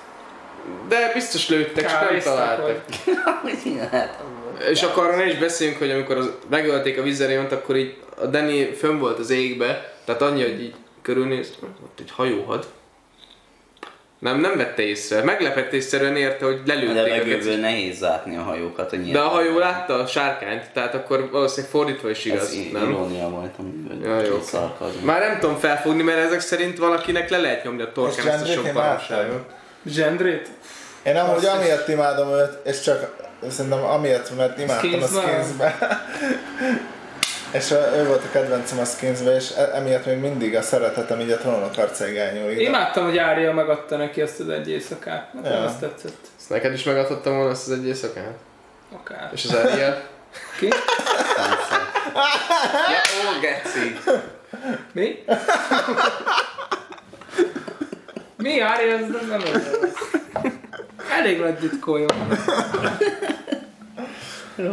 [0.89, 2.85] De biztos lőttek, csak nem találtak.
[4.71, 8.27] És akkor arra ne is beszéljünk, hogy amikor az, megölték a Vizeriont, akkor így a
[8.27, 12.67] Danny fönn volt az égbe, tehát annyi, hogy így körülnéz, ott egy hajóhad.
[14.23, 15.23] Nem, nem vette észre.
[15.23, 18.91] Meglepetésszerűen érte, hogy lelőtték a levegőből nehéz látni a hajókat.
[18.91, 22.91] Hogy De a hajó látta a sárkányt, tehát akkor valószínűleg fordítva is igaz, Ez nem?
[22.91, 23.71] irónia volt, ami
[24.03, 24.39] Ja, jó.
[25.05, 28.47] Már nem tudom felfogni, mert ezek szerint valakinek le lehet nyomni a torkán ezt a
[28.47, 29.45] sok baromságot.
[29.87, 30.49] Zsendrét?
[31.03, 31.51] Én amúgy Basszus.
[31.51, 33.17] amiatt imádom őt, és csak
[33.49, 35.75] szerintem amiatt, mert imádtam a Skinsben?
[37.53, 41.21] És a, ő volt a kedvencem a Skinsbe, és e- emiatt még mindig a szeretetem
[41.21, 42.61] így a trónok arcáig elnyúlik.
[42.61, 45.33] Imádtam, hogy Ária megadta neki azt az egy éjszakát.
[45.33, 45.65] Nekem Ja.
[45.65, 46.17] azt tetszett.
[46.39, 48.33] Ezt neked is megadhattam volna ezt az egy éjszakát?
[48.93, 49.31] Akár.
[49.33, 50.03] És az Ariel?
[50.59, 50.67] Ki?
[50.67, 50.75] Ja,
[53.37, 53.99] ó, geci!
[54.93, 55.25] Mi?
[58.37, 59.41] Mi Ária, ez nem, nem.
[61.19, 62.39] Elég nagy ditkója van.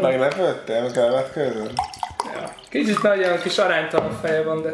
[0.02, 1.72] Meglepődtél, kellett közön?
[2.70, 4.74] Kicsit nagy olyan kis aránytalan feje van, de...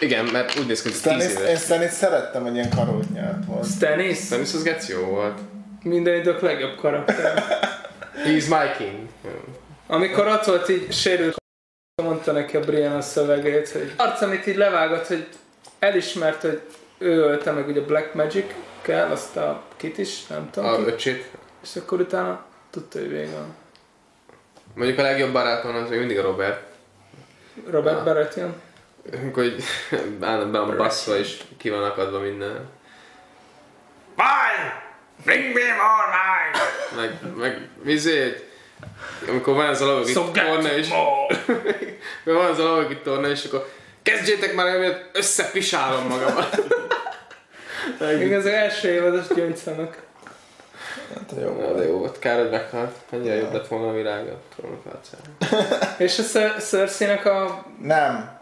[0.00, 1.62] Igen, mert úgy néz ki, hogy 10 Stannis, én éves.
[1.62, 3.66] Stannis szerettem, hogy ilyen karót nyert volt.
[3.66, 4.18] Stannis?
[4.18, 5.38] Stannis az geci jó volt.
[5.82, 7.44] Minden idők legjobb karakter.
[8.26, 9.08] He's my king.
[9.86, 11.36] Amikor ott volt így sérült,
[12.02, 15.26] mondta neki a Brian a szövegét, hogy arc, amit így levágott, hogy
[15.78, 16.60] elismert, hogy
[16.98, 18.44] ő ölte meg ugye Black Magic
[18.82, 21.30] kell, azt a kit is, nem tudom A ki, öcsét.
[21.62, 23.54] és akkor utána tudta, hogy vége van.
[24.74, 26.70] Mondjuk a legjobb barátom az még mindig a Robert.
[27.70, 28.04] Robert Ah.
[28.04, 28.60] Baratheon.
[29.20, 29.64] amikor így
[30.20, 32.68] állandóan be van baszva és ki van akadva minden.
[34.16, 34.82] Wine!
[35.24, 36.58] Bring me more wine!
[36.96, 38.50] Meg, meg vizét.
[39.28, 40.88] Amikor van ez a lovagi So get torna és...
[42.24, 43.68] van ez a lovagi torna és akkor
[44.02, 46.62] kezdjétek már el, mert összepisálom magamat.
[48.18, 49.98] Még az első évados gyöngyszemek.
[51.14, 51.76] Hát jó volt.
[51.76, 52.96] de jó volt, kár, hogy meghalt.
[53.10, 55.22] Ennyire jobb lett volna a világ a trónokharcára.
[56.04, 57.64] És a Cer- Cersei-nek a...
[57.82, 58.40] Nem.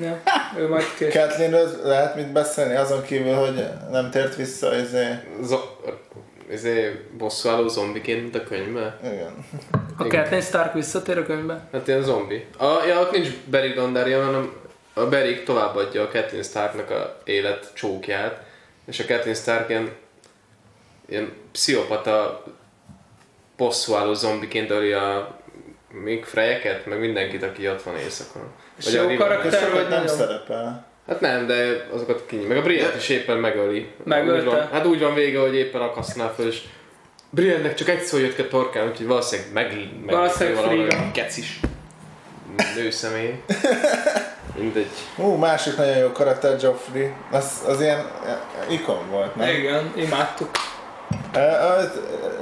[0.00, 0.20] Ja,
[0.58, 1.22] ő majd később.
[1.22, 5.06] Kathleen lehet mit beszélni, azon kívül, hogy nem tért vissza, izé...
[5.42, 5.78] Zo-
[6.50, 8.98] ezé bosszúálló zombiként, mint a könyvben?
[9.04, 9.44] Igen.
[9.98, 11.60] A Catelyn Stark visszatér a könyvbe?
[11.72, 12.46] Hát ilyen zombi.
[12.58, 14.52] A, ja, ott nincs Beric Dondarrion, hanem
[14.94, 18.40] a Beric továbbadja a Catelyn Starknak a élet csókját,
[18.86, 19.90] és a Catelyn Stark ilyen,
[21.08, 22.44] ilyen pszichopata
[23.56, 25.38] bosszúálló zombiként öli a
[25.88, 28.42] még frejeket, meg mindenkit, aki ott van éjszakon.
[28.78, 30.16] És jó a karakter vagy nem nagyon?
[30.16, 30.86] szerepel.
[31.06, 32.44] Hát nem, de azokat kinyi.
[32.44, 33.90] Meg a Brienne is éppen megöli.
[34.04, 34.38] Megölte?
[34.38, 36.62] Úgy van, hát úgy van vége, hogy éppen akasztanál föl, és
[37.30, 41.10] Briennek csak egy szó jött ki a torkán, úgyhogy valószínűleg meg, meg Valószínűleg Frigga.
[41.12, 41.60] Kecis.
[42.76, 43.34] Nőszemély.
[44.58, 44.90] Mindegy.
[45.16, 47.12] Ú, másik nagyon jó karakter, Joffrey.
[47.30, 48.06] Az, az ilyen
[48.68, 49.48] ikon volt, nem?
[49.48, 50.50] Igen, imádtuk.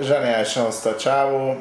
[0.03, 1.57] Zseniálisan hozta a csávó.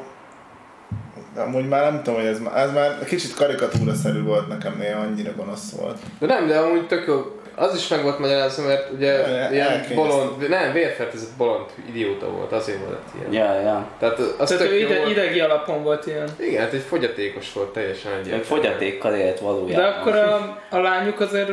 [1.36, 5.30] Amúgy már nem tudom, hogy ez, már- ez már kicsit karikatúraszerű volt nekem néha, annyira
[5.36, 5.98] gonosz volt.
[6.18, 7.34] De nem, de amúgy tök jó.
[7.54, 12.52] Az is meg volt magyarázva, mert ugye El- ilyen bolond, nem, vérfertőzött bolond idióta volt,
[12.52, 13.32] azért volt ilyen.
[13.32, 13.86] Ja, ja.
[13.98, 15.10] Tehát az Tehát ő ide, volt.
[15.10, 16.28] idegi alapon volt ilyen.
[16.38, 18.44] Igen, hát egy fogyatékos volt teljesen Egy egyértelmű.
[18.44, 19.82] fogyatékkal élt valójában.
[19.84, 21.50] De akkor a, a lányuk azért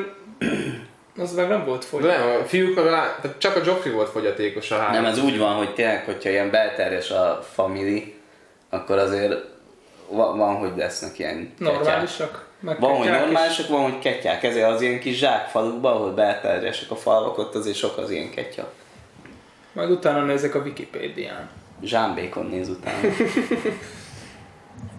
[1.18, 2.03] az meg nem volt De fogy.
[2.03, 3.15] nem, a fiúk meg a lá...
[3.22, 4.93] Tehát csak a Joffrey volt fogyatékos a három.
[4.93, 8.15] Nem, ez úgy van, hogy tényleg, hogyha ilyen belterjes a family,
[8.70, 9.34] akkor azért
[10.09, 11.74] va- van, hogy lesznek ilyen ketyák.
[11.74, 12.45] Normálisak.
[12.59, 13.26] Meg Van, hogy ketyák is.
[13.32, 14.43] normálisak, van, hogy ketyák.
[14.43, 18.72] Ezért az ilyen kis zsákfalukban, ahol belterjesek a falvak, ott azért sok az ilyen ketya.
[19.74, 21.49] Majd utána nézek a Wikipédián.
[21.84, 22.97] Zsámbékon néz utána.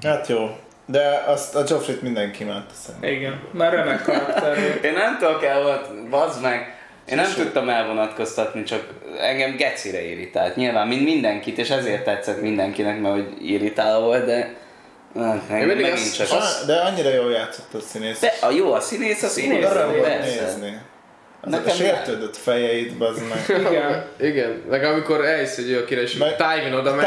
[0.03, 0.57] Hát jó.
[0.91, 3.11] De azt a Joffrey-t mindenki imádta szerintem.
[3.11, 4.59] Igen, már remek karakter.
[4.83, 6.77] Én nem tudok el volt, bazd meg.
[7.11, 8.85] Én nem tudtam elvonatkoztatni, csak
[9.21, 10.57] engem gecire irritált.
[10.57, 14.55] Nyilván, mint mindenkit, és ezért tetszett mindenkinek, mert hogy irritáló volt, de
[15.17, 16.31] hát, meg, mindig csak...
[16.31, 18.21] Ah, De annyira jól játszott a színész.
[18.21, 20.81] De a jó, a színész, a színész, Arra volt nézni.
[21.41, 23.59] Az Nekem a sértődött fejeid, bazd meg.
[23.71, 24.05] Igen.
[24.21, 27.07] Igen, meg amikor elhisz, hogy ő a király, és Meg- Tywin oda megy,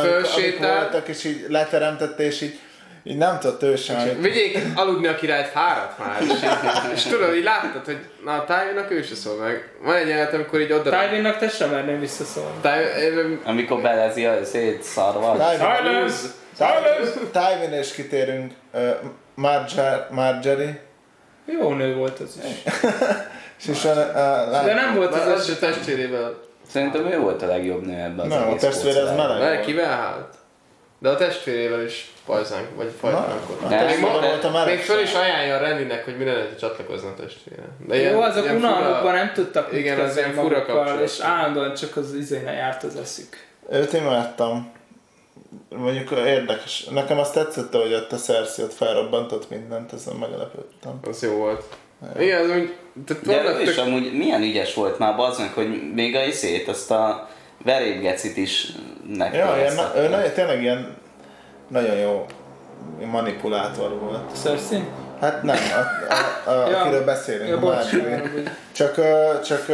[0.00, 2.58] fölsétál, voltak, és így leteremtette, és így,
[3.08, 4.20] így nem tudott ő sem.
[4.20, 6.22] vigyék aludni a királyt, fáradt már.
[6.22, 6.30] És,
[6.94, 9.72] és tudod, így láttad, hogy na a Tywinnak ő se szól meg.
[9.82, 10.90] Van egy jelenet, amikor így oda...
[10.90, 12.56] Tywinnak te sem merném visszaszólni.
[12.60, 15.36] Tywin, Amikor belezi a szét szarval.
[15.36, 16.28] Tywin, Silence!
[17.32, 18.90] Tywin, és kitérünk, uh,
[19.34, 20.80] Marjorie, Marjorie,
[21.60, 22.72] Jó nő volt az is.
[23.72, 25.52] és a, a, De nem volt az, az az első.
[25.52, 26.34] se testvérével.
[26.70, 29.36] Szerintem ő volt a legjobb nő ebben az Nem, a testvére kócilában.
[29.38, 29.60] meleg.
[29.60, 30.34] Kivel hált?
[30.98, 33.62] De a testvérével is pajzánk, vagy fajtánkodott.
[33.62, 34.00] a Még,
[34.52, 37.62] meleg még föl is ajánlja a Rendinek, hogy minden egyet csatlakozna a testvére.
[37.86, 41.74] De Jó, azok ilyen unalmukban fura- nem tudtak Igen, az ilyen fura magukkal, és állandóan
[41.74, 43.36] csak az izéne járt az eszük.
[43.70, 44.72] Őt imádtam.
[45.68, 46.84] Mondjuk érdekes.
[46.84, 50.98] Nekem azt tetszett, hogy ott a Cersei ott felrobbantott mindent, ezen meglepődtem.
[51.08, 51.64] Az jó volt.
[52.18, 52.74] Igen, az úgy,
[53.06, 53.86] tehát De ő is tök...
[53.86, 57.28] amúgy milyen ügyes volt már bazd meg, hogy még a iszét, azt a
[57.64, 58.66] verébgecit is
[59.18, 60.96] Ja, ilyen, ő nagyon, tényleg ilyen
[61.68, 62.26] nagyon jó
[63.10, 64.36] manipulátor volt.
[64.36, 64.84] Cersei?
[65.20, 66.78] Hát nem, a, a, a, Ja.
[66.80, 67.86] akiről beszélünk, Ja, a bocs.
[68.72, 68.94] Csak,
[69.44, 69.66] csak,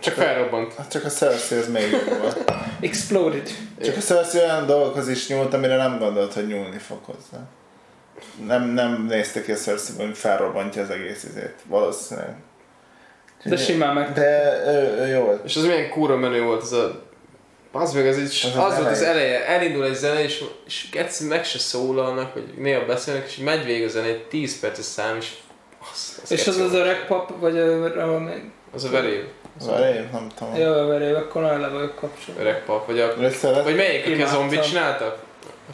[0.00, 0.72] Csak felrobbant.
[0.90, 2.52] csak a Cersei az még jobb volt.
[2.80, 3.48] Exploded.
[3.82, 7.38] Csak a Cersei olyan dolgokhoz is nyúlt, amire nem gondolt, hogy nyúlni fog hozzá.
[8.46, 11.54] Nem, nem nézte ki a cersei hogy felrobbantja az egész izét.
[11.66, 12.34] Valószínűleg.
[13.44, 14.12] De simán meg.
[14.12, 15.44] De ő, ő jó volt.
[15.44, 17.08] És az milyen kúra menő volt az a...
[17.72, 19.46] Az meg az, egy, az, Az az, volt az eleje.
[19.46, 23.84] elindul egy zene, és, és egyszerűen meg se szólalnak, hogy néha beszélnek, és megy végig
[23.84, 25.32] a zene, egy 10 perces szám, és
[25.92, 28.30] az, az És az az öreg pap, vagy a, a, a
[28.74, 29.24] az a verév,
[29.60, 30.54] Az elején, nem tudom.
[30.56, 32.40] jó, a verév, akkor nagyon le vagyok kapcsolva.
[32.40, 33.14] öreg pap, vagy a...
[33.20, 35.18] Lett- Vagy melyik, aki a zombit csináltak?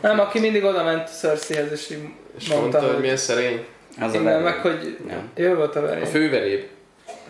[0.01, 1.98] Nem, aki mindig oda ment Cerseihez, és így
[2.38, 3.64] És mondta, mondta, hogy hogy milyen szerény.
[4.01, 4.43] Az a veréb.
[4.44, 5.30] meg hogy Nem.
[5.34, 6.06] jó volt a A verév.
[6.06, 6.64] főveréb.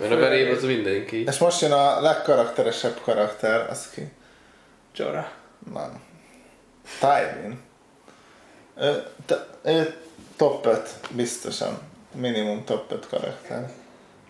[0.01, 1.24] Mert a veréb az mindenki.
[1.24, 4.09] És most jön a legkarakteresebb karakter, az ki?
[4.97, 5.27] Jorah.
[5.73, 6.02] Nem.
[7.01, 7.60] Tywin.
[8.81, 9.94] Ő, te, ő
[10.36, 11.78] top 5, biztosan.
[12.12, 13.70] Minimum top 5 karakter.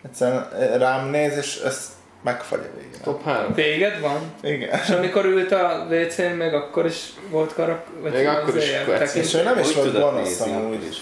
[0.05, 1.91] Egyszerűen rám néz, és ezt
[2.23, 3.01] megfagy a végén.
[3.03, 3.53] Top 3.
[3.53, 4.33] Téged van?
[4.41, 4.79] Igen.
[4.83, 7.85] És amikor ült a WC-n, még akkor is volt karak...
[8.01, 10.95] Vagy Még akkor is És ő nem is volt gonosz amúgy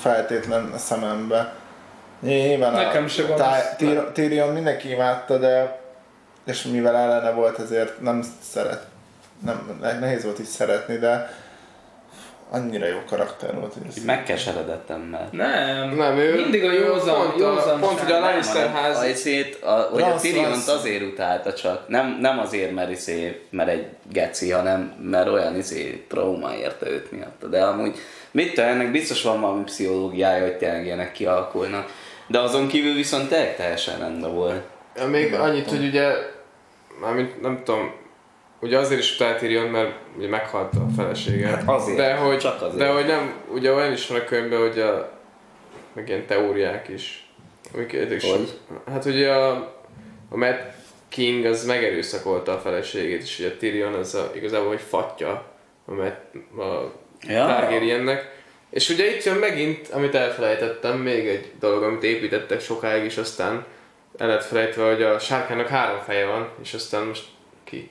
[0.00, 1.54] feltétlen a szemembe.
[2.26, 3.24] Nyilván Nekem a se
[3.76, 5.80] Tyr- Tyrion mindenki imádta, de
[6.46, 8.86] és mivel ellene volt, ezért nem szeret,
[9.44, 11.30] nem, nehéz volt így szeretni, de
[12.50, 17.52] annyira jó karakter volt, hogy megkeseredettem, mert Nem, Nem, ő, mindig a józan, pont, a,
[17.52, 18.98] józan pont hogy a Lannister ház...
[18.98, 20.68] A, izét, a, hogy a Rossz, Tyrion rossz.
[20.68, 26.04] azért utálta csak, nem, nem azért, mert, izé, mert egy geci, hanem mert olyan izé,
[26.08, 27.46] trauma érte őt miatt.
[27.50, 27.98] De amúgy,
[28.30, 31.90] mit tudom, ennek biztos van valami pszichológiája, hogy tényleg ilyenek kialakulnak.
[32.26, 34.62] De azon kívül viszont tényleg teljesen rendben volt.
[35.10, 36.12] Még annyit, hogy ugye,
[37.00, 37.92] mármint nem tudom,
[38.60, 41.46] ugye azért is utált Tyrion, mert ugye meghalt a felesége.
[41.46, 42.78] Hát azért, de hogy, csak azért.
[42.78, 45.12] De hogy nem, ugye olyan is van a könyvben, hogy a,
[45.92, 47.30] meg ilyen teóriák is.
[47.74, 48.58] Amiket is Hogy?
[48.86, 49.50] Hát ugye a,
[50.30, 50.58] a Matt
[51.08, 55.44] King az megerőszakolta a feleségét, és ugye a Tyrion az a, igazából egy fatja
[55.86, 56.92] a, Matt, a
[57.28, 57.46] Ja.
[57.46, 58.35] Targaryennek.
[58.76, 63.64] És ugye itt jön megint, amit elfelejtettem, még egy dolog, amit építettek sokáig, és aztán
[64.16, 67.24] el lett felejtve, hogy a sárkának három feje van, és aztán most
[67.64, 67.90] ki?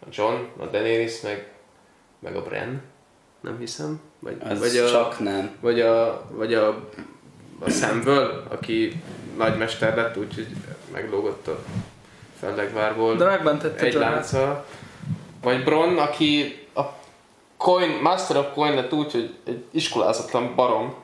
[0.00, 1.48] A John, a Daenerys, meg,
[2.18, 2.82] meg a Bran?
[3.40, 4.00] Nem hiszem.
[4.18, 5.50] Vagy, Ez vagy a, csak nem.
[5.60, 6.68] vagy a, vagy a,
[7.58, 9.02] a Samwell, aki
[9.36, 10.46] nagymester lett, úgyhogy
[10.92, 11.58] meglógott a
[12.40, 14.66] fellegvárból De megmentette egy lánccal.
[15.42, 16.82] Vagy Bron, aki a
[17.64, 20.94] coin, Master of Coin lett úgy, hogy egy iskolázatlan barom.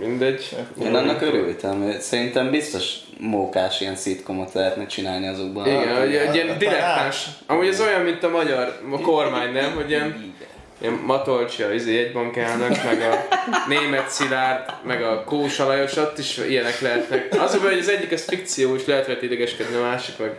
[0.00, 0.56] Mindegy.
[0.82, 5.66] Én annak örültem, hogy szerintem biztos mókás ilyen szitkomot lehetne csinálni azokban.
[5.66, 7.26] Igen, hogy egy ilyen Hát, direktáns.
[7.46, 9.74] Amúgy ez olyan, mint a magyar a kormány, nem?
[9.74, 10.34] Hogy ilyen,
[10.80, 13.36] ilyen Matolcsi, a izé egybankelnök, meg a
[13.68, 17.28] német Szilárd, meg a Kósa Lajos, ott is ilyenek lehetnek.
[17.40, 20.36] Az a baj, hogy az egyik az fikció, és lehet vele idegeskedni, a másik meg...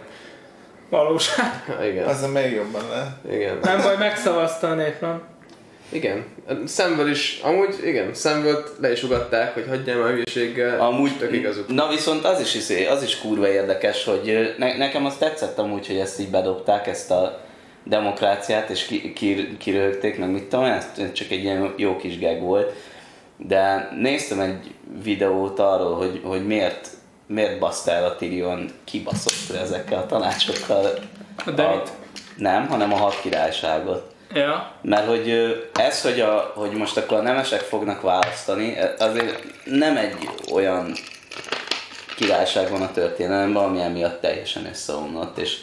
[0.89, 1.63] Valóság.
[1.91, 3.09] Igen, Az a még jobban lehet.
[3.31, 3.57] igen.
[3.61, 5.21] Nem baj, megszavazta a nép, nem?
[5.89, 6.25] Igen.
[6.65, 10.79] Szemvel is, amúgy igen, szemvel le is ugatták, hogy hagyjál már hülyeséggel.
[10.79, 11.67] Amúgy, tök igazuk.
[11.73, 15.87] na viszont az is, izé- az is kurva érdekes, hogy ne, nekem az tetszett amúgy,
[15.87, 17.45] hogy ezt így bedobták, ezt a
[17.83, 22.41] demokráciát, és ki, ki, kirögték, meg mit tudom, ez csak egy ilyen jó kis gag
[22.41, 22.73] volt.
[23.37, 24.73] De néztem egy
[25.03, 26.89] videót arról, hogy, hogy miért,
[27.27, 30.93] miért baszta el a Tyrion kibaszott ezekkel a tanácsokkal.
[31.45, 31.89] A Denit.
[32.37, 34.15] nem, hanem a hat királyságot.
[34.33, 34.71] Ja.
[34.81, 35.29] Mert hogy
[35.73, 40.93] ez, hogy, a, hogy most akkor a nemesek fognak választani, e- azért nem egy olyan
[42.15, 45.57] királyság van a történelemben, ami emiatt teljesen összeomlott, és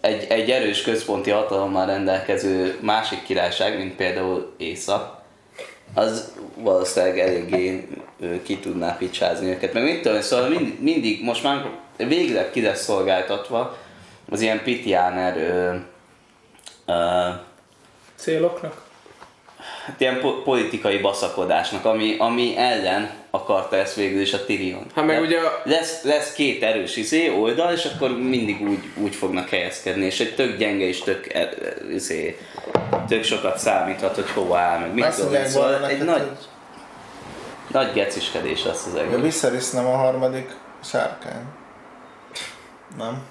[0.00, 5.18] egy, egy erős központi hatalommal rendelkező másik királyság, mint például Észak,
[5.94, 7.88] az valószínűleg eléggé
[8.42, 9.72] ki tudná picsázni őket.
[9.72, 11.66] Meg mit tudom, szóval mind, mindig, most már
[12.08, 13.76] végleg ki lesz szolgáltatva
[14.30, 15.74] az ilyen Pitiáner ö,
[16.92, 17.28] ö,
[18.16, 18.82] Céloknak.
[19.86, 24.86] hát ilyen po- politikai baszakodásnak, ami, ami ellen akarta ezt végül is a Tyrion.
[24.94, 28.84] Hát meg De ugye a- lesz, lesz két erős izé, oldal, és akkor mindig úgy,
[28.96, 31.48] úgy fognak helyezkedni, és egy tök gyenge és tök, er,
[31.92, 32.38] izé,
[33.08, 35.44] tök sokat számíthat, hogy hova áll, meg mit tudom.
[35.44, 36.28] Szóval egy nagy,
[37.70, 39.20] nagy geciskedés lesz az ja, egész.
[39.20, 40.50] Viserys nem a harmadik
[40.84, 41.42] sárkány.
[42.98, 43.22] Nem?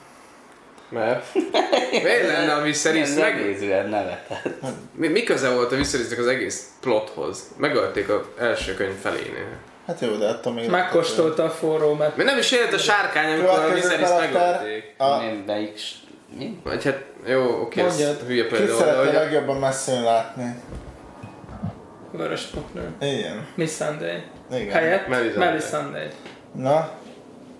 [0.90, 1.26] Mert...
[2.03, 3.14] Miért lenne a Viserys?
[3.14, 3.90] Nem, Meg...
[3.90, 4.64] nevetett.
[4.95, 7.44] Mi, mi köze volt a Viserysnek az egész plothoz?
[7.57, 9.57] Megölték az első könyv felénél.
[9.88, 10.69] Hát jó, de attól még...
[10.69, 14.95] Megkóstolta a forró, mert Mert nem is élt a sárkány, amikor a Viserys megölték.
[14.98, 15.77] A, Mi- Melyik...
[15.77, 15.94] s-
[16.38, 16.60] Mi?
[16.64, 18.27] Vagy hát, jó, oké, ez Mondjad.
[18.27, 20.56] hülye Kit például, de szeretnél hogy a- legjobban messzén látni?
[22.11, 22.90] vörös poknő.
[23.02, 23.48] Igen.
[23.56, 24.23] Miss Sunday.
[24.52, 24.72] Igen.
[24.73, 25.45] Helyett Melisandre.
[25.45, 26.07] Melisandre.
[26.56, 26.90] Na?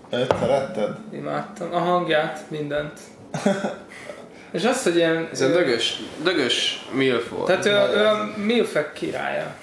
[0.10, 0.96] Őt szeretted?
[1.12, 1.74] Imádtam.
[1.74, 3.00] A hangját, mindent.
[4.52, 5.30] És az, hogy ilyen...
[5.32, 7.46] ez a dögös, dögös milf volt.
[7.46, 9.56] Tehát ő, ő a Milfek királya.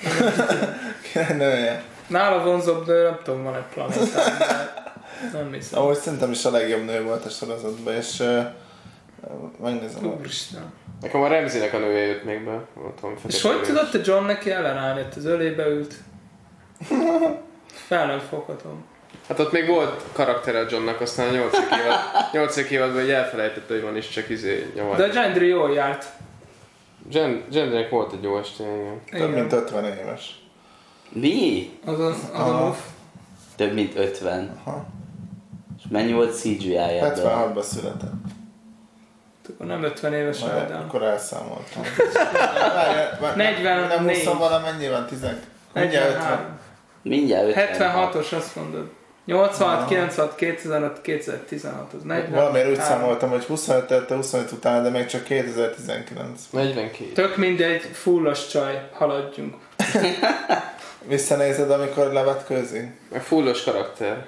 [1.13, 1.83] Királynője.
[2.07, 4.33] Nála vonzóbb nő, nem tudom, van egy planétán,
[5.33, 5.81] nem hiszem.
[5.81, 8.45] Ahogy szerintem is a legjobb nő volt a sorozatban, és uh,
[9.63, 10.07] megnézem.
[10.07, 10.73] Úristen.
[11.01, 12.65] Nekem a Remzinek a nője jött még be.
[12.87, 15.07] Otthon És hogy tudott a John neki ellenállni?
[15.17, 15.95] Az ölébe ült.
[17.89, 18.85] Fel nem foghatom.
[19.29, 21.55] Hát ott még volt karaktere a Johnnak, aztán a 8.
[21.55, 21.99] évad,
[22.33, 22.57] 8.
[22.71, 24.97] évadban egy elfelejtette, hogy van is csak izé nyomad.
[24.97, 26.07] De a Gendry jól járt.
[27.11, 29.21] Gen- Gendernek volt egy jó estéje, igen.
[29.21, 30.41] Több mint 50 éves.
[31.09, 31.71] Mi?
[31.87, 32.17] Az a, az
[32.51, 32.77] a move.
[33.57, 34.61] Több mint 50.
[34.65, 34.87] Aha.
[35.79, 36.83] És mennyi volt CGI-ja?
[36.83, 37.15] ebben?
[37.17, 38.13] 76-ban született.
[39.55, 40.81] Akkor nem 50 éves Majd Adam.
[40.81, 41.83] akkor elszámoltam.
[43.21, 43.89] Várjál, 44.
[43.89, 45.19] Nem 20 valamennyi van, 10.
[45.73, 46.21] Mindjárt 50.
[46.21, 46.59] 43.
[47.03, 48.11] Mindjárt 50.
[48.13, 48.89] 76-os azt mondod.
[49.27, 52.31] 86, 96, 2005, 2016, az 40.
[52.31, 56.43] Valamiért úgy számoltam, hogy 25 előtte, 25 után, de még csak 2019.
[56.51, 57.13] 42.
[57.13, 59.55] Tök mindegy, fullos csaj, haladjunk.
[61.09, 62.91] visszanézed, amikor levetkőzik?
[63.11, 64.27] Meg fullos karakter.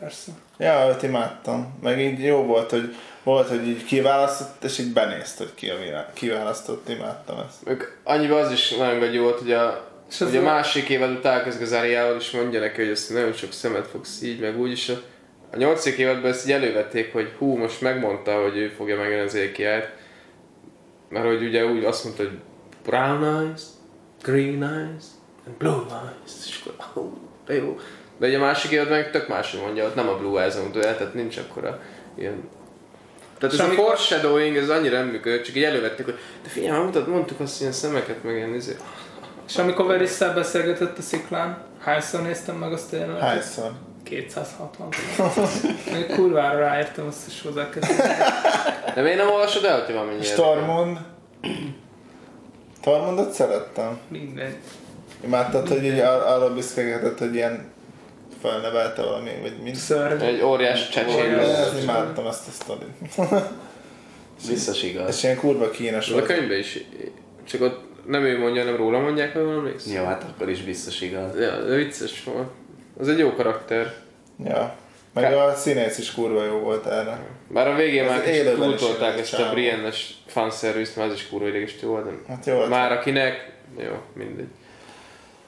[0.00, 0.32] Persze.
[0.58, 1.78] Ja, őt imádtam.
[1.82, 5.78] Meg így jó volt, hogy volt, hogy így kiválasztott, és így benézt, hogy ki a
[5.78, 7.64] világ- kiválasztott, imádtam ezt.
[7.64, 11.60] Meg annyiban az is nagyon gagyó volt, hogy a, És hogy a másik évad utálkozik
[11.60, 14.88] az Ariával, és mondja neki, hogy ezt nagyon sok szemet fogsz így, meg úgy, és
[14.88, 15.00] a,
[15.52, 19.34] a nyolcadik évadban ezt így elővették, hogy hú, most megmondta, hogy ő fogja megölni az
[19.34, 19.92] ékiát.
[21.08, 22.32] Mert hogy ugye úgy azt mondta, hogy
[22.84, 23.60] brown eyes,
[24.22, 25.04] green eyes,
[25.46, 27.78] and blue eyes, és akkor, hú, de jó.
[28.18, 30.80] De ugye a másik évad meg tök máshogy mondja, ott nem a blue eyes mondja,
[30.80, 31.82] tehát nincs akkora
[32.18, 32.48] ilyen
[33.38, 36.48] tehát ez És a amikor- foreshadowing, ez annyira nem működött, csak így elővették, hogy de
[36.48, 38.76] figyelj, már mutat, mondtuk azt ilyen szemeket, meg ilyen izé.
[39.50, 43.18] És amikor Verisszel beszélgetett a sziklán, hányszor néztem meg azt tényleg?
[43.20, 43.70] Hányszor?
[44.04, 44.88] 260.
[45.92, 47.98] Még kurvára ráértem azt is hozzákezdeni.
[48.94, 50.24] De miért nem olvasod el, hogyha van mennyire?
[50.24, 50.98] Stormund.
[52.82, 53.98] Tormundot szerettem.
[54.08, 54.56] Mindegy.
[55.24, 57.70] Imádtad, hogy így ar- arról büszkegetett, hogy ilyen
[58.42, 59.76] felnevelte valami, vagy mind.
[59.76, 60.22] Szörny.
[60.22, 61.38] Egy óriás csecsén.
[61.82, 63.38] Imádtam ezt a sztorit.
[64.48, 65.16] Biztos igaz.
[65.16, 66.24] És ilyen kurva kínos A volt.
[66.26, 66.78] könyvben is,
[67.44, 69.92] csak ott nem ő mondja, hanem róla mondják, hogy valami emlékszel?
[69.94, 71.38] Jó, hát akkor is biztos igaz.
[71.38, 72.48] Ja, de vicces volt.
[72.98, 73.94] Az egy jó karakter.
[74.44, 74.74] Ja.
[75.14, 77.18] Meg a színész is kurva jó volt erre.
[77.48, 79.50] Bár a végén Ez már kicsit túltolták ezt a.
[79.50, 82.68] Brienne-es fanservice mert az is kurva idegesítő volt, de Hát jó volt.
[82.68, 84.48] már akinek, jó, mindegy.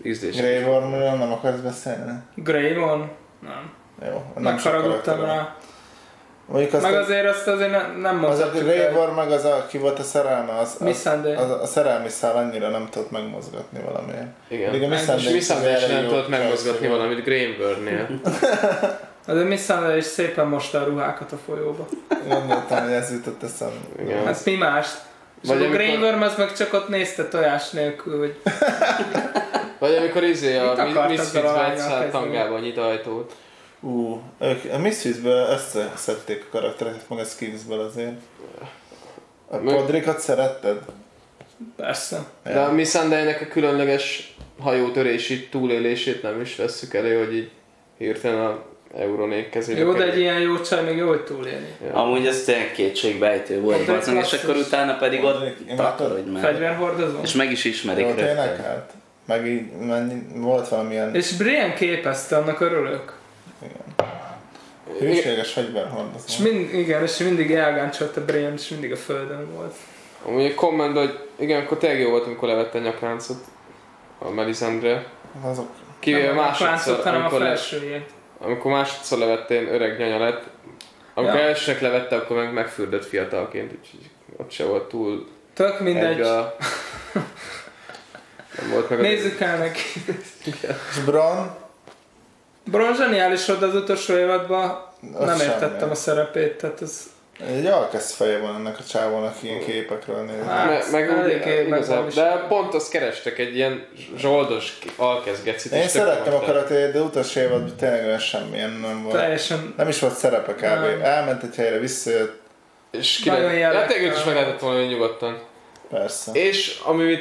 [0.05, 0.37] Ízlés.
[0.37, 2.13] Grey Wormről nem akarsz beszélni?
[2.35, 3.11] Greymon?
[3.41, 3.73] Nem.
[4.11, 4.23] Jó.
[4.35, 5.57] nem Megharagudtam rá.
[6.47, 9.13] Mondjuk azt Meg a- azért azt azért ne, nem Az a mondhatjuk Grey el.
[9.17, 11.07] Meg az a, ki volt a szerelme, az, az,
[11.37, 14.27] az, a szerelmi szál annyira nem tudott megmozgatni valamiért.
[14.49, 14.71] Igen.
[14.71, 18.09] Pedig a És Missandei is nem tudott megmozgatni valamit Grainburn-nél.
[19.27, 21.87] De Missandei is szépen mosta a ruhákat a folyóba.
[22.29, 23.75] Gondoltam, hogy ez jutott eszembe.
[24.03, 24.25] Igen.
[24.25, 24.97] Hát mi mást?
[25.43, 28.41] És Vagy a amikor- Grainworm az meg csak ott nézte tojás nélkül, hogy
[29.79, 30.75] Vagy amikor izé a
[31.09, 32.11] Misfits ezzel a lányjal Betszál kezdeni?
[32.25, 33.33] tangába nyit ajtót.
[33.85, 38.21] Ú, ők a Misfitsből összeszedték a karaktereket, meg a Skillsből azért.
[39.49, 40.79] A Meg- Podrikot szeretted?
[41.77, 42.25] persze.
[42.45, 47.51] De a Missandei-nek a különleges hajótörési túlélését nem is vesszük elő, hogy így
[47.99, 48.63] hirtelen a
[48.97, 51.67] Euronék kezébe Jó, de egy ilyen jó csaj még jó, hogy túlélni.
[51.87, 51.95] Ja.
[51.95, 56.43] Amúgy ez tényleg kétségbejtő volt, Hát, de bazdmeg, és akkor utána pedig ott takarodj meg.
[56.43, 57.19] Fegyverhordozó?
[57.23, 58.65] És meg is ismerik Jó, tényleg rögtön.
[58.65, 58.93] hát?
[59.27, 59.63] Meg így
[60.35, 63.13] volt valamilyen És Brian képezte, annak örülök.
[65.07, 66.43] Hűséges És fegyverhordozó.
[66.43, 69.75] mind, igen, és mindig elgáncsolt a Brian, és mindig a földön volt.
[70.27, 73.39] Amúgy egy komment, hogy igen, akkor tényleg jó volt, amikor levette a nyakláncot
[74.19, 75.07] a Melisandre.
[75.43, 75.69] Azok
[75.99, 78.11] Kivéve nem a másodszor, láncot, hanem a felsőjét.
[78.39, 80.43] amikor másodszor levette, én öreg nyanya lett.
[81.15, 81.41] Amikor Ja.
[81.47, 86.19] elsőnek levette, akkor meg megfürdött fiatalként, úgyhogy ott se volt túl Tök mindegy.
[86.19, 86.57] egy a...
[88.61, 89.03] Nem volt meg a...
[89.03, 89.81] Nézzük el neki.
[90.45, 91.55] És Bron,
[92.65, 95.51] Bron zseniális volt az utolsó évadban, Az nem semmi.
[95.53, 97.11] értettem a szerepét, tehát ez...
[97.47, 100.47] egy alkesz feje van ennek a csávónak ilyen képekről nézni.
[100.47, 101.31] Hát, Me, meg úgy,
[101.67, 105.73] igazából, meg de pont azt kerestek, egy ilyen zsoldos alkezgecit.
[105.73, 106.45] Én szerettem a volt.
[106.45, 109.17] karakterét, de utolsó évadban tényleg olyan semmilyen nem volt.
[109.17, 110.63] Teljesen Nem is volt szerepe kb.
[110.63, 111.01] Nem.
[111.03, 112.41] Elment egy helyre, visszajött,
[112.91, 113.91] És ki Nagyon lehet, jellegtelen.
[113.97, 115.43] játékot is meg lehetett volna nyugodtan.
[115.91, 116.33] persze.
[116.33, 117.17] És ami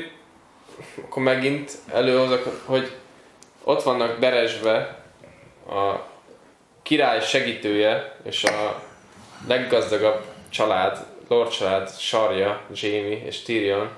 [1.06, 2.92] akkor megint előhozok, hogy
[3.64, 4.96] ott vannak Beresbe
[5.70, 6.10] a
[6.84, 8.84] király segítője és a
[9.48, 13.90] leggazdagabb család, Lord család sarja, Jamie és Tyrion,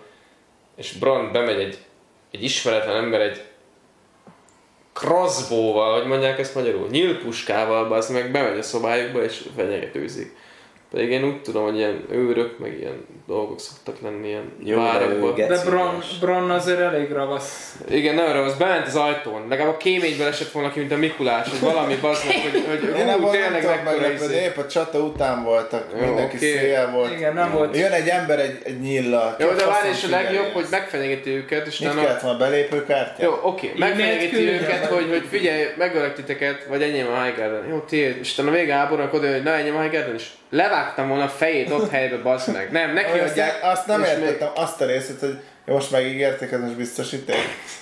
[0.76, 1.78] és Bron bemegy egy,
[2.32, 3.42] egy ismeretlen ember egy
[4.94, 10.36] crossbow-val, hogy mondják ezt magyarul, nyílpuskával, az meg bemegy a szobájukba és fenyegetőzik.
[10.92, 14.82] Pedig én úgy tudom, hogy ilyen őrök, meg ilyen dolgok szoktak lenni ilyen Jó, de
[14.82, 15.36] várakban.
[15.36, 16.04] De Geci Bron.
[16.20, 17.76] Bron azért elég ravasz.
[17.90, 19.46] Igen, nem arra, az bement az ajtón.
[19.50, 23.06] Legalább a kéményből esett volna ki, mint a Mikulás, hogy valami meg, hogy, hogy Én
[23.06, 24.44] nem tényleg mekkora izé.
[24.44, 26.52] épp a csata után voltak, Jó, mindenki oké.
[26.58, 27.12] széjjel volt.
[27.12, 27.78] Igen, nem volt.
[27.78, 29.36] Jön egy ember egy, egy nyillal.
[29.40, 30.54] Jó, de várj, és a legjobb, ezt.
[30.54, 33.24] hogy megfenyegeti őket, és Mit kellett volna belépőkártya?
[33.24, 37.68] Jó, oké, megfenyegeti küldjen őket, hogy, hogy figyelj, megölök titeket, vagy enyém a Highgarden.
[37.70, 38.18] Jó, tiéd.
[38.20, 41.72] És utána vége háborúnak oda, hogy na enyém a Highgarden, és levágtam volna a fejét
[41.72, 42.72] ott helybe, bazd meg.
[42.72, 43.60] Nem, neki Azt, adják.
[43.62, 47.36] azt nem és értettem, azt a részét, hogy jó, most megígérték, ez most biztosíték.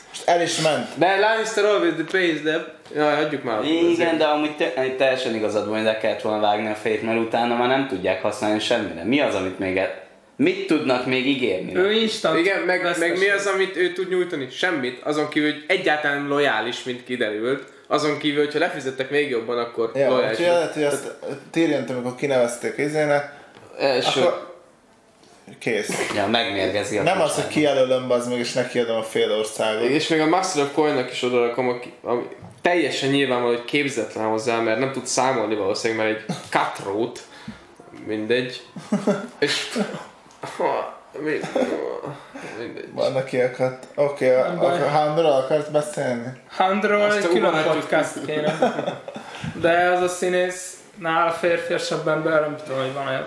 [0.10, 0.88] Most el is ment.
[0.96, 2.80] De Lannister always the pace, de...
[2.96, 3.64] Jaj, hagyjuk már.
[3.64, 7.20] Igen, de amúgy te, teljesen igazad van, hogy le kellett volna vágni a fejét, mert
[7.20, 9.04] utána már nem tudják használni semmire.
[9.04, 9.78] Mi az, amit még...
[9.78, 10.00] El...
[10.36, 11.76] Mit tudnak még ígérni?
[11.76, 14.48] Ő instant Igen, meg, meg mi az, amit ő tud nyújtani?
[14.50, 15.02] Semmit.
[15.04, 17.64] Azon kívül, hogy egyáltalán nem lojális, mint kiderült.
[17.92, 20.40] Azon kívül, hogyha lefizettek még jobban, akkor Ja, lojális.
[20.40, 21.14] úgyhogy lehet, hogy azt
[21.52, 23.34] Tyrion-t, amikor kinevezték izének,
[23.78, 24.22] Első.
[24.22, 24.50] akkor
[25.60, 26.12] kész.
[26.16, 29.90] Ja, megmérgezi a Nem az, hogy kijelölöm, az meg, és nekiadom a fél országot.
[29.90, 32.22] És még a Master of Coin-nak is odarakom, aki, ami
[32.62, 37.20] teljesen nyilvánvaló, hogy képzetlen hozzá, mert nem tud számolni valószínűleg, mert egy cutthroat,
[38.06, 38.62] mindegy.
[39.40, 39.78] És...
[41.20, 41.40] Mi-
[42.60, 42.94] Mindegy.
[42.94, 43.60] Vannak ilyenek.
[43.96, 44.82] Oké, okay, Nem baj.
[44.82, 46.42] a Houndról akarsz beszélni?
[46.50, 48.54] Handról egy a külön podcast kéne.
[49.62, 53.24] De az a színész nála férfiasabb ember, nem tudom, hogy van olyan.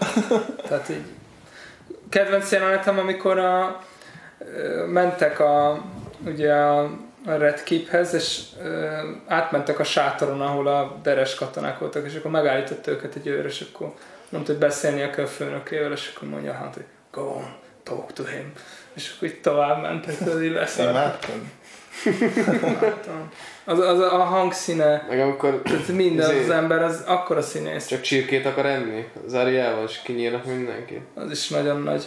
[0.68, 1.04] Tehát így
[2.08, 3.80] kedvenc jelenetem, amikor a,
[4.86, 5.82] mentek a,
[6.26, 6.80] ugye a,
[7.26, 12.30] a Red Keephez, és ö, átmentek a sátoron, ahol a deres katonák voltak, és akkor
[12.30, 13.92] megállított őket egy őr, és akkor
[14.28, 17.54] nem tud beszélni a főnökével, és akkor mondja a Hunt, hogy go on,
[17.84, 18.52] talk to him.
[18.94, 20.78] És akkor így tovább mentek, az így lesz.
[20.78, 21.34] Imádtad?
[23.64, 27.86] Az, az a hangszíne, Meg amikor tehát minden Izé- az ember, az akkora színész.
[27.86, 31.00] csak csirkét akar enni, az Ariával, és kinyírnak mindenki.
[31.14, 32.04] Az is nagyon nagy.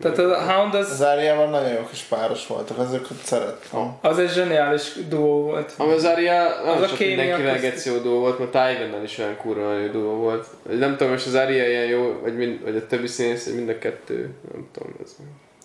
[0.00, 3.96] Tehát a Hound Az az, Áriával nagyon jó kis páros voltak, azokat szerettem.
[4.00, 5.72] az egy zseniális duó volt.
[5.76, 9.18] Ami az Aria nem Az a csak kémia mindenkivel geció duó volt, mert Tywin is
[9.18, 10.46] olyan kurva jó duó volt.
[10.78, 13.68] Nem tudom, és az Aria ilyen jó, vagy, mind, vagy a többi színész, vagy mind
[13.68, 14.94] a kettő, nem tudom.
[15.02, 15.16] Ez.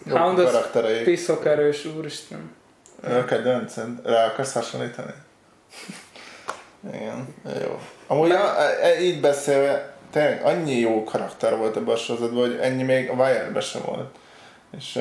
[0.10, 0.70] Hound az
[1.04, 2.52] piszok erős, úristen.
[3.10, 3.90] Ő a kedvenced?
[4.04, 5.14] Rá akarsz hasonlítani?
[6.94, 7.28] Igen,
[7.62, 7.80] jó.
[8.08, 12.84] Amúgy a, a, így beszélve, tényleg annyi jó karakter volt ebben a sorozatban, hogy ennyi
[12.84, 14.16] még a Wire-ben sem volt.
[14.78, 15.00] És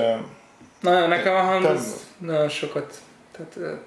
[0.81, 1.71] Nagyon, nekem a Több.
[1.71, 2.95] az nagyon sokat.
[3.33, 3.79] Tehát.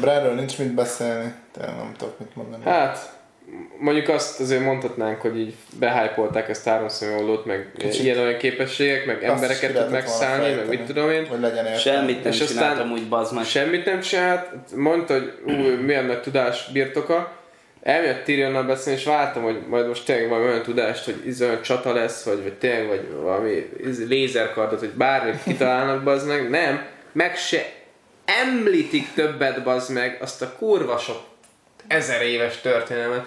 [0.00, 2.64] Bradről nincs mit beszélni, tényleg nem tudok mit mondani.
[2.64, 3.14] Hát,
[3.78, 8.02] mondjuk azt azért mondhatnánk, hogy így behypolták ezt háromszögollót, meg Kicsit.
[8.04, 11.26] ilyen olyan képességek, meg embereket tud megszállni, meg mit tudom én.
[11.26, 11.78] Hogy legyen értelme.
[11.78, 13.44] Semmit nem És aztán- csináltam úgy, bazd meg.
[13.44, 15.52] Semmit nem csinált, mondta, hogy ú,
[15.84, 17.32] milyen nagy tudás birtoka.
[17.86, 21.62] Elmjött Tyrionnal beszélni, és vártam, hogy majd most tényleg valami olyan tudást, hogy ez olyan
[21.62, 23.68] csata lesz, vagy, vagy tényleg vagy valami
[24.08, 26.50] lézerkardot, hogy bármit kitalálnak, bazd meg.
[26.50, 27.72] Nem, meg se
[28.24, 31.20] említik többet, bazd meg, azt a kurva sok
[31.86, 33.26] ezer éves történelmet.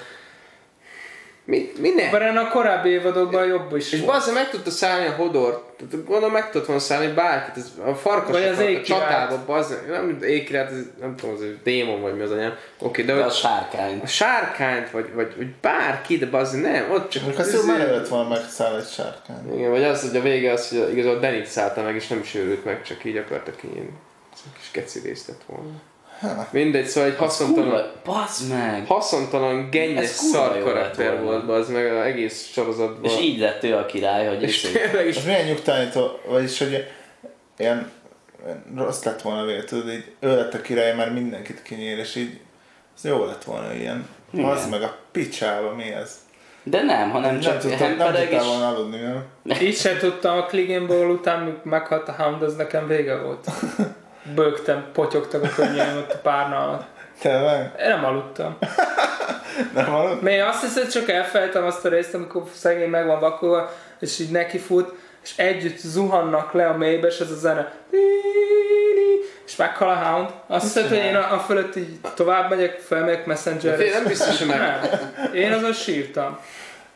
[1.50, 2.12] Mi, mi nem?
[2.12, 4.12] Baren a korábbi évadokban jobb is És volt.
[4.12, 5.68] bazzá meg tudta szállni a hodor.
[5.78, 7.64] Tehát gondolom meg tudott volna szállni bárkit.
[7.64, 9.76] Ez a farkasokat, Vagy az a csatába, bazzá.
[9.90, 12.54] Nem ékirályt, ez nem tudom, az egy démon vagy mi az anyám.
[12.80, 14.00] Oké, de, De a hogy sárkány.
[14.04, 17.24] a sárkányt, vagy, vagy, vagy bárkit, bazzá, nem, ott csak...
[17.40, 19.58] Azt jó, már lett volna megszáll egy sárkány.
[19.58, 22.36] Igen, vagy az, hogy a vége az, hogy igazából Denit szállta meg, és nem is
[22.36, 23.90] őrült meg, csak így akartak ilyen
[24.60, 25.70] kis keci részt lett volna.
[26.52, 28.86] Mindegy, szóval egy haszontalan, bazd meg.
[28.88, 33.12] haszontalan, gennyes Ez szar karakter volt, az meg az egész sorozatban.
[33.12, 36.60] És így lett ő a király, hogy és és tényleg is Az milyen nyugtalanító, vagyis
[36.60, 36.88] hogy
[37.58, 37.92] ilyen
[38.60, 42.16] ilyen rossz lett volna vége, tudod, így ő lett a király, már mindenkit kinyír, és
[42.16, 42.40] így
[42.96, 44.08] az jó lett volna ilyen.
[44.44, 46.18] Az meg a picsába, mi ez?
[46.64, 48.46] De nem, hanem Nem, csak tudtam, nem tudtál és...
[48.46, 49.26] volna aludni, nem?
[49.68, 53.48] Így sem tudtam, a Cleganból után, meghalt a Hound, az nekem vége volt.
[54.36, 56.88] Bögtem, potyogtak a könnyeim ott a párna alatt.
[57.22, 57.74] Tényleg?
[57.80, 58.58] Én nem aludtam.
[59.74, 60.22] Nem aludtál?
[60.22, 64.20] Még azt hiszem, hogy csak elfelejtem azt a részt, amikor szegény meg van vakulva, és
[64.20, 64.94] így neki fut,
[65.24, 67.74] és együtt zuhannak le a mélybe, és ez a zene.
[69.46, 70.30] És meghal a Hound.
[70.48, 74.38] Azt hiszem, hogy én a, a fölött így tovább megyek, felmegyek messenger De nem biztos,
[74.38, 74.60] hogy meg...
[74.60, 75.34] Nem.
[75.34, 76.40] Én azon sírtam.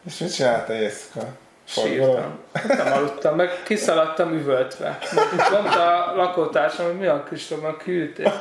[0.06, 1.28] És mit csináltál éjszaka?
[1.66, 2.40] Sírtam.
[2.68, 5.00] Nem aludtam, meg kiszaladtam üvöltve.
[5.52, 8.40] Mondta a lakótársam, hogy mi a Kristófban küldtél.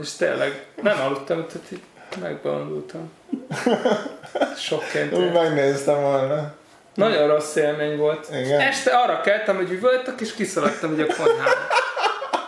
[0.00, 1.82] És tényleg nem aludtam, tehát így
[2.20, 3.12] megbolondultam.
[4.56, 5.12] Sokként.
[5.12, 6.52] Úgy megnéztem volna.
[6.94, 8.28] Nagyon rossz élmény volt.
[8.32, 8.60] Igen.
[8.60, 11.50] Este arra keltem, hogy üvöltök, és kiszaladtam ugye a konyhába.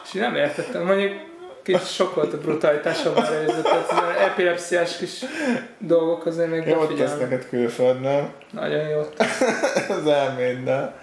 [0.04, 1.12] És nem értettem, mondjuk
[1.64, 5.10] kicsit sok volt a brutalitása már érzett, tehát az epilepsziás kis
[5.78, 7.20] dolgok azért még Jót tesz befigyelnek.
[7.20, 8.98] neked külföldön, Nagyon jó.
[9.98, 10.94] az elméddel.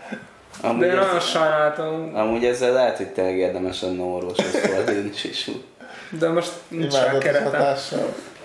[0.61, 5.47] Amúgy, De én nagyon sajnáltam, amúgy ezzel lehet, hogy tényleg érdemes lenne orvoshoz fordulni, és
[5.47, 5.63] úgy.
[6.09, 7.75] de most nincs rá keretem.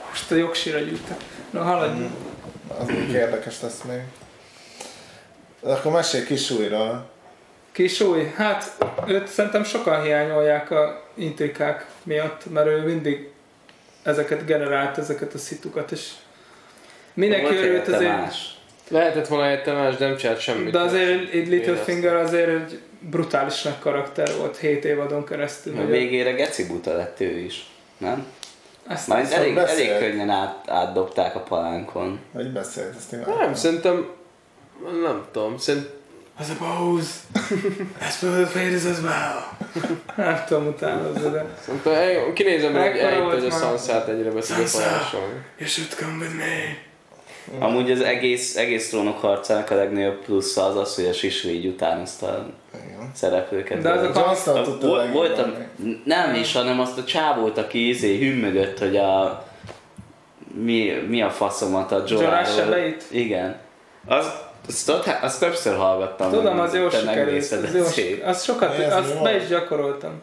[0.09, 1.17] Most a jogsíra gyűjtek.
[1.51, 2.11] Na haladjunk.
[2.81, 4.01] Az még érdekes lesz még.
[5.61, 7.07] De akkor mesélj kis újra.
[7.73, 8.73] Kis új, hát
[9.07, 13.29] őt szerintem sokan hiányolják a intrikák miatt, mert ő mindig
[14.03, 16.11] ezeket generált, ezeket a szitukat, és
[17.15, 18.59] mindenki örült azért, más.
[18.89, 20.73] Lehetett volna helyette más, de nem csinált semmit.
[20.73, 25.79] de azért egy Littlefinger azért egy brutális nagy karakter volt 7 évadon keresztül.
[25.79, 27.67] A végére geci buta lett ő is.
[27.99, 28.27] Nem?
[28.89, 29.93] Ezt, Szóval elég, beszél.
[29.93, 32.21] elég könnyen át, átdobták a palánkon.
[32.33, 33.39] Hogy beszélt, ezt imádtam.
[33.39, 34.09] Nem, szerintem...
[35.03, 35.91] Nem tudom, szerintem...
[36.41, 37.09] I suppose.
[38.01, 39.57] I suppose the fate is as well.
[40.17, 43.51] Nem tudom utánozni, de Szerintem el- kinézem meg, volt hogy a?
[43.51, 44.79] Sansát egyre beszél a Sansa.
[44.89, 45.29] parancsol.
[45.59, 46.85] you should come with me.
[47.67, 51.67] Amúgy az egész, egész trónok harcának a legnagyobb plusz az az, hogy a Sisri így
[51.67, 53.11] utánozta Igen.
[53.15, 53.83] szereplőket.
[53.83, 54.13] De azok
[54.65, 55.55] tudta Vol- legjobban voltam,
[56.05, 59.45] nem is, hanem azt a csávót, aki izé hümmögött, hogy a
[60.55, 62.55] mi, mi a faszomat a Jorah Jorah-ról.
[62.65, 63.05] sebeit?
[63.11, 63.57] Igen.
[64.07, 64.27] Az,
[64.69, 64.91] azt,
[65.23, 66.31] azt többször hallgattam.
[66.31, 67.53] Tudom, az jó sikerült.
[67.53, 70.23] Az, jó, az sokat, mi azt be is gyakoroltam.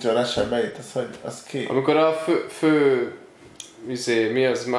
[0.00, 1.66] Jorah sebeit, az hogy, az ki?
[1.70, 3.12] Amikor a fő, fő
[3.88, 4.70] izé, mi az,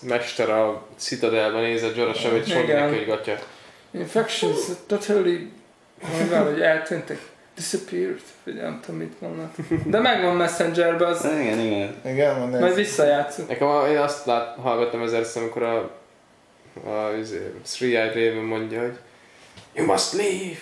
[0.00, 2.82] mester a Citadelben nézett és mondja Igen.
[2.82, 3.38] neki, hogy gatya.
[3.90, 5.52] Infections totally,
[6.12, 7.18] mondjuk hogy eltűntek.
[7.54, 9.54] Disappeared, vagy nem tudom mit mondnak.
[9.84, 11.94] De megvan Messengerbe, az Igen, igen.
[12.04, 13.48] Igen, majd visszajátszunk.
[13.48, 15.90] Nekem én azt lát, hallgattam ezerszer, amikor a,
[16.84, 18.98] a izé, Three-Eyed Raven mondja, hogy
[19.74, 20.58] You must leave!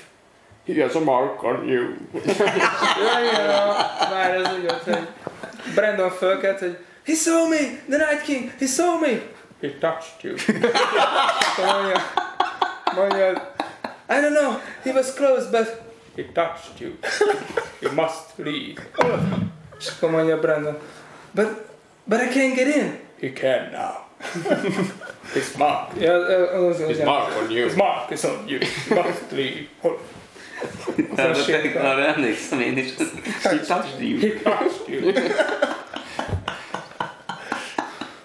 [0.66, 1.84] He has a mark on you.
[3.06, 3.76] Ja, igen, a,
[4.10, 5.08] már ez úgy volt, hogy
[5.74, 6.76] Brandon fölkelt, hogy
[7.06, 7.56] He saw me!
[7.88, 8.50] The Night King!
[8.58, 9.20] He saw me!
[9.60, 10.34] He touched you.
[11.66, 12.02] Mondja,
[12.94, 13.54] mondja,
[14.08, 15.82] I don't know, he was close, but
[16.16, 16.92] he touched you.
[17.80, 18.82] You must leave.
[19.78, 20.78] És akkor mondja Brandon,
[21.30, 21.48] but,
[22.04, 22.98] but I can't get in.
[23.20, 24.05] He can now.
[25.32, 25.90] His mark.
[26.00, 27.64] Ja, az, az, His az, mark on you.
[27.64, 28.60] His mark is on you.
[31.16, 32.94] Az a Arra, emlékszem én is.
[33.42, 34.18] He touched you.
[34.20, 35.12] He touched you.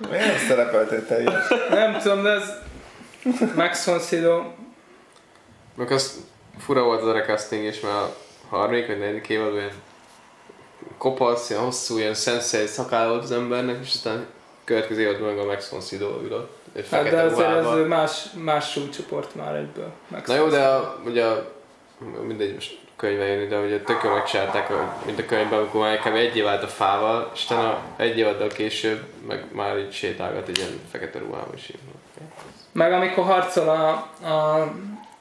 [0.09, 1.23] Miért szerepeltél te?
[1.69, 2.53] Nem tudom, de ez
[3.55, 4.43] Max von Sydow
[5.75, 6.23] Meg az
[6.59, 8.15] fura volt az a recasting is, mert a
[8.49, 9.71] harmadik vagy negyedik évadban ilyen
[10.97, 14.25] kopasz, ilyen hosszú, ilyen sensei szakáll volt az embernek, és aztán
[14.63, 16.59] következő évadban meg a Max von Sydow ülött.
[16.73, 19.91] Egy Hát de azért ez más, más súlycsoport már egyből.
[20.07, 21.51] Max Na jó, de a, ugye a,
[22.27, 24.69] mindegy, most könyve jönni, de ugye tök jól megcsinálták,
[25.05, 26.15] mint a könyvben, amikor már kb.
[26.15, 30.57] egy év állt a fával, és utána egy évaddal később meg már így sétálgat egy
[30.57, 31.71] ilyen fekete ruhában is.
[32.71, 34.71] Meg amikor harcol a, a,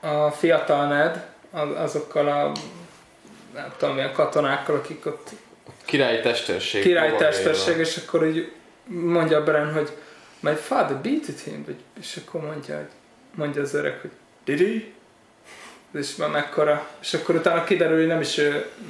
[0.09, 2.53] a fiatal Ned, az- azokkal a
[3.55, 5.31] nem tudom milyen katonákkal, akik ott
[6.23, 6.83] testerség.
[6.83, 7.33] király lovagaival.
[7.33, 8.53] testerség, és akkor így
[8.85, 9.97] mondja Bren, hogy
[10.41, 12.89] my father beated him, vagy, és akkor mondja, hogy,
[13.35, 14.11] mondja az öreg, hogy
[14.45, 14.89] did he?
[15.99, 18.41] És már mekkora, és akkor utána kiderül, hogy nem is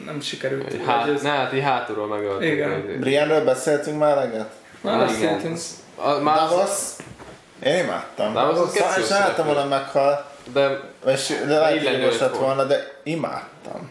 [0.05, 0.71] nem sikerült.
[0.71, 2.53] Vagy Hát, ez- ne, hát így hátulról megölték.
[2.53, 2.97] Igen.
[3.01, 4.51] Brianről beszéltünk már eleget?
[4.81, 5.59] Már beszéltünk.
[5.97, 6.71] A, már az, Davos?
[7.63, 8.33] Én imádtam.
[8.33, 9.45] Davos az Szóval Sajnáltam szereplő.
[9.45, 12.43] volna meghal, de és de lehet, hogy Illető jogos lett volt.
[12.45, 13.91] volna, de imádtam.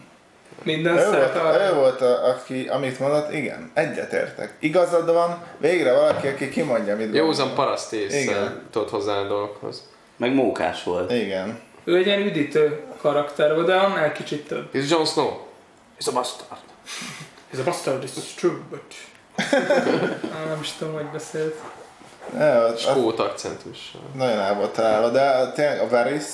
[0.62, 1.64] Minden Ő volt, arra.
[1.70, 4.54] ő volt a, aki, amit mondott, igen, egyetértek.
[4.58, 8.66] Igazad van, végre valaki, aki kimondja, mit józan paraszt észre Igen.
[8.70, 9.88] tudod hozzá a dolgokhoz.
[10.16, 11.12] Meg mókás volt.
[11.12, 11.60] Igen.
[11.84, 14.68] Ő egy ilyen üdítő karakter volt, de annál kicsit több.
[14.72, 15.30] He's Jon Snow.
[15.98, 16.60] He's a bastard.
[17.52, 18.82] Ez a bastard, this is true, but...
[20.34, 21.54] Á, nem is tudom, hogy beszélt.
[22.68, 24.00] Ott Skót akcentussal.
[24.14, 26.24] nagyon el volt találva, de tényleg a Varys,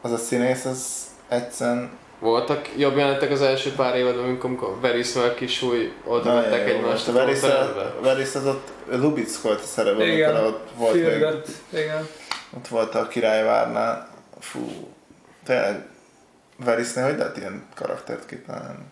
[0.00, 5.12] az a színész, az egyszerűen Voltak jobb jelenetek az első pár évadban, amikor, amikor Varys
[5.12, 7.94] meg kisúly oda jó egymást a trónterembe.
[8.00, 10.34] Varys az ott Lubitz volt a szerep, Igen.
[10.34, 12.08] amikor ott volt még, Fürgött, igen.
[12.56, 14.08] ott volt a királyvárnál.
[14.40, 14.88] Fú,
[15.44, 15.86] tényleg
[16.56, 18.84] Varysnél hogy lehet ilyen karaktert kitalálni?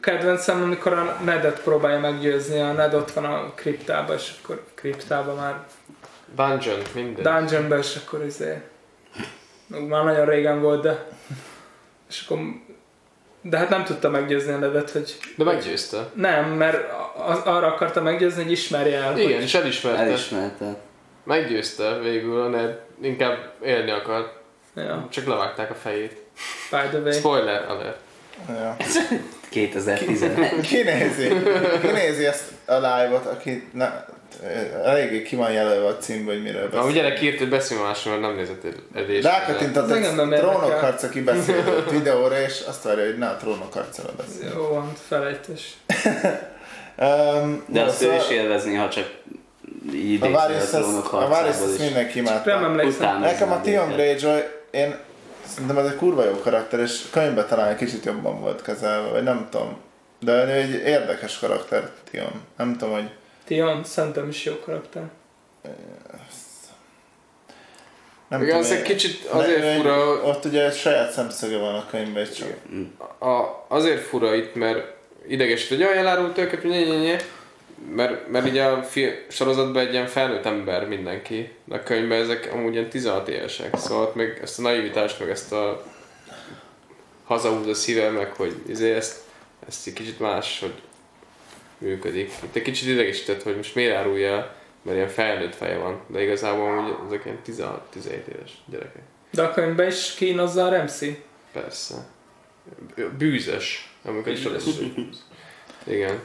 [0.00, 5.36] Kedvencem, amikor a Nedet próbálja meggyőzni, a Ned ott van a kriptában, és akkor kriptában
[5.36, 5.64] már
[6.34, 7.22] Dungeon, minden.
[7.22, 8.62] dungeonben, és akkor izé...
[9.66, 11.08] Már nagyon régen volt, de...
[12.10, 12.38] És akkor...
[13.42, 15.16] De hát nem tudta meggyőzni a Nedet, hogy...
[15.36, 16.10] De meggyőzte.
[16.14, 16.92] Nem, mert
[17.26, 19.18] az, arra akarta meggyőzni, hogy ismerje el.
[19.18, 20.00] Igen, Hogy, és elismerte.
[20.00, 20.76] Elismerte.
[21.24, 24.32] Meggyőzte végül, Ned inkább élni akar.
[24.74, 26.12] ja, Csak levágták a fejét.
[26.70, 27.12] by the way.
[27.12, 27.98] Spoiler alert.
[28.48, 28.76] Ja.
[29.48, 30.60] 2011.
[30.60, 31.28] Ki nézi?
[31.80, 34.04] Ki nézi ezt a live-ot, aki na,
[34.84, 36.90] eléggé ki van jelölve a címben, hogy miről Na, beszél.
[36.90, 39.24] ugye gyerek írt, hogy beszélj másról, mert nem nézett edés.
[39.24, 40.38] Rákattintott érdekel.
[40.38, 44.52] trónok harca kibeszélő videóra, és azt várja, hogy ne a trónok harcára beszél.
[44.54, 45.72] Jó van, felejtés.
[47.02, 49.10] Um, De azt ő is élvezni, ha csak
[49.94, 51.78] így a a trónok a Varys is.
[51.80, 53.18] mindenki Nem imádta.
[53.18, 53.92] Nekem a érdekel.
[53.92, 54.40] Greyjoy,
[54.70, 54.94] én
[55.46, 59.22] szerintem ez egy kurva jó karakter, és könyvben talán egy kicsit jobban volt kezelve, vagy
[59.22, 59.76] nem tudom.
[60.20, 62.32] De ő egy érdekes karakter, Theon.
[62.56, 63.10] Nem tudom, hogy
[63.50, 65.02] Tion, szerintem is jó karakter.
[68.28, 71.74] nem Igen, tudom, ez egy kicsit azért egy- fura, Ott ugye egy saját szemszöge van
[71.74, 72.48] a könyvben, csak
[73.30, 74.92] a, azért fura itt, mert
[75.28, 77.20] idegesít, hogy olyan elárult őket, hogy nye, nye, nye,
[77.94, 82.50] mert, mert ugye a fi, sorozatban egy ilyen felnőtt ember mindenki, de a könyvben ezek
[82.52, 85.84] amúgy ilyen 16 évesek, szóval ott még ezt a naivitást, meg ezt a
[87.24, 89.18] hazahúz a szíve, meg hogy izé ezt,
[89.68, 90.74] ezt egy kicsit más, hogy
[91.80, 92.32] működik.
[92.42, 96.22] Itt egy kicsit idegesített, hogy most miért árulja el, mert ilyen felnőtt feje van, de
[96.22, 99.02] igazából amúgy ezek ilyen 16-17 éves gyerekek.
[99.30, 101.16] De a könyvben is kínozza a Ramsey.
[101.52, 101.94] Persze.
[103.18, 104.80] Bűzös, amikor is lesz.
[105.86, 106.20] Igen.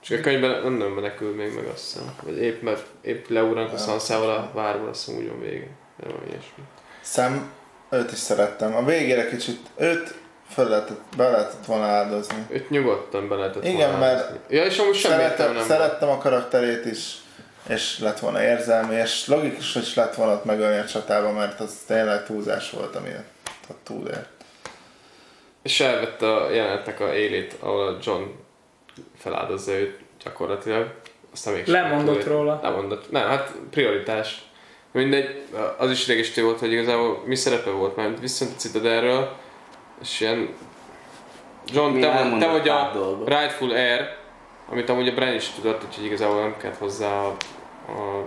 [0.00, 2.14] Csak a könyvben nem nem menekül még meg azt hiszem.
[2.22, 5.68] Vagy épp, mert épp leúrnak a szanszával a várból, azt hiszem úgy van vége.
[5.96, 6.62] Nem ilyesmi.
[7.00, 7.52] Szem,
[7.90, 8.74] őt is szerettem.
[8.74, 10.14] A végére kicsit, őt
[10.54, 12.46] fel lehetett, be lehetett volna áldozni.
[12.48, 14.38] Őt nyugodtan be lehetett Igen, volna mert áldozni.
[14.48, 17.14] Ja, és amúgy semmi Szerettem, nem szerettem a karakterét is,
[17.68, 21.60] és lett volna érzelmi, és logikus, hogy is lett volna ott megölni a csatába, mert
[21.60, 23.10] az tényleg túlzás volt, ami
[23.70, 24.28] ott túlért.
[25.62, 28.22] És elvette a jelenetnek a élét, ahol a John
[29.18, 30.94] feláldozza őt gyakorlatilag.
[31.32, 32.60] Aztán még Lemondott róla.
[32.62, 33.10] Lemondott.
[33.10, 34.42] Nem, hát prioritás.
[34.92, 35.42] Mindegy,
[35.78, 39.36] az is idegesítő volt, hogy igazából mi szerepe volt, mert viszont a Citadelről,
[40.02, 40.54] és ilyen
[41.72, 43.28] John, Mi te, te vagy a dolgot.
[43.28, 44.16] Rightful Heir,
[44.68, 47.36] amit amúgy a Bran is tudott, úgyhogy igazából nem kellett hozzá a,
[47.92, 48.26] a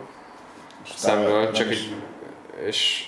[0.95, 1.79] szemből, nem csak is-
[2.59, 3.05] egy, és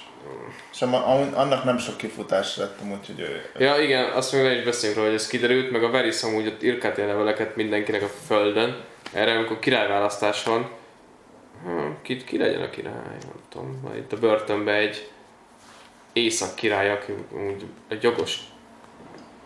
[0.73, 3.49] És annak nem sok kifutás lettem, úgyhogy ő...
[3.57, 6.47] Ja igen, azt még le is beszélünk róla, hogy ez kiderült, meg a Varys amúgy
[6.47, 8.83] ott írkált ilyen leveleket mindenkinek a földön.
[9.13, 10.69] Erre, amikor királyválasztás van,
[11.63, 13.93] ha, ki, ki legyen a király, nem tudom.
[13.95, 15.11] Itt a börtönben egy
[16.13, 18.39] észak király, aki úgy egy jogos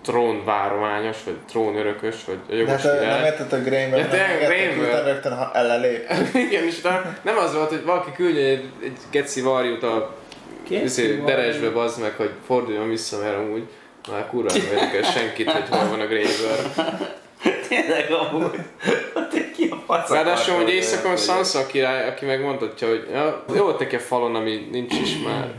[0.02, 5.03] trónvárományos, vagy trónörökös, vagy a De jogos hát nem érted a nem érted, Grainből.
[5.03, 6.11] rögtön ha ellenlép.
[6.49, 10.15] Igen, és utána nem az volt, hogy valaki küldje egy, egy geci varjút a
[11.26, 13.64] deresbe bazd meg, hogy forduljon vissza, mert amúgy
[14.11, 16.90] már kurva nem érdekel senkit, hogy hol van a Graveber.
[17.68, 18.60] Tényleg amúgy.
[19.56, 23.95] Ki a fasz Ráadásul, hogy éjszakon Sansa a király, aki megmondhatja, hogy ja, jó teki
[23.95, 25.53] a falon, ami nincs is már.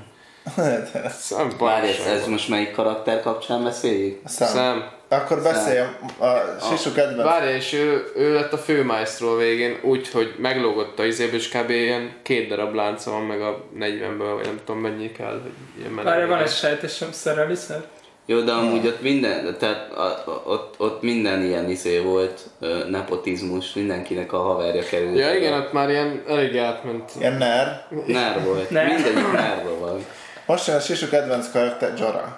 [1.10, 4.20] Szem, Várj, ez, ez most melyik karakter kapcsán beszéljük?
[4.24, 4.84] Szem.
[5.08, 6.26] Akkor beszéljem, a
[6.60, 7.28] Sisu kedvenc.
[7.28, 11.48] Várj, és ő, ő lett a főmásztró a végén, úgy, hogy meglógott a izéből, és
[11.48, 11.70] kb.
[11.70, 16.04] ilyen két darab lánca van, meg a 40-ből, vagy nem tudom mennyi kell, hogy ilyen
[16.04, 17.84] Várj, van egy sejtésem, szereli szer?
[18.26, 22.88] Jó, de amúgy ott minden, tehát a, a, ott, ott minden ilyen izé volt, ö,
[22.88, 25.18] nepotizmus, mindenkinek a haverja került.
[25.18, 27.10] Ja igen, ott már ilyen elég átment.
[27.18, 27.86] Ilyen ner.
[28.06, 28.86] Ner volt, Ner.
[28.86, 30.04] mindegyik nerva van.
[30.46, 32.28] Most jön a Sisu kedvenc karakter, Jorah.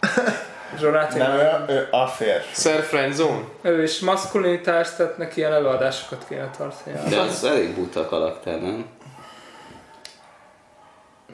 [0.78, 2.60] Zsorát, Nem, ő, ő a férfi.
[2.60, 3.44] Sir Friendzone?
[3.62, 6.96] ő is maszkulinitás, tehát neki ilyen előadásokat kéne tartani.
[7.08, 8.86] De az elég buta karakter, nem?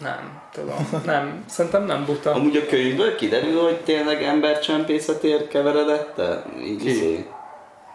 [0.00, 1.02] Nem, tudom.
[1.04, 2.32] Nem, szerintem nem buta.
[2.32, 6.44] Amúgy a könyvből kiderül, hogy tényleg embercsempészetért keveredett el?
[6.62, 6.90] Így Ki?
[6.90, 7.26] izé,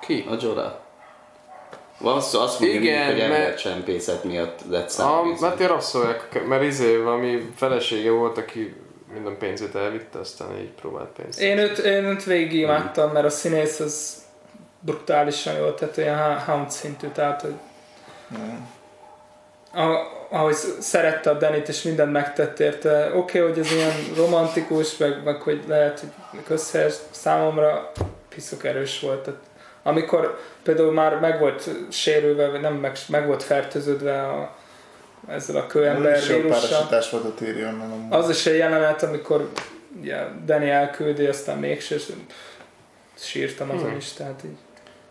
[0.01, 0.25] Ki?
[0.30, 0.80] a Jora.
[2.03, 5.47] Azt, azt mondja, Igen, hogy mert- embercsempészet miatt lett A, számítva.
[5.47, 8.75] hát én rasszolják, mert izé valami felesége volt, aki
[9.13, 11.41] minden pénzét elvitte, aztán így próbált pénzt.
[11.41, 14.21] Én őt, én őt végig imádtam, mert a színész az
[14.80, 17.53] brutálisan jó, tehát olyan hound szintű, tehát hogy
[19.73, 24.97] a, ahogy szerette a Danit és mindent megtett érte, oké, okay, hogy ez ilyen romantikus,
[24.97, 27.91] meg, meg hogy lehet, hogy közhelyes számomra
[28.30, 29.23] piszok erős volt.
[29.23, 29.39] Tehát,
[29.84, 34.55] amikor például már meg volt sérülve, vagy nem, meg, meg volt fertőződve a,
[35.27, 36.88] ezzel a kőember vírussal.
[37.11, 37.34] volt a
[37.91, 38.14] amúgy.
[38.14, 39.49] Az is egy jelenet, amikor
[39.99, 42.11] ugye, Danny elküldi, aztán mégse, és
[43.18, 43.97] sírtam azon Hmm.
[43.97, 44.57] is, tehát így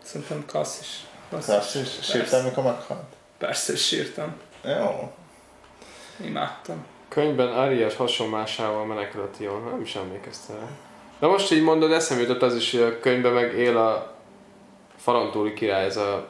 [0.03, 1.05] szerintem klassz is.
[1.29, 1.87] Klassz is.
[2.01, 3.03] sírtál, mikor meghalt?
[3.37, 4.35] Persze, sírtam.
[4.65, 5.11] Jó.
[6.25, 6.85] Imádtam.
[7.07, 10.67] Könyvben Arias hasonlásával menekül a Tion, nem is emlékeztem.
[11.19, 14.12] De most így mondod, eszembe jutott az is, hogy a könyvben meg él a
[15.03, 16.27] Farantúli király, ez a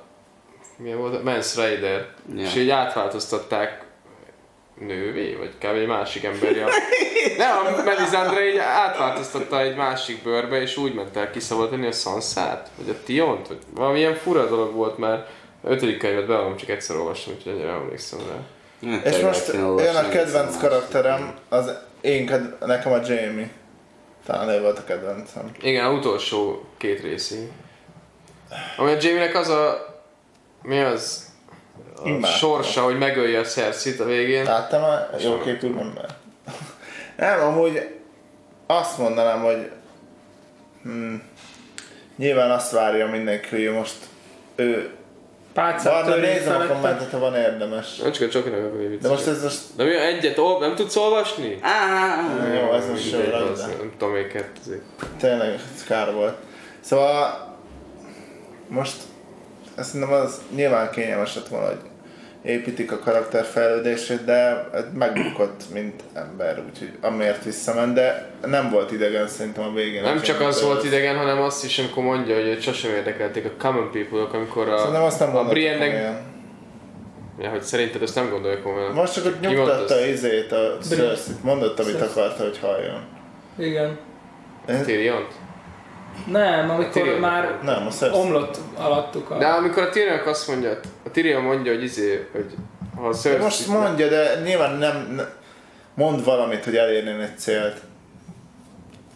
[0.77, 1.23] milyen volt?
[1.23, 2.07] Mance Raider.
[2.35, 2.41] Ja.
[2.41, 3.85] És így átváltoztatták
[4.79, 5.75] nővé, vagy kb.
[5.75, 6.59] egy másik emberi.
[6.59, 6.67] A...
[7.37, 12.69] Nem, a Melisandre így átváltoztatta egy másik bőrbe, és úgy ment el kiszabadítani a Sansát,
[12.77, 15.27] vagy a Tiont, vagy valamilyen fura dolog volt már.
[15.63, 18.35] A ötödik könyvet bevallom, csak egyszer olvastam, úgyhogy ennyire emlékszem rá.
[19.03, 23.49] És most jön a kedvenc karakterem, az én, ked- nekem a Jamie.
[24.25, 25.51] Talán ő volt a kedvencem.
[25.61, 27.51] Igen, a utolsó két részig.
[28.77, 29.87] Ami a Jamie-nek az a...
[30.61, 31.31] Mi az?
[32.03, 32.31] A Imádtam.
[32.31, 34.43] sorsa, hogy megölje a Cersei-t a végén.
[34.43, 36.09] Láttam a jó képű ember?
[37.17, 37.89] Nem, amúgy
[38.67, 39.71] azt mondanám, hogy
[40.81, 41.23] hmm,
[42.17, 43.95] nyilván azt várja mindenki, hogy most
[44.55, 44.91] ő
[45.53, 47.97] Pálcát Barna, nézem a kommentet, ha van érdemes.
[47.97, 48.49] Nem csak a.
[49.01, 49.59] De most ez most...
[49.75, 50.59] De mi egyet, ol...
[50.59, 51.59] nem tudsz olvasni?
[51.61, 52.15] Á,
[52.53, 54.81] Jó, ez most jó Nem tudom, még kettőzik.
[55.19, 56.35] tényleg ez kár volt.
[56.79, 57.52] Szóval
[58.67, 58.95] most
[59.75, 61.79] ezt szerintem az nyilván kényelmes lett volna, hogy
[62.43, 69.63] építik a karakterfejlődését, de megbukott, mint ember, úgyhogy amiért visszament, de nem volt idegen szerintem
[69.63, 70.01] a végén.
[70.01, 70.87] Nem a csak az volt Től.
[70.87, 75.01] idegen, hanem azt is, amikor mondja, hogy őt sosem érdekelték a common people-ok, amikor Szerintem
[75.01, 76.31] a, azt nem a Brienne-nek komolyan.
[77.39, 78.91] Ja, hogy szerinted ezt nem gondolja komolyan.
[78.91, 83.01] Most csak mondta nyugtatta izét a cersei mondott, amit akarta, hogy halljon.
[83.57, 83.97] Igen.
[84.85, 85.27] Tyrion?
[86.31, 88.19] Nem, amikor Tyrion már Nem, a Cersei.
[88.19, 89.37] omlott alattuk a...
[89.37, 92.45] De amikor a Tyrion azt mondja, a Tyrion mondja, hogy izé, hogy
[92.95, 93.41] ha a Cersei...
[93.41, 95.23] most mondja, de nyilván nem, ne,
[95.93, 97.77] mond valamit, hogy elérni egy célt.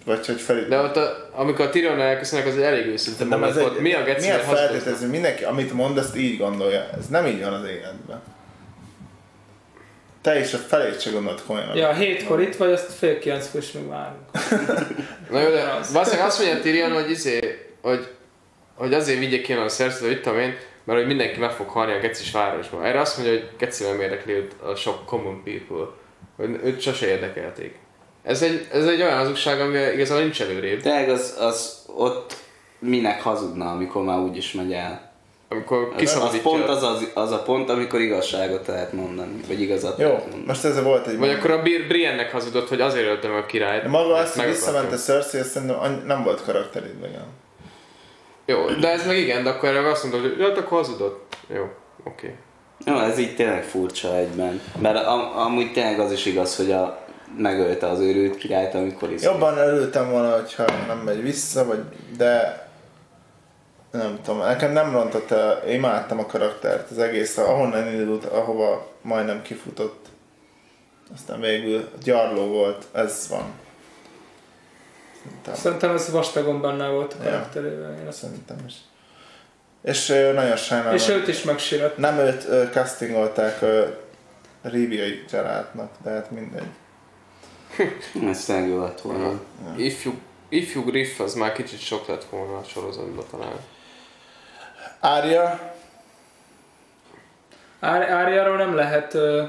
[0.06, 0.66] Vagy hogy fel...
[0.70, 3.80] De ott, a, amikor a Tyrion elköszönnek, az egy elég őszinte moment volt.
[3.80, 5.08] Mi a geci, Miért feltételezni?
[5.08, 6.90] Mindenki, amit mond, azt így gondolja.
[6.98, 8.22] Ez nem így van az életben.
[10.28, 11.76] Te is a felét se gondolod komolyan.
[11.76, 14.20] Ja, hétkor itt vagy, azt fél kilenckor is még várunk.
[15.32, 15.92] Na jó, de Az.
[15.92, 17.40] valószínűleg azt mondja Tyrion, hogy izé,
[17.82, 18.08] hogy,
[18.76, 21.68] hogy azért vigye ki a szerzőt, hogy itt tudom én, mert hogy mindenki meg fog
[21.68, 22.84] halni a gecis városban.
[22.84, 25.88] Erre azt mondja, hogy gecivel érdekli őt a sok common people.
[26.36, 27.76] Hogy őt sose érdekelték.
[28.24, 30.82] Ez egy, ez egy olyan hazugság, ami igazából nincs előrébb.
[30.82, 32.36] De az, az ott
[32.80, 35.07] minek hazudna, amikor már úgyis megy el.
[35.50, 36.42] Amikor Az, az kiszabadítja.
[36.42, 40.44] pont az, az, az, a pont, amikor igazságot lehet mondani, vagy igazat Jó, mondani.
[40.48, 41.18] most ez volt egy...
[41.18, 43.82] Vagy akkor a Brienne-nek hazudott, hogy azért ölte meg a királyt.
[43.82, 44.96] De maga azt, hogy visszament a.
[44.96, 47.26] Cersei, azt szerintem nem volt karakteridegen.
[48.46, 51.36] Jó, de ez meg igen, de akkor erre azt mondod, hogy hát akkor hazudott.
[51.56, 51.64] Jó,
[52.04, 52.36] oké.
[52.86, 54.62] Jó, ez így tényleg furcsa egyben.
[54.82, 57.06] Mert am, amúgy tényleg az is igaz, hogy a,
[57.38, 59.22] megölte az őrült királyt, amikor is.
[59.22, 61.80] Jobban örültem volna, hogyha nem megy vissza, vagy,
[62.18, 62.67] de
[63.98, 69.42] nem tudom, nekem nem rontott el, imádtam a karaktert, az egész, ahonnan indult, ahova majdnem
[69.42, 70.06] kifutott.
[71.14, 73.46] Aztán végül gyarló volt, ez van.
[75.24, 77.30] Szerintem, Szerintem ez vastagon benne volt a Ja.
[77.30, 78.00] karakterében.
[78.00, 78.74] én azt- szerintem is.
[79.84, 80.96] És nagyon sajnálom.
[80.96, 81.98] És őt is megsírott.
[81.98, 83.86] Nem őt ö, castingolták ö,
[84.62, 86.68] Riviai családnak, de hát mindegy.
[88.30, 89.40] Ez tényleg jó lett volna.
[89.76, 90.14] Ifjú,
[90.50, 93.56] ifjú Griff az már kicsit sok lett volna a sorozatban talán.
[95.00, 95.60] Ária,
[97.80, 99.42] Ár- Áriáról nem lehet uh,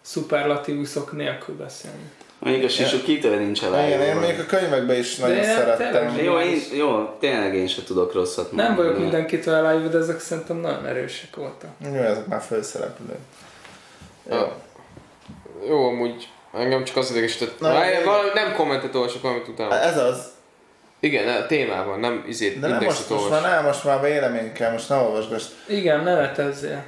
[0.00, 2.10] szuperlatívuszok nélkül beszélni.
[2.38, 5.92] Mondjuk a Sisu kitől nincs igen, én még a könyvekben is nagyon én szerettem.
[5.92, 9.98] tényleg- Jó, én, jó, tényleg én se tudok rosszat Nem vagyok de- mindenkitől elájúva, de
[9.98, 11.70] ezek szerintem nagyon erősek voltak.
[11.84, 13.18] Jó, ezek már főszereplők.
[14.30, 14.36] Jó.
[14.36, 14.56] Ja.
[15.68, 17.10] Jó, amúgy engem csak az
[17.98, 19.78] én- valami, nem kommentet olvasok, amit utána.
[19.80, 20.24] Ez az.
[21.00, 23.50] Igen, a témában, nem izét, De nem most, most már olvasok.
[23.50, 25.44] nem, most már vélemény kell, most ne olvasgass.
[25.66, 26.82] Igen, ne letezzél.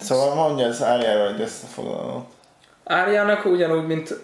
[0.00, 2.24] Szóval mondja az Áriáról egy összefoglalót.
[2.84, 4.14] Áriának ugyanúgy, mint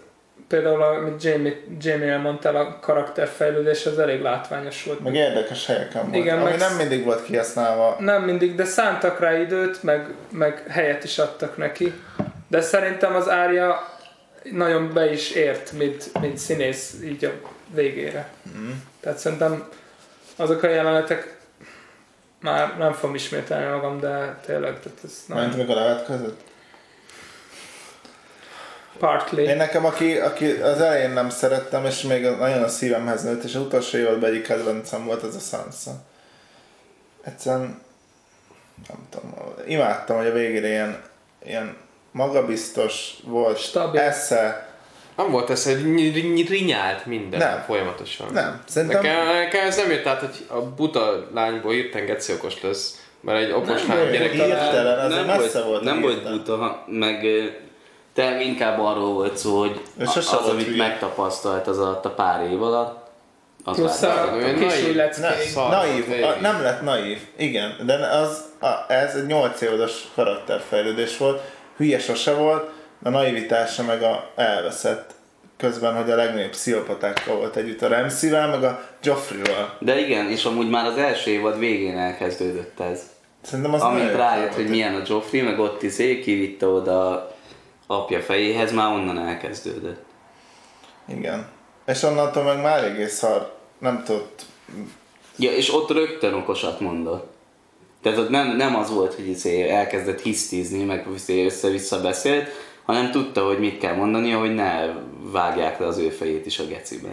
[0.49, 5.01] például, amit Jamie, Jamie elmondtál, a karakterfejlődés az elég látványos volt.
[5.01, 6.15] Meg érdekes helyeken volt.
[6.17, 7.97] Igen, ami meg- nem mindig volt kihasználva.
[7.99, 11.93] Nem mindig, de szántak rá időt, meg, meg helyet is adtak neki.
[12.49, 13.89] De szerintem az Ária
[14.43, 17.31] nagyon be is ért, mint, mint színész így a
[17.75, 18.29] végére.
[18.57, 18.71] Mm.
[19.01, 19.69] Tehát szerintem
[20.37, 21.39] azok a jelenetek
[22.41, 26.41] már nem fogom ismételni magam, de tényleg, tehát ez Ment nem még a levet között.
[28.99, 29.43] partly.
[29.43, 33.55] Én nekem, aki, aki az elején nem szerettem, és még nagyon a szívemhez nőtt, és
[33.55, 35.91] az utolsó évadban egyik kedvencem volt, az a Sansa.
[37.25, 37.81] Egyszerűen,
[38.89, 41.03] nem tudom, imádtam, hogy a végére ilyen,
[41.45, 41.77] ilyen
[42.11, 44.01] magabiztos volt, Stabil.
[44.01, 44.70] esze,
[45.23, 47.63] Nem volt ez, hogy ny- ny- rinyált minden Nem.
[47.67, 48.27] folyamatosan.
[48.33, 52.63] nem, szerintem Nekem, nekem ez nem jött át, hogy a buta lányból hirtelen geci okos
[52.63, 53.05] lesz.
[53.21, 54.31] Mert egy okos Nem lány volt gyerek...
[54.33, 57.27] hirtelen, az nem messze volt, Nem volt buta, meg
[58.15, 60.87] te inkább arról volt szó, hogy Ő a- sose az, volt amit hülye.
[60.87, 63.09] megtapasztalt az alatt a pár év alatt,
[63.65, 66.25] az Plusz a, a kis naív.
[66.25, 71.43] a, nem lett naív, igen, de az, a, ez egy 8 évados karakterfejlődés volt,
[71.77, 72.71] hülye sose volt,
[73.03, 75.15] a naivitása meg a elveszett
[75.57, 79.77] közben, hogy a legnagyobb pszichopatákkal volt együtt a Ramsey-vel, meg a Joffrey-val.
[79.79, 83.01] De igen, és amúgy már az első évad végén elkezdődött ez.
[83.43, 87.31] Szerintem az Amint rájött, hogy milyen a Joffrey, meg ott izé kivitte oda
[87.87, 90.05] apja fejéhez, már onnan elkezdődött.
[91.09, 91.47] Igen.
[91.87, 94.43] És onnantól meg már eléggé szar, nem tudott.
[95.37, 97.33] Ja, és ott rögtön okosat mondott.
[98.03, 102.49] Tehát ott nem, nem az volt, hogy izé elkezdett hisztizni, meg izé össze-vissza beszélt,
[102.93, 104.87] hanem tudta, hogy mit kell mondania, hogy ne
[105.21, 107.09] vágják le az ő fejét is a gecibe.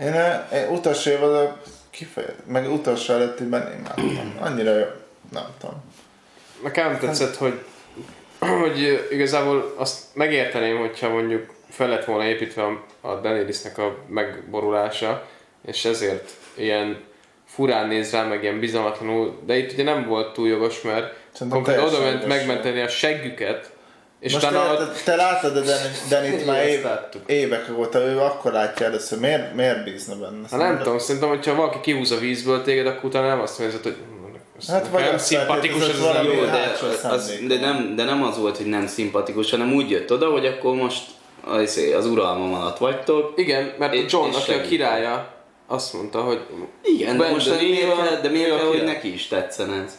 [0.00, 4.36] Én, eh, én utolsó évadok kifejezett, meg utolsó előttiben imádtam.
[4.46, 4.84] Annyira jó,
[5.32, 5.74] nem tudom.
[6.62, 7.60] Nekem tetszett, hogy,
[8.38, 12.62] hogy igazából azt megérteném, hogyha mondjuk fel lett volna építve
[13.00, 15.26] a- Daenerysnek a megborulása,
[15.66, 17.00] és ezért ilyen
[17.46, 21.14] furán néz rá, meg ilyen bizalmatlanul, de itt ugye nem volt túl jogos, mert
[21.50, 23.71] konkrétan oda ment megmenteni a seggüket,
[24.22, 25.60] és Most utána te, te, látod a
[26.08, 26.86] Danit már év,
[27.26, 30.46] évek óta, ő akkor látja először, miért, miért bízna benne?
[30.50, 33.82] ha nem tudom, szerintem, hogyha valaki kihúz a vízből téged, akkor utána nem azt mondod,
[33.82, 36.72] hogy "Hm, Hát vagy nem szimpatikus az valami Jó, de,
[37.08, 40.46] az, de, nem, de nem az volt, hogy nem szimpatikus, hanem úgy jött oda, hogy
[40.46, 41.02] akkor most
[41.44, 43.32] az, az uralmam alatt vagytok.
[43.36, 45.28] Igen, mert És- John, és aki a királya,
[45.66, 46.40] azt mondta, hogy
[46.82, 49.92] Igen, de most miért kell, de miért kell, hogy neki is tetszen ez?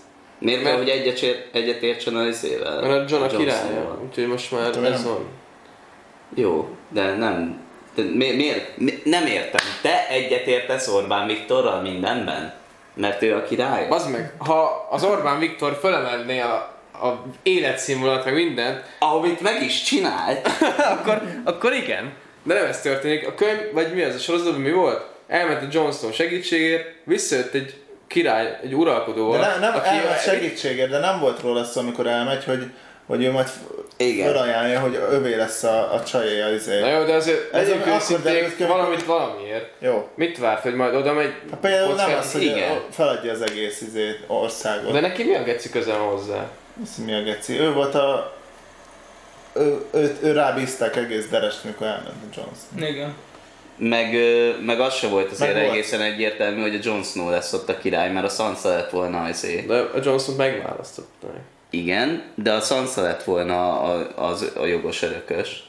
[0.43, 2.81] Miért Mert- hogy egyet, egyet értsen az izével?
[2.81, 3.99] mert a John a királya.
[4.07, 5.11] Úgyhogy most már Tudom, ez nem.
[5.11, 5.25] van.
[6.35, 7.61] Jó, de nem.
[7.95, 8.77] De mi, miért?
[8.77, 9.65] Mi, nem értem.
[9.81, 12.53] Te egyet értesz Orbán Viktorral mindenben?
[12.95, 13.87] Mert ő a király?
[13.89, 16.53] Az meg, ha az Orbán Viktor fölemelné a,
[16.93, 20.47] a életszínvonalat, meg mindent, Amit meg is csinált.
[20.97, 22.13] akkor, akkor igen.
[22.43, 23.27] De nem ez történik.
[23.27, 25.05] A könyv, vagy mi ez a sorozatban mi volt?
[25.27, 27.82] Elment a Jon Snow segítségért, visszajött egy
[28.13, 29.39] király, egy uralkodóval.
[29.39, 32.71] De nem, nem aki- elmegy segítségért, de nem volt róla szó, amikor elmegy, hogy,
[33.05, 33.47] hogy ő majd
[33.97, 34.31] Igen.
[34.33, 36.79] felajánlja, hogy övé lesz a, a csajé a izé.
[36.79, 39.69] Na jó, de azért Ez legyünk akkor őszinték, amikor- valamit valamiért.
[39.79, 40.07] Jó.
[40.15, 41.33] Mit várt, hogy majd oda megy?
[41.51, 42.79] Hát például nem kockát- az, hogy igen.
[42.91, 44.91] feladja az egész izét, országot.
[44.91, 46.45] De neki mi a geci köze van hozzá?
[46.83, 47.59] Ez mi a geci?
[47.59, 48.33] Ő volt a...
[49.55, 52.89] Ő, ő, ő rábízták egész derest, mikor elment a Jones.
[52.91, 53.13] Igen.
[53.77, 54.17] Meg,
[54.65, 55.73] meg az se volt azért Meg volt.
[55.73, 59.23] egészen egyértelmű, hogy a Jon Snow lesz ott a király, mert a Sansa lett volna
[59.23, 59.65] azért.
[59.65, 61.39] De a Johnson megválasztották.
[61.69, 65.63] Igen, de a Sansa lett volna a, az, a jogos örökös.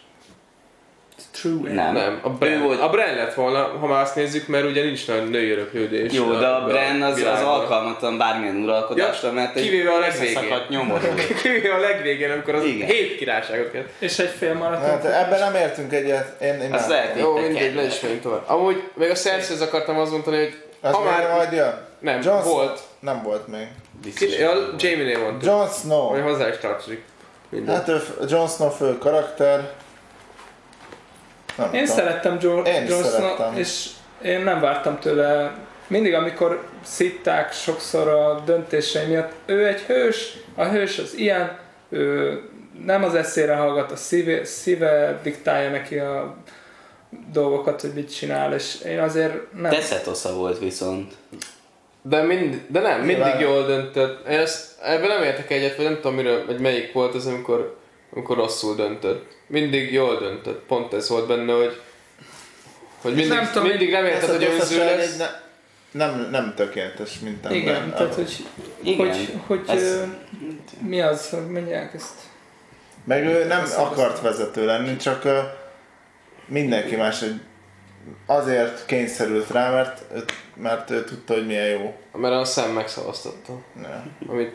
[1.30, 1.72] True.
[1.72, 1.92] Nem.
[1.92, 4.82] Nem, a Ő Bran, volt- a Bran lett volna, ha már azt nézzük, mert ugye
[4.82, 6.12] nincs nagy női öröklődés.
[6.12, 7.44] Jó, de a Bran az, az világban.
[7.60, 10.42] alkalmatlan bármilyen uralkodásra, Ja, mert egy kivéve a legvégén.
[10.68, 11.06] nyomorú.
[11.42, 12.88] Kivéve a legvégén, amikor az Igen.
[12.88, 13.84] hét királyságot kell.
[13.98, 14.88] És egy fél maraton.
[14.88, 16.40] Hát ebben nem értünk egyet.
[16.42, 16.90] Én, én Az nem.
[16.90, 18.02] lehet Jó, mindegy, kedves.
[18.02, 18.42] is tovább.
[18.46, 21.30] Amúgy, még a Cersei akartam azt mondani, hogy Az ha már...
[21.36, 21.74] majd jön?
[21.98, 22.80] Nem, Snow- volt.
[23.00, 23.66] Nem volt még.
[24.38, 25.42] Ja, Jamie-nél mondtuk.
[25.48, 26.08] Jon Snow.
[26.10, 27.04] Vagy hozzá is tartozik.
[27.66, 29.70] Hát ő, Jon Snow fő karakter.
[31.56, 31.96] Nem Én tudom.
[31.96, 33.56] szerettem Joe Én szerettem.
[33.56, 33.86] és
[34.22, 35.54] én nem vártam tőle,
[35.86, 41.58] mindig amikor szitták sokszor a döntései miatt, ő egy hős, a hős az ilyen,
[41.88, 42.40] ő
[42.84, 46.34] nem az eszére hallgat, a szíve, szíve diktálja neki a
[47.32, 49.70] dolgokat, hogy mit csinál, és én azért nem...
[49.70, 51.12] Teszetosza volt viszont.
[52.02, 54.28] De, mind, de nem, mindig Nyilván- jól döntött.
[54.28, 57.76] Én ezt, ebben nem értek egyet, vagy nem tudom miről, vagy melyik volt az, amikor,
[58.14, 59.36] amikor rosszul döntött.
[59.46, 60.60] Mindig jól döntött.
[60.66, 61.80] Pont ez volt benne, hogy,
[63.02, 65.12] hogy mindig, nem tudom, mindig remélted, a hogy önző lesz.
[65.12, 65.26] egy ne,
[66.06, 67.58] nem, nem tökéletes, mint ember.
[67.58, 68.46] Igen, tehát hogy,
[68.82, 69.06] Igen.
[69.06, 70.04] hogy, hogy Ez-
[70.80, 72.14] mi az, hogy mondják ezt?
[73.04, 75.28] Meg ő nem akart vezető lenni, csak
[76.46, 77.40] mindenki más egy
[78.26, 80.02] azért kényszerült rá, mert,
[80.56, 81.96] mert ő tudta, hogy milyen jó.
[82.12, 83.52] Mert a szem megszavaztatta.
[83.82, 84.04] Ja.
[84.26, 84.54] Amit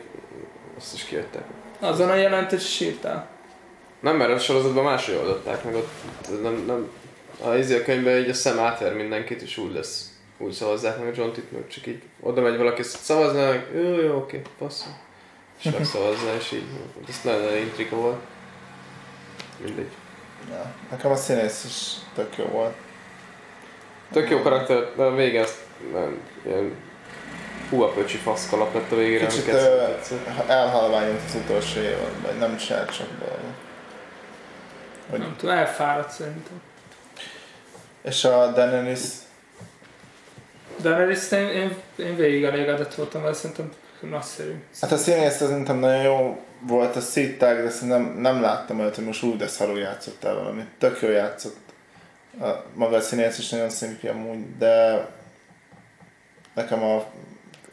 [0.76, 1.42] azt is kijöttek.
[1.80, 3.28] Azon a jelentés sírtál.
[4.00, 5.88] Nem, mert a sorozatban máshogy oldották meg, ott
[6.42, 6.90] nem, nem,
[7.44, 10.08] a izé a könyvben így a szem átver mindenkit, és úgy lesz.
[10.38, 13.66] Úgy szavazzák meg a John Titt, meg csak így oda megy valaki, ezt szavazná meg,
[13.74, 14.92] jó, jó, oké, passzol.
[15.58, 16.64] És megszavazná, és így,
[17.08, 18.18] ez nagyon intrika volt.
[19.64, 19.90] Mindegy.
[20.50, 20.74] Ja.
[20.90, 22.74] Nekem a színész is tök jó volt.
[24.12, 25.58] Tök jó karakter, de a vége azt
[25.92, 26.72] nem, ilyen
[27.70, 29.48] hú a pöcsi faszkalap lett a végére, Kicsit
[30.46, 33.59] elhalványult az utolsó évadban, vagy nem csinált csak dolgot.
[35.10, 36.60] Hogy, Nem tudom, elfáradt szerintem.
[38.02, 39.00] és a Daenerys,
[40.80, 44.54] Daenerys, én, én, én végig elégedett voltam vele, szerintem nagyszerű.
[44.80, 49.04] hát a színész szerintem nagyon jó volt, a szitták, de szerintem nem láttam olyat, hogy
[49.04, 50.66] most úgy de szarul játszottál valamit.
[50.78, 51.56] Tök jó játszott.
[52.40, 55.06] A, maga a színész is nagyon szimpi amúgy, de
[56.54, 57.04] nekem a,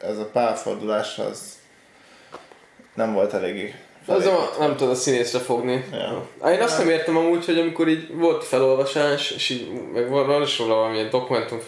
[0.02, 1.58] ez a pálfordulás az
[2.94, 3.76] nem volt eléggé
[4.08, 5.86] Az a, nem tudod a színészre fogni.
[5.92, 6.50] Ja.
[6.52, 10.60] Én azt nem értem amúgy, hogy amikor így volt felolvasás, és így, meg van, is
[10.60, 11.60] róla valamilyen dokumentum,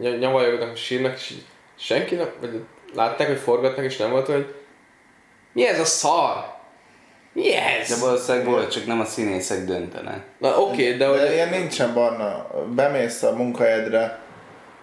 [0.00, 1.44] ny- nyavaljogatnak, és sírnak, és így
[1.78, 2.60] senki nem, vagy
[2.94, 4.54] látták, hogy forgatnak, és nem volt, hogy
[5.52, 6.54] mi ez a szar?
[7.32, 7.88] Mi ez?
[7.88, 10.24] De valószínűleg volt, csak nem a színészek döntenek.
[10.38, 11.32] Na oké, okay, de De hogy...
[11.32, 12.46] ilyen nincsen barna.
[12.74, 14.18] Bemész a munkahelyedre,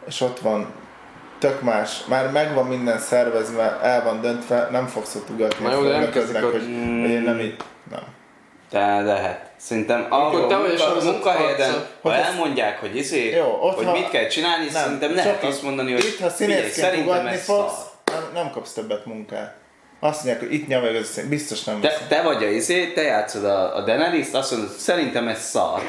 [0.07, 0.73] és ott van
[1.43, 2.05] tök más.
[2.05, 5.65] Már megvan minden szervezve, el van döntve, nem fogsz ott ugatni.
[5.65, 6.69] Na jó, de nem kezdik hogy, hogy
[7.09, 7.55] én nem így...
[7.91, 8.03] Nem.
[8.69, 9.51] De lehet.
[9.57, 13.91] Szerintem ahol te a vagy a munkahelyeden, ha elmondják, hogy izé, Jó, ott hogy ha-
[13.91, 17.73] mit kell csinálni, Nem, szerintem lehet azt mondani, hogy Itt, ha színészként szerintem ugatni fogsz,
[17.73, 18.21] szar.
[18.21, 19.55] nem, nem kapsz többet munkát.
[19.99, 23.45] Azt mondják, hogy itt nyavajog az biztos nem Te, te vagy a izé, te játszod
[23.45, 25.81] a, a Daenerys-t, azt mondod, szerintem ez szar.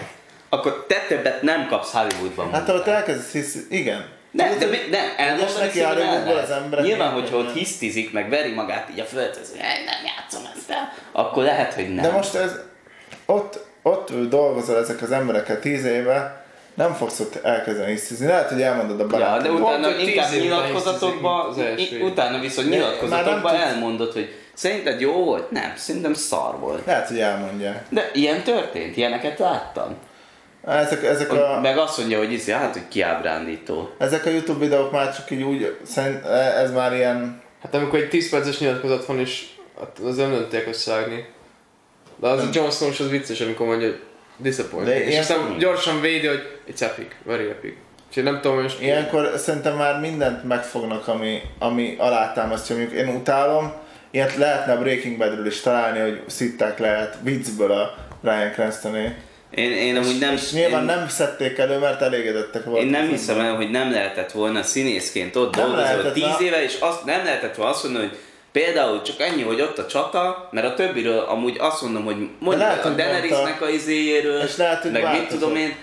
[0.49, 4.14] Akkor te többet nem kapsz Hollywoodban Hát ott elkezdesz hisz, igen.
[4.35, 8.29] Ne, de mi, nem, elmondani neki el az emberek Nyilván, nem hogyha ott hisztizik, meg
[8.29, 12.03] veri magát így a földhöz, hogy "Ej, nem játszom ezt el, akkor lehet, hogy nem.
[12.05, 12.53] De most ez,
[13.27, 16.45] ott, ott dolgozol ezek az emberekkel tíz éve,
[16.75, 18.27] nem fogsz ott elkezdeni isztizni.
[18.27, 19.43] Lehet, hogy elmondod a Ja, barátod.
[19.43, 21.55] de Pont, utána tíz inkább nyilatkozatokba,
[22.03, 25.51] utána viszont De nyilatkozatokba nem elmondod, hogy szerinted jó volt?
[25.51, 26.87] Nem, szerintem szar volt.
[26.87, 27.85] Lehet, hogy elmondják.
[27.89, 29.97] De ilyen történt, ilyeneket láttam.
[30.67, 33.91] Ezek, ezek, Hogy a, Meg azt mondja, hogy izé, hát, hogy kiábrándító.
[33.99, 36.25] ezek a YouTube videók már csak így úgy, szerint,
[36.57, 39.47] ez már ilyen, Hát amikor egy 10 perces nyilatkozat van és
[39.79, 41.27] hát az nem tudják összeállni.
[42.17, 44.01] De az a Jon snow az vicces, amikor mondja, hogy
[44.37, 44.97] disappointing.
[44.99, 47.75] De És ilyen- aztán gyorsan védi, hogy it's epic, very epic.
[48.09, 48.81] Úgyhogy nem tudom, most...
[48.81, 52.77] ilyenkor szerintem már mindent megfognak, ami, ami alátámasztja.
[52.77, 53.73] Mondjuk én utálom,
[54.11, 59.15] ilyet lehetne a Breaking Badről is találni, hogy szitták lehet viccből a Brian Cranston
[59.55, 60.33] Én, én amúgy nem...
[60.35, 62.85] És nyilván én, nem szedték elő, mert elégedettek voltak.
[62.85, 66.37] Én nem hiszem el, hogy nem lehetett volna színészként ott Nem 10 na.
[66.41, 68.19] éve, és azt nem lehetett volna azt mondani, hogy
[68.53, 72.67] például csak ennyi, hogy ott a csata, mert a többiről amúgy azt mondom, hogy mondjuk
[72.67, 75.39] lehet, a Daenerysnek a izéjéről, És lehet, hogy meg mit változott.
[75.41, 75.77] tudom én,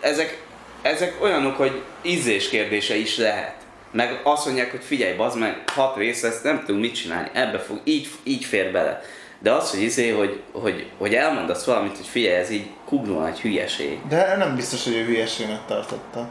[0.00, 0.42] ezek,
[0.82, 3.54] ezek olyanok, hogy ízés kérdése is lehet.
[3.90, 7.58] Meg azt mondják, hogy figyelj, bazd meg, hat rész, ezt nem tudunk mit csinálni, ebbe
[7.58, 9.02] fog, így, így fér bele.
[9.38, 13.40] De az, hogy izé, hogy, hogy, hogy elmondasz valamit, hogy figyelj, ez így kugló nagy
[13.40, 16.30] hülyeség, De nem biztos, hogy ő hülyeségnek tartotta.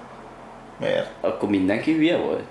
[0.79, 1.09] Miért?
[1.21, 2.43] akkor mindenki hülye volt?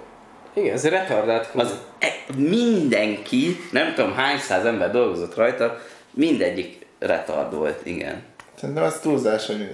[0.55, 1.61] Igen, ez retardált hú.
[1.61, 5.79] Az e- mindenki, nem tudom hány száz ember dolgozott rajta,
[6.11, 8.23] mindegyik retard volt, igen.
[8.55, 9.71] Szerintem ez túlzás, hogy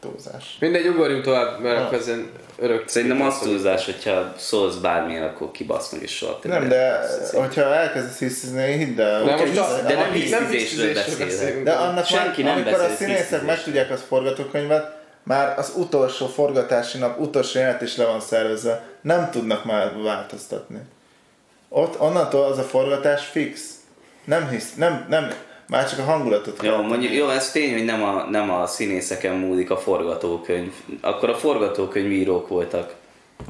[0.00, 0.56] túlzás.
[0.60, 2.88] Mindegy, ugorjunk tovább, mert akkor ezen örök...
[2.88, 6.38] Szerintem az túlzás, hogyha szólsz bármilyen, akkor kibasznak is soha.
[6.42, 7.00] Nem, de
[7.32, 9.24] hogyha elkezdesz hiszizni, hidd el.
[9.24, 11.62] De hogy- most a, de nem hisztizésről beszélek.
[11.62, 13.42] De annak Senki már, nem amikor a színészek hisztizésről.
[13.42, 18.82] megtudják az forgatókönyvet, már az utolsó forgatási nap, utolsó jelent is le van szervezve.
[19.00, 20.78] Nem tudnak már változtatni.
[21.68, 23.60] Ott onnantól az a forgatás fix.
[24.24, 25.32] Nem hisz, nem, nem,
[25.68, 28.66] már csak a hangulatot Jó, kell mondjuk, jó, ez tény, hogy nem a, nem a
[28.66, 30.72] színészeken múlik a forgatókönyv.
[31.00, 32.94] Akkor a forgatókönyvírók voltak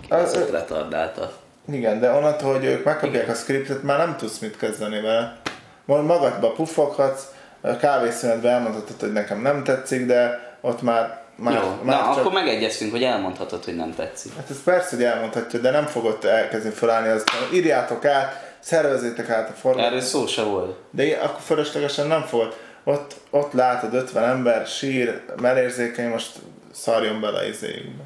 [0.08, 1.32] Az- az retardáltak.
[1.72, 5.36] Igen, de onnantól, hogy ők megkapják a scriptet, már nem tudsz mit kezdeni vele.
[5.84, 7.22] Magadba puffoghatsz,
[7.60, 12.16] a kávészünetben elmondhatod, hogy nekem nem tetszik, de ott már, már, Jó, már na csak...
[12.16, 14.36] akkor megegyeztünk, hogy elmondhatod, hogy nem tetszik.
[14.36, 19.36] Hát ez persze, hogy elmondhatja, de nem fogod elkezdeni felállni, azt írjátok át, szervezétek át
[19.38, 20.06] a Erről forgatást.
[20.06, 20.76] szó se volt.
[20.90, 22.56] De akkor fölöslegesen nem fogod.
[22.84, 26.32] Ott, ott látod 50 ember, sír, melérzékeny, most
[26.72, 28.02] szarjon bele az izéjükbe.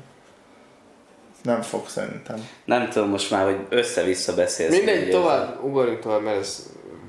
[1.42, 2.48] Nem fog szerintem.
[2.64, 4.70] Nem tudom most már, hogy össze-vissza beszélsz.
[4.76, 6.66] Mindegy, tovább, ugorjunk tovább, mert ez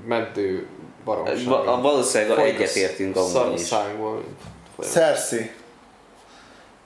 [0.07, 0.68] meddő
[1.06, 1.45] baromság.
[1.45, 3.70] Va- a- valószínűleg Folyik a egyetértünk abban a is.
[4.80, 5.52] Cersei.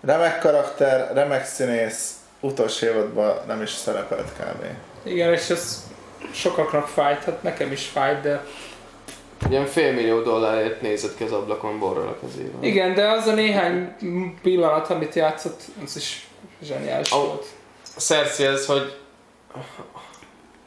[0.01, 4.63] Remek karakter, remek színész, utolsó évadban nem is szerepelt kb.
[5.03, 5.86] Igen, és ez
[6.31, 8.45] sokaknak fájt, hát nekem is fájt, de...
[9.49, 12.67] Ilyen félmillió dollárért nézett ki az ablakon borral az éve.
[12.67, 13.95] Igen, de az a néhány
[14.41, 16.27] pillanat, amit játszott, az is
[16.61, 17.25] zseniális Au.
[17.25, 17.45] volt.
[17.95, 18.97] A ez, hogy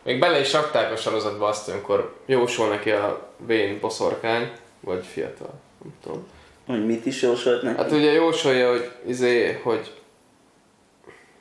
[0.05, 4.51] még bele is rakták a sorozatba azt, amikor jósol neki a vén boszorkány,
[4.81, 6.27] vagy fiatal, nem tudom.
[6.67, 7.77] Hogy mit is jósolt neki?
[7.77, 9.93] Hát ugye jósolja, hogy izé, hogy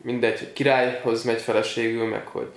[0.01, 2.51] mindegy, hogy királyhoz megy feleségül, meg hogy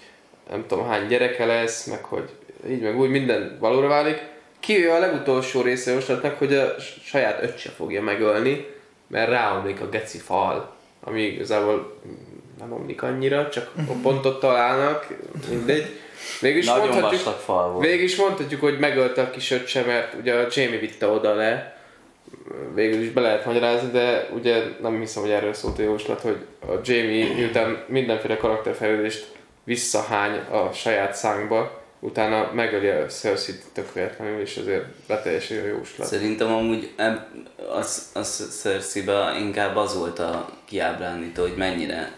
[0.53, 2.29] nem tudom hány gyereke lesz, meg hogy
[2.69, 4.23] így meg úgy minden valóra válik.
[4.61, 6.75] Kijöjjön a legutolsó része jóslatnak, hogy a
[7.05, 8.67] saját öccse fogja megölni,
[9.07, 10.75] mert ráomlik a geci fal,
[11.05, 12.01] ami igazából
[12.59, 15.07] nem omlik annyira, csak a pontot találnak,
[15.49, 15.87] mindegy.
[16.41, 17.87] Végülis Nagyon mondhatjuk, fal volt.
[17.87, 21.77] Végig is mondhatjuk, hogy megölte a kis öccse, mert ugye a Jamie vitte oda le.
[22.75, 26.37] Végül is be lehet magyarázni, de ugye nem hiszem, hogy erről szólt a jóslat, hogy
[26.61, 29.27] a Jamie miután mindenféle karakterfejlődést
[29.65, 34.13] visszahány a saját szánkba, utána megöli a Cersei-t tök
[34.43, 36.07] és ezért beteljesül a jóslat.
[36.07, 36.95] Szerintem amúgy
[37.73, 39.05] az, az cersei
[39.41, 42.13] inkább az volt a kiábrándító, hogy mennyire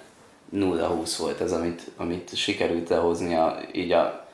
[0.57, 3.39] 0-20 volt ez, amit, amit sikerült lehozni
[3.73, 4.27] így a...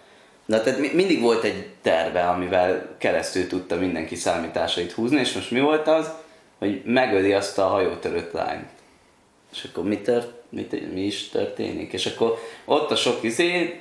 [0.46, 5.50] De tehát mi- mindig volt egy terve, amivel keresztül tudta mindenki számításait húzni, és most
[5.50, 6.10] mi volt az,
[6.58, 8.68] hogy megöli azt a hajótörött lányt.
[9.52, 11.92] És akkor mi, tört, mi, mi is történik?
[11.92, 13.80] És akkor ott a sok izé,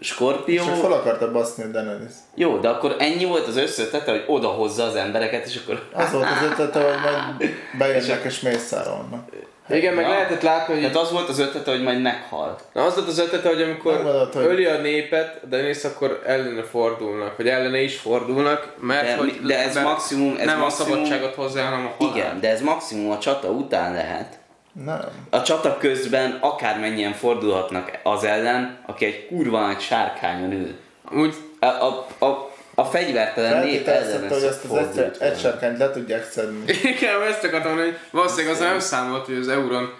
[0.00, 0.64] skorpió...
[0.64, 2.12] Csak fel akarta baszni a Daenerys.
[2.34, 5.88] Jó, de akkor ennyi volt az összetete, hogy odahozza az embereket, és akkor...
[5.92, 9.28] Az volt az ötlete, hogy majd bejönnek és mészárolnak.
[9.68, 10.10] Igen, meg Ja.
[10.10, 12.58] lehetett látni, hogy Tehát az volt az ötlete, hogy majd meghal.
[12.72, 16.22] Na az volt az ötlete, hogy amikor Megmondod, hogy- öli a népet, de nézd, akkor
[16.26, 20.36] ellene fordulnak, vagy ellene is fordulnak, mert De, hogy de ez mert maximum...
[20.38, 22.16] Ez nem maximum, a szabadságot hozzá, hanem a halál.
[22.16, 24.38] Igen, de ez maximum a csata után lehet.
[24.72, 25.00] Nem.
[25.30, 30.74] A csata közben akármennyien fordulhatnak az ellen, aki egy kurva nagy sárkányon ül.
[31.12, 35.90] Úgy, A, a, a, A fegyvertelen nép Feltételezhető, hogy ezt az egyszer, egy sárkányt le
[35.90, 36.72] tudják szedni.
[36.96, 39.94] Igen, ezt akartam hogy valószínűleg az nem számolt, hogy az euron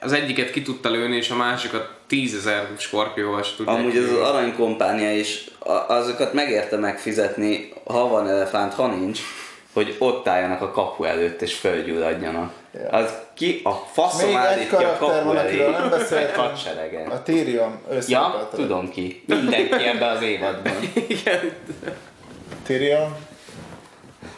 [0.00, 3.76] az egyiket ki tudta lőni, és a másikat tízezer skorpióval se tudják.
[3.76, 5.44] Amúgy az aranykompánia is,
[5.86, 9.20] azokat megérte megfizetni, ha van elefánt, ha nincs,
[9.72, 12.52] hogy ott álljanak a kapu előtt és fölgyulladjanak.
[12.74, 12.88] Ja.
[12.88, 17.10] Az ki a faszom Még egy állítja a karakter kapu elé nem egy hadseregen.
[17.10, 17.78] A Tyrion
[18.08, 19.22] Ja, tudom ki.
[19.26, 20.72] Mindenki ebbe az évadban.
[21.08, 21.52] Igen.
[22.66, 23.16] Tyrion,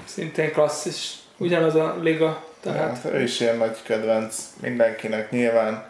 [0.05, 1.13] Szintén klasszis.
[1.37, 2.45] Ugyanaz a liga.
[2.61, 5.85] Tehát hát ő is ilyen nagy kedvenc mindenkinek nyilván.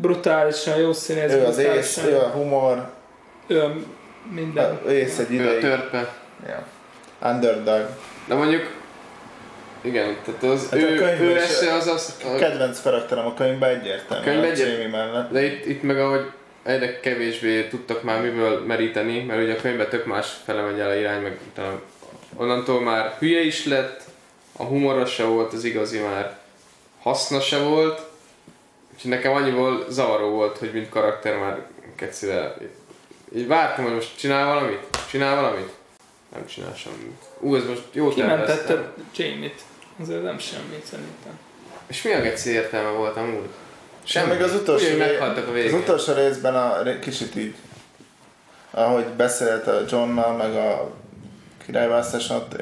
[0.00, 1.32] brutálisan jó színész.
[1.32, 2.90] Ő az ész, ő a humor,
[3.46, 3.72] Ő a
[4.30, 4.80] minden.
[4.86, 5.60] ő ész egy Ő a ideig.
[5.60, 6.14] törpe.
[6.46, 6.66] Ja.
[7.30, 7.88] Underdog.
[8.26, 8.70] De mondjuk,
[9.80, 13.34] igen, tehát az Hát a ő, könyvben ő esze az az, a, Kedvenc karakterem a
[13.34, 14.22] könyvben egyértelmű.
[14.22, 15.30] A könyvben a egyért- mellett.
[15.30, 16.30] de itt, itt meg ahogy
[16.62, 20.88] egyre kevésbé tudtak már miből meríteni, mert ugye a könyvben tök más fele megy el
[20.90, 21.80] a irány, meg utána
[22.36, 24.02] onnantól már hülye is lett,
[24.56, 26.38] a humora se volt, az igazi már
[27.00, 28.00] haszna se volt,
[28.94, 31.58] úgyhogy nekem annyiból zavaró volt, hogy mint karakter már
[31.96, 32.56] kecivel
[33.36, 35.68] így vártam, hogy most csinál valamit, csinál valamit,
[36.34, 37.22] nem csinál semmit.
[37.40, 38.08] Ú, ez most jó.
[38.08, 39.60] Kimentette Jamie-t.
[40.00, 41.38] Azért nem semmit szerintem.
[41.86, 43.48] És mi a geci értelme volt amúgy?
[44.04, 44.32] Semmi.
[44.32, 45.74] Még az utolsó, meghaltak a az végén.
[45.78, 47.54] utolsó részben a, kicsit így,
[48.70, 50.90] ahogy beszélt a Johnnal, meg a
[51.66, 52.56] királyválasztáson, ott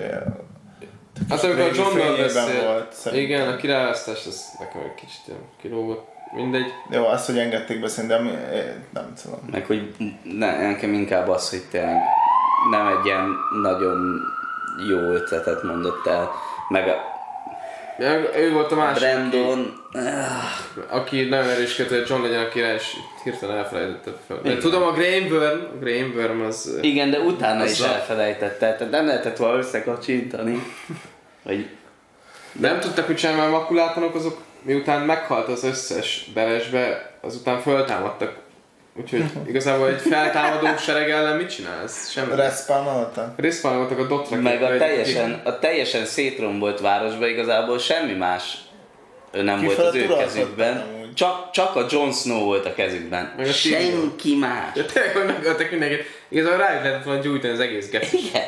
[1.29, 3.29] Hát amikor a Johnnal beszélt, volt, szerintem.
[3.31, 6.11] igen, a királyválasztás, az nekem egy kicsit kilógott.
[6.35, 6.67] Mindegy.
[6.91, 9.39] Jó, azt, hogy engedték beszélni, de mi, eh, nem tudom.
[9.51, 11.97] Meg hogy ne, nekem inkább az, hogy tényleg
[12.71, 14.21] nem egy ilyen nagyon
[14.89, 16.31] jó ötletet mondott el.
[16.69, 16.95] Meg a
[18.37, 20.07] Ő volt a másik, Brandon, aki,
[20.89, 24.41] aki nagyon erősködött, hogy John legyen a király, és hirtelen elfelejtettem fel.
[24.43, 26.79] De tudom, a Grainburn, a Grainburn az...
[26.81, 30.63] igen, de utána is Azzal- elfelejtette, tehát nem lehetett volna összekacsintani.
[31.43, 31.69] Vagy
[32.53, 38.42] Nem tudtak mert a makulátanok azok, miután meghalt az összes belesbe, azután föltámadtak.
[38.95, 42.11] Úgyhogy igazából egy feltámadó sereg ellen mit csinálsz?
[42.11, 42.35] Semmi.
[42.35, 43.35] Respawnolta?
[43.37, 44.37] Respawnoltak a dotra.
[44.37, 48.59] meg a teljesen, a teljesen szétrombolt városban igazából semmi más
[49.33, 51.01] nem Ki volt az ő kezükben.
[51.15, 53.33] Csak, csak a Jon Snow volt a kezükben.
[53.37, 54.71] Meg a Senki más.
[54.75, 56.05] Ja, tényleg, hogy megöltek mindenkit.
[56.29, 58.21] Igazából rájuk lehetett volna gyújtani az egész gecit.
[58.21, 58.45] Igen.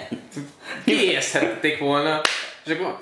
[0.84, 2.20] Kiészhették volna.
[2.64, 2.98] És akkor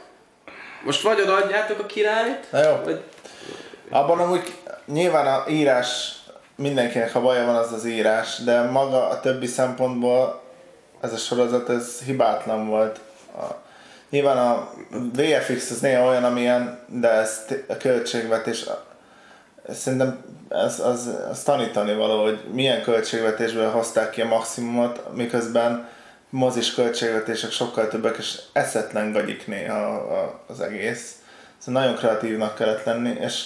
[0.85, 3.01] most vagy odaadjátok a királyt, Na jó, vagy
[3.91, 4.53] abban amúgy
[4.87, 6.13] nyilván a írás,
[6.57, 10.41] mindenkinek ha baja van az az írás, de maga a többi szempontból
[11.01, 13.01] ez a sorozat, ez hibátlan volt.
[13.37, 13.45] A,
[14.11, 14.71] nyilván a
[15.13, 18.65] VFX az néha olyan, amilyen, de ez a költségvetés,
[19.69, 25.89] szerintem ez, az, az tanítani való, hogy milyen költségvetésből hozták ki a maximumot, miközben
[26.31, 30.07] mozis költségvetések sokkal többek, és eszetlen gagyik néha
[30.47, 31.17] az egész.
[31.59, 33.45] Szóval nagyon kreatívnak kellett lenni, és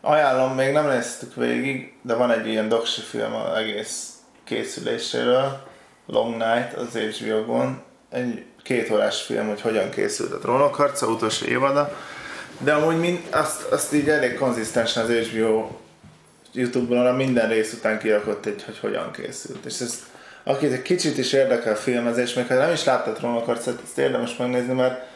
[0.00, 4.12] ajánlom, még nem néztük végig, de van egy ilyen doksi film az egész
[4.44, 5.66] készüléséről,
[6.06, 11.96] Long Night az HBO-gon, egy két órás film, hogy hogyan készült a Trónokharca utolsó évada,
[12.58, 15.68] de amúgy mind, azt, azt így elég konzisztensen az HBO
[16.52, 19.64] Youtube-on minden rész után kirakott egy, hogy hogyan készült.
[19.64, 20.02] És ez,
[20.44, 24.36] akit egy kicsit is érdekel filmezés, még ha nem is látta a Trónokharcát, ezt érdemes
[24.36, 25.06] megnézni, mert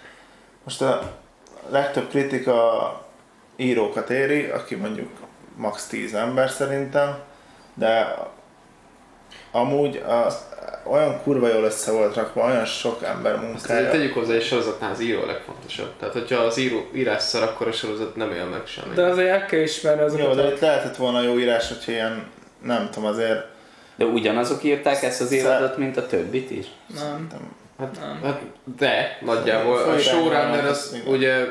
[0.64, 1.12] most a
[1.70, 3.01] legtöbb kritika
[3.62, 5.08] írókat éri, aki mondjuk
[5.56, 7.18] max 10 ember szerintem,
[7.74, 8.14] de
[9.52, 10.36] amúgy az,
[10.84, 13.90] olyan kurva jól össze volt rakva, olyan sok ember Azt munkája.
[13.90, 15.92] tegyük hozzá, egy sorozatnál az író a legfontosabb.
[15.98, 18.94] Tehát, hogyha az író írás szar, akkor a sorozat nem él meg semmi.
[18.94, 20.26] De azért el kell ismerni azokat.
[20.26, 22.26] Jó, de a- itt lehetett volna jó írás, hogyha ilyen,
[22.62, 23.44] nem tudom, azért
[23.96, 26.66] De ugyanazok írták ezt az évadot, mint a többit is?
[26.94, 27.28] Nem.
[27.78, 28.20] Hát, Nem.
[28.24, 28.40] hát
[28.78, 29.74] de, nagyjából.
[29.76, 31.44] A Főirányban showrunner az ugye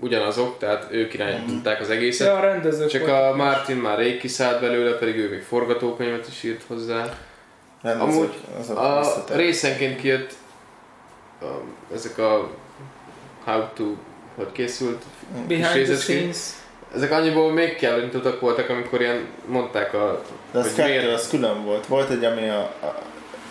[0.00, 2.26] ugyanazok, tehát ők irányították az egészet.
[2.26, 6.42] Ja, a rendezők Csak a Martin már rég kiszállt belőle, pedig ő még forgatókönyvet is
[6.42, 7.14] írt hozzá.
[7.82, 9.44] rendezők, Amúgy azok A visszatérnek.
[9.44, 10.32] részenként kijött
[11.40, 11.44] a,
[11.94, 12.50] ezek a
[13.44, 13.84] how to,
[14.34, 15.02] hogy készült
[15.48, 16.36] Behind the scenes.
[16.94, 20.22] Ezek annyiból még kell, mint utak voltak, amikor ilyen mondták a...
[20.52, 21.86] De az hogy kettő, miért- az külön volt.
[21.86, 22.98] Volt egy, ami a, a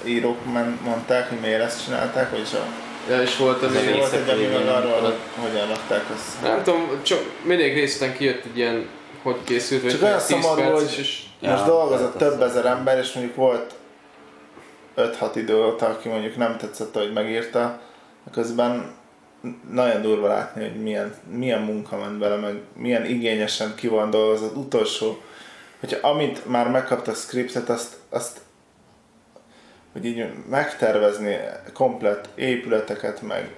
[0.06, 0.38] írók
[0.84, 2.66] mondták, hogy miért ezt csinálták, vagyis a,
[3.10, 3.98] Ja, és volt az Ez a ilyen...
[3.98, 6.50] volt egy, ami részek, arról, hogy hogyan rakták össze.
[6.50, 8.88] Nem tudom, csak mindig rész után kijött egy ilyen,
[9.24, 12.42] hogy készült, vagy Csak olyan 10 szomorú, hogy- és Ja, Most dolgozott hát az- több
[12.42, 13.74] ezer ember, és mondjuk volt
[14.96, 17.80] 5-6 idő óta, aki mondjuk nem tetszett, hogy megírta,
[18.32, 18.92] közben
[19.72, 24.56] nagyon durva látni, hogy milyen, milyen munka ment bele, meg milyen igényesen ki van dolgozott.
[24.56, 25.22] Utolsó,
[25.80, 28.40] hogyha amit már megkapta a scriptet, azt, azt
[29.94, 31.38] hogy így megtervezni
[31.74, 33.52] komplett épületeket, meg,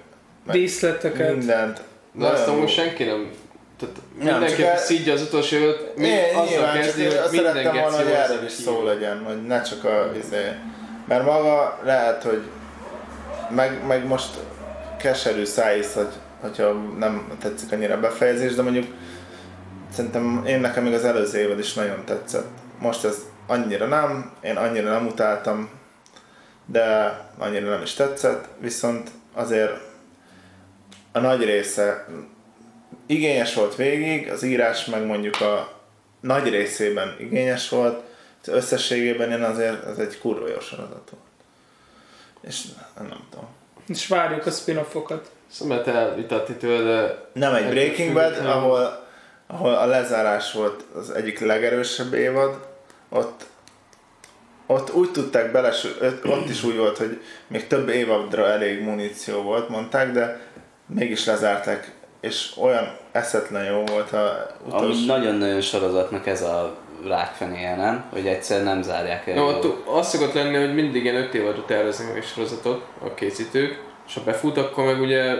[0.46, 1.36] meg Díszleteket.
[1.36, 1.80] mindent.
[2.12, 3.30] De azt amúgy senki nem...
[3.78, 7.96] Tehát Nem, mindenki el- szídja az utolsó időt, mi azzal kezdi, hogy minden szerettem volna,
[7.96, 10.48] hogy erről is szó legyen, hogy ne csak a izé,
[11.08, 12.42] mert maga lehet, hogy
[13.50, 14.38] meg, meg most
[14.98, 18.86] keserű szájsz, hogy, hogyha nem tetszik annyira a befejezés, de mondjuk
[19.94, 22.48] szerintem én nekem még az előző évad is nagyon tetszett.
[22.78, 25.70] Most ez annyira nem, én annyira nem utáltam,
[26.66, 29.72] de annyira nem is tetszett, viszont azért
[31.12, 32.06] a nagy része
[33.06, 35.80] igényes volt végig, az írás meg mondjuk a
[36.20, 38.02] nagy részében igényes volt,
[38.42, 41.22] az összességében én azért ez egy kurva jó sorozat volt.
[42.40, 42.62] És
[42.98, 43.48] nem tudom.
[43.86, 45.30] És várjuk a spin-offokat.
[45.50, 49.06] Szóval elvitatni tőle, Nem egy Breaking Bad, ahol,
[49.46, 52.66] ahol a lezárás volt az egyik legerősebb évad,
[53.08, 53.44] ott
[54.66, 55.72] ott úgy tudták bele,
[56.24, 60.40] ott is úgy volt, hogy még több évadra elég muníció volt, mondták, de
[60.86, 65.06] mégis lezárták, és olyan eszetlen jó volt a Ami utolsó...
[65.06, 66.76] nagyon-nagyon sorozatnak ez a
[67.06, 68.04] rákfenéje, nem?
[68.12, 69.34] Hogy egyszer nem zárják el.
[69.34, 73.14] No, ott az szokott lenni, hogy mindig ilyen 5 évadra terveznek meg egy sorozatot a
[73.14, 75.34] készítők, és ha befut, akkor meg ugye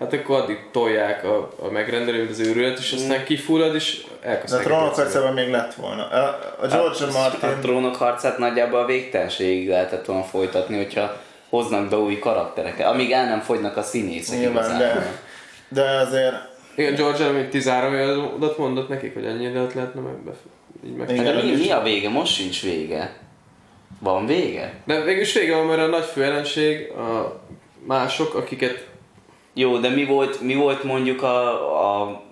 [0.00, 4.28] hát akkor addig tolják a, a megrendelő, mint az őrület, és aztán kifullad, és De
[4.28, 4.64] a elkezdtek.
[4.64, 6.08] trónok harcában még lett volna.
[6.08, 7.60] A, a George A Martin...
[7.60, 13.24] trónok harcát nagyjából a végtelenségig lehetett volna folytatni, hogyha hoznak be új karaktereket, amíg el
[13.28, 15.12] nem fogynak a színészek Nyilván, de,
[15.68, 16.34] de azért
[16.74, 20.14] Igen, George Elmi 13 évadat mondott nekik, hogy ennyi időt lehetne meg
[20.86, 21.10] így meg.
[21.10, 21.24] Igen.
[21.24, 22.08] Hát de mi, mi a vége?
[22.08, 23.16] Most sincs vége.
[23.98, 24.74] Van vége?
[24.84, 27.40] De végülis vége van, mert a nagy főellenség, a
[27.86, 28.86] mások, akiket
[29.54, 32.22] Jó, de mi volt, mi volt mondjuk a, a...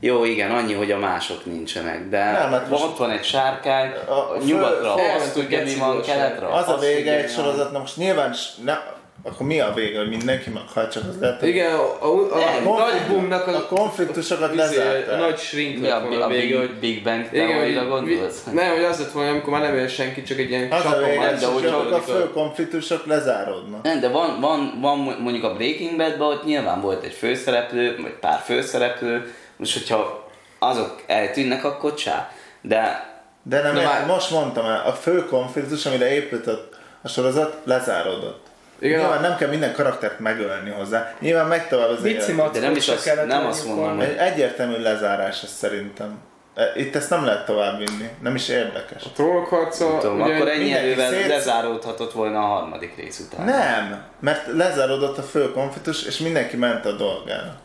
[0.00, 3.90] Jó, igen, annyi, hogy a mások nincsenek, de Nem, hát most- ott van egy sárkány,
[3.90, 6.46] A- nyugatra, azt tudja, mi van keletre.
[6.54, 8.34] az a vége egy sorozatnak, most nyilván
[8.64, 8.74] ne,
[9.22, 12.78] akkor mi a vége, hogy mindenki meghal, csak az lehet, igen, a, a, a, a
[12.78, 15.12] nagy boomnak a konfliktusokat izé, lezárták.
[15.12, 17.88] a nagy shrink Mi a, a a vége, Big, hogy Big Bang igen, teória hogy,
[17.88, 18.44] gondolsz?
[18.52, 20.82] nem, hogy az lett volna, amikor már nem él senki, csak egy ilyen Az a
[20.82, 23.82] csapon vége, van, de és hogy a fő konfliktusok lezáródnak.
[23.82, 28.12] Nem, de van, van, van mondjuk a Breaking Badben ott nyilván volt egy főszereplő, vagy
[28.20, 30.28] pár főszereplő, most hogyha
[30.58, 32.30] azok eltűnnek, akkor csá.
[32.62, 33.08] De
[33.42, 36.68] De nem, Na már- most mondtam el, a fő konfliktus, amire épült a,
[37.02, 38.46] a sorozat, lezáródott.
[38.80, 41.14] Igen, Nyilván a- nem kell minden karaktert megölni hozzá.
[41.20, 44.00] Nyilván megy tovább az De nem is azt- nem azt mondom.
[44.00, 46.18] Egy egyértelmű lezárás ez szerintem.
[46.54, 48.08] E, Itt ezt nem lehet tovább vinni.
[48.22, 49.04] Nem is érdekes.
[49.04, 53.44] a trónok harca, tudom, ugye, akkor ennyi erővel szét- lezáródhatott volna a harmadik rész után.
[53.46, 57.60] Nem, mert lezáródott a fő konfliktus, és mindenki ment a dolgára.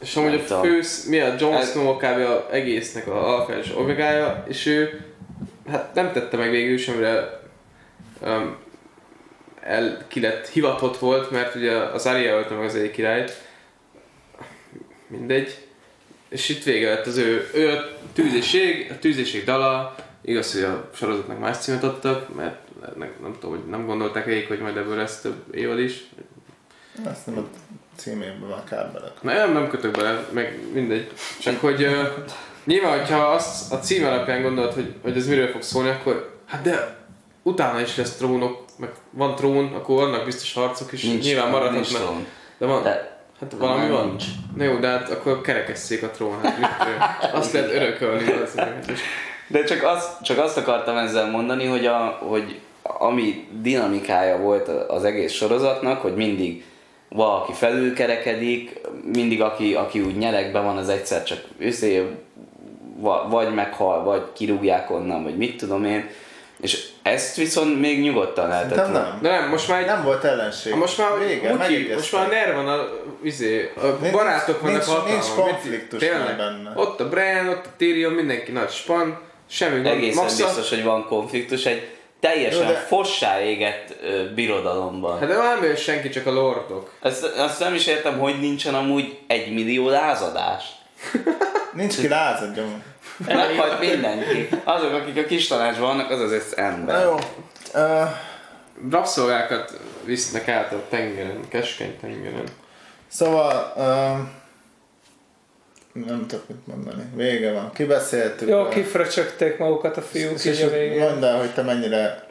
[0.00, 2.04] és amúgy a fősz, mi a Jon Ez- Snow kb.
[2.04, 5.04] a egésznek a alfa és omegája, és ő
[5.70, 7.40] hát nem tette meg végül is, amire
[8.22, 8.56] um,
[9.62, 13.42] el, ki lett hivatott volt, mert ugye az Arya ölte meg az egy királyt,
[15.06, 15.66] mindegy,
[16.28, 20.90] és itt vége lett az ő, ő a tűzéség, a tűzéség dala, igaz, hogy a
[20.94, 22.58] sorozatnak más címet adtak, mert
[22.96, 26.04] nem, nem tudom, hogy nem gondolták végig, hogy majd ebből lesz több évad is,
[27.04, 27.48] Azt nem a
[27.96, 29.12] címében már kár bele.
[29.22, 31.10] nem, nem kötök bele, meg mindegy.
[31.40, 32.06] Csak hogy uh,
[32.64, 36.62] nyilván, hogyha azt a cím alapján gondolod, hogy, hogy ez miről fog szólni, akkor hát
[36.62, 36.96] de
[37.42, 41.58] utána is lesz trónok, meg van trón, akkor vannak biztos harcok is, Nincs, nyilván nincs
[41.60, 42.02] maradhatnak.
[42.02, 42.26] trón.
[42.58, 44.06] De van, De hát valami nem, van.
[44.08, 44.24] nincs.
[44.56, 46.68] Na jó, de hát akkor kerekesszék a trón, hát mit,
[47.32, 48.24] azt lehet örökölni
[49.46, 55.04] De csak azt, csak azt akartam ezzel mondani, hogy, a, hogy ami dinamikája volt az
[55.04, 56.64] egész sorozatnak, hogy mindig
[57.08, 58.80] valaki felülkerekedik,
[59.12, 62.06] mindig aki, aki úgy nyerekben van, az egyszer csak őszé,
[63.28, 66.08] vagy meghal, vagy kirúgják onnan, vagy mit tudom én.
[66.62, 69.08] És ezt viszont még nyugodtan lehetett Nem, volna.
[69.08, 69.18] nem.
[69.22, 70.74] De nem, most már egy Nem volt ellenség.
[70.74, 71.96] most már Muki, megegyeztek.
[71.96, 72.88] most már NER van a,
[73.22, 75.10] izé, a Nincs- barátok vannak nincs- hatalma.
[75.12, 76.20] nincs konfliktus tényleg?
[76.22, 76.72] már benne.
[76.74, 79.18] Ott a Bran, ott a Tyrion, mindenki nagy span,
[79.50, 79.86] semmi gond.
[79.86, 81.88] Egészen Maxa- biztos, hogy van konfliktus, egy
[82.20, 85.18] teljesen Jó, de- fossá égett ö, birodalomban.
[85.18, 86.92] Hát de nem ő senki, csak a lordok.
[87.02, 90.64] Ezt, azt nem is értem, hogy nincsen amúgy egy millió lázadás.
[91.72, 92.82] Nincs ki lázadjon.
[93.26, 94.48] Meghalt mindenki.
[94.64, 97.02] Azok, akik a kis tanácsban vannak, az az Na ember.
[97.04, 97.14] jó.
[97.74, 98.08] Uh,
[98.90, 102.44] Rabszolgákat visznek át a tengeren, keskeny tengeren.
[103.08, 103.72] szóval...
[103.76, 104.18] Uh,
[105.92, 107.02] nem tudok mit mondani.
[107.14, 107.72] Vége van.
[107.72, 108.48] Kibeszéltük.
[108.48, 110.98] Jó, a- kifröcsögték magukat a fiúk és, így és a végén.
[110.98, 112.28] mondd el, hogy te mennyire...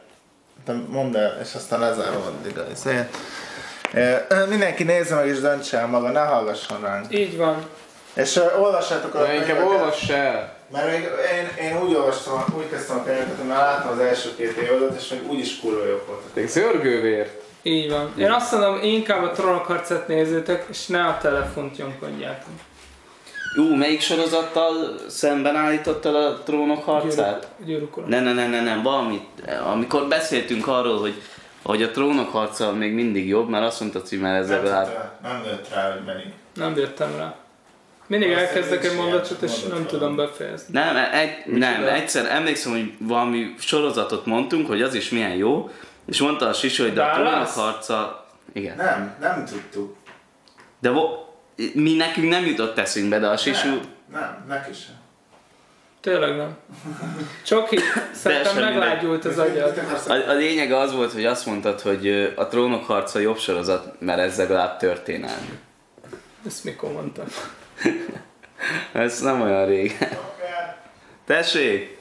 [0.64, 2.64] Te mondd el, és aztán lezárom addig a.
[3.92, 7.12] Eh, Mindenki nézze meg és döntse el maga, ne hallgasson ránk.
[7.14, 7.66] Így van.
[8.14, 10.54] És uh, olvassátok a De inkább olvass el.
[10.72, 11.00] Mert még
[11.38, 15.00] én, én úgy olvastam, úgy kezdtem a könyveket, hogy már láttam az első két évadot,
[15.00, 16.32] és még úgyis kurva jók voltak.
[16.32, 17.30] Tényleg zörgővér.
[17.62, 18.12] Így van.
[18.18, 22.52] Én azt mondom, inkább a trónok harcát nézzétek, és ne a telefont nyomkodjátok.
[23.56, 27.48] Ú, melyik sorozattal szemben állítottad a trónok harcát?
[27.66, 28.06] Ura.
[28.06, 29.24] Ne, ne, ne, ne, ne, valamit.
[29.72, 31.14] Amikor beszéltünk arról, hogy,
[31.62, 34.84] hogy a trónok harca még mindig jobb, mert azt mondta címmel ez Nem, legalább...
[34.84, 36.32] tudta- nem lőtt rá, hogy Benni.
[36.54, 37.34] Nem jöttem rá.
[38.10, 40.66] Mindig elkezdek egy is mondatot, és nem tudom befejezni.
[40.72, 45.70] Nem, egy, nem, egyszer emlékszem, hogy valami sorozatot mondtunk, hogy az is milyen jó,
[46.06, 48.26] és mondta a Sisi, hogy de a trónok harca...
[48.52, 48.76] Igen.
[48.76, 49.96] Nem, nem tudtuk.
[50.78, 51.18] De vo-
[51.74, 53.68] mi nekünk nem jutott eszünkbe, de a Sisu...
[53.68, 53.80] Nem,
[54.12, 54.94] nem, neki sem.
[56.00, 56.56] Tényleg nem.
[57.44, 57.78] Csoki,
[58.12, 59.80] szerintem meglágyult az agyad.
[60.08, 64.20] A, a lényeg az volt, hogy azt mondtad, hogy a trónok harca jobb sorozat, mert
[64.20, 65.58] ez legalább történelmi.
[66.46, 67.26] Ezt mikor mondtam?
[68.92, 69.98] Ez nem olyan rég.
[71.26, 71.98] Tessék!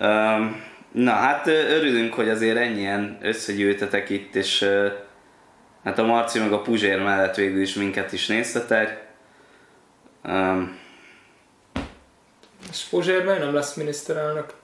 [0.00, 4.68] Um, na hát örülünk, hogy azért ennyien összegyűjtetek itt, és
[5.84, 9.06] hát a Marci meg a Puzsér mellett végül is minket is néztetek.
[10.24, 10.78] Um,
[12.70, 14.54] És Puzsér nem lesz miniszterelnök?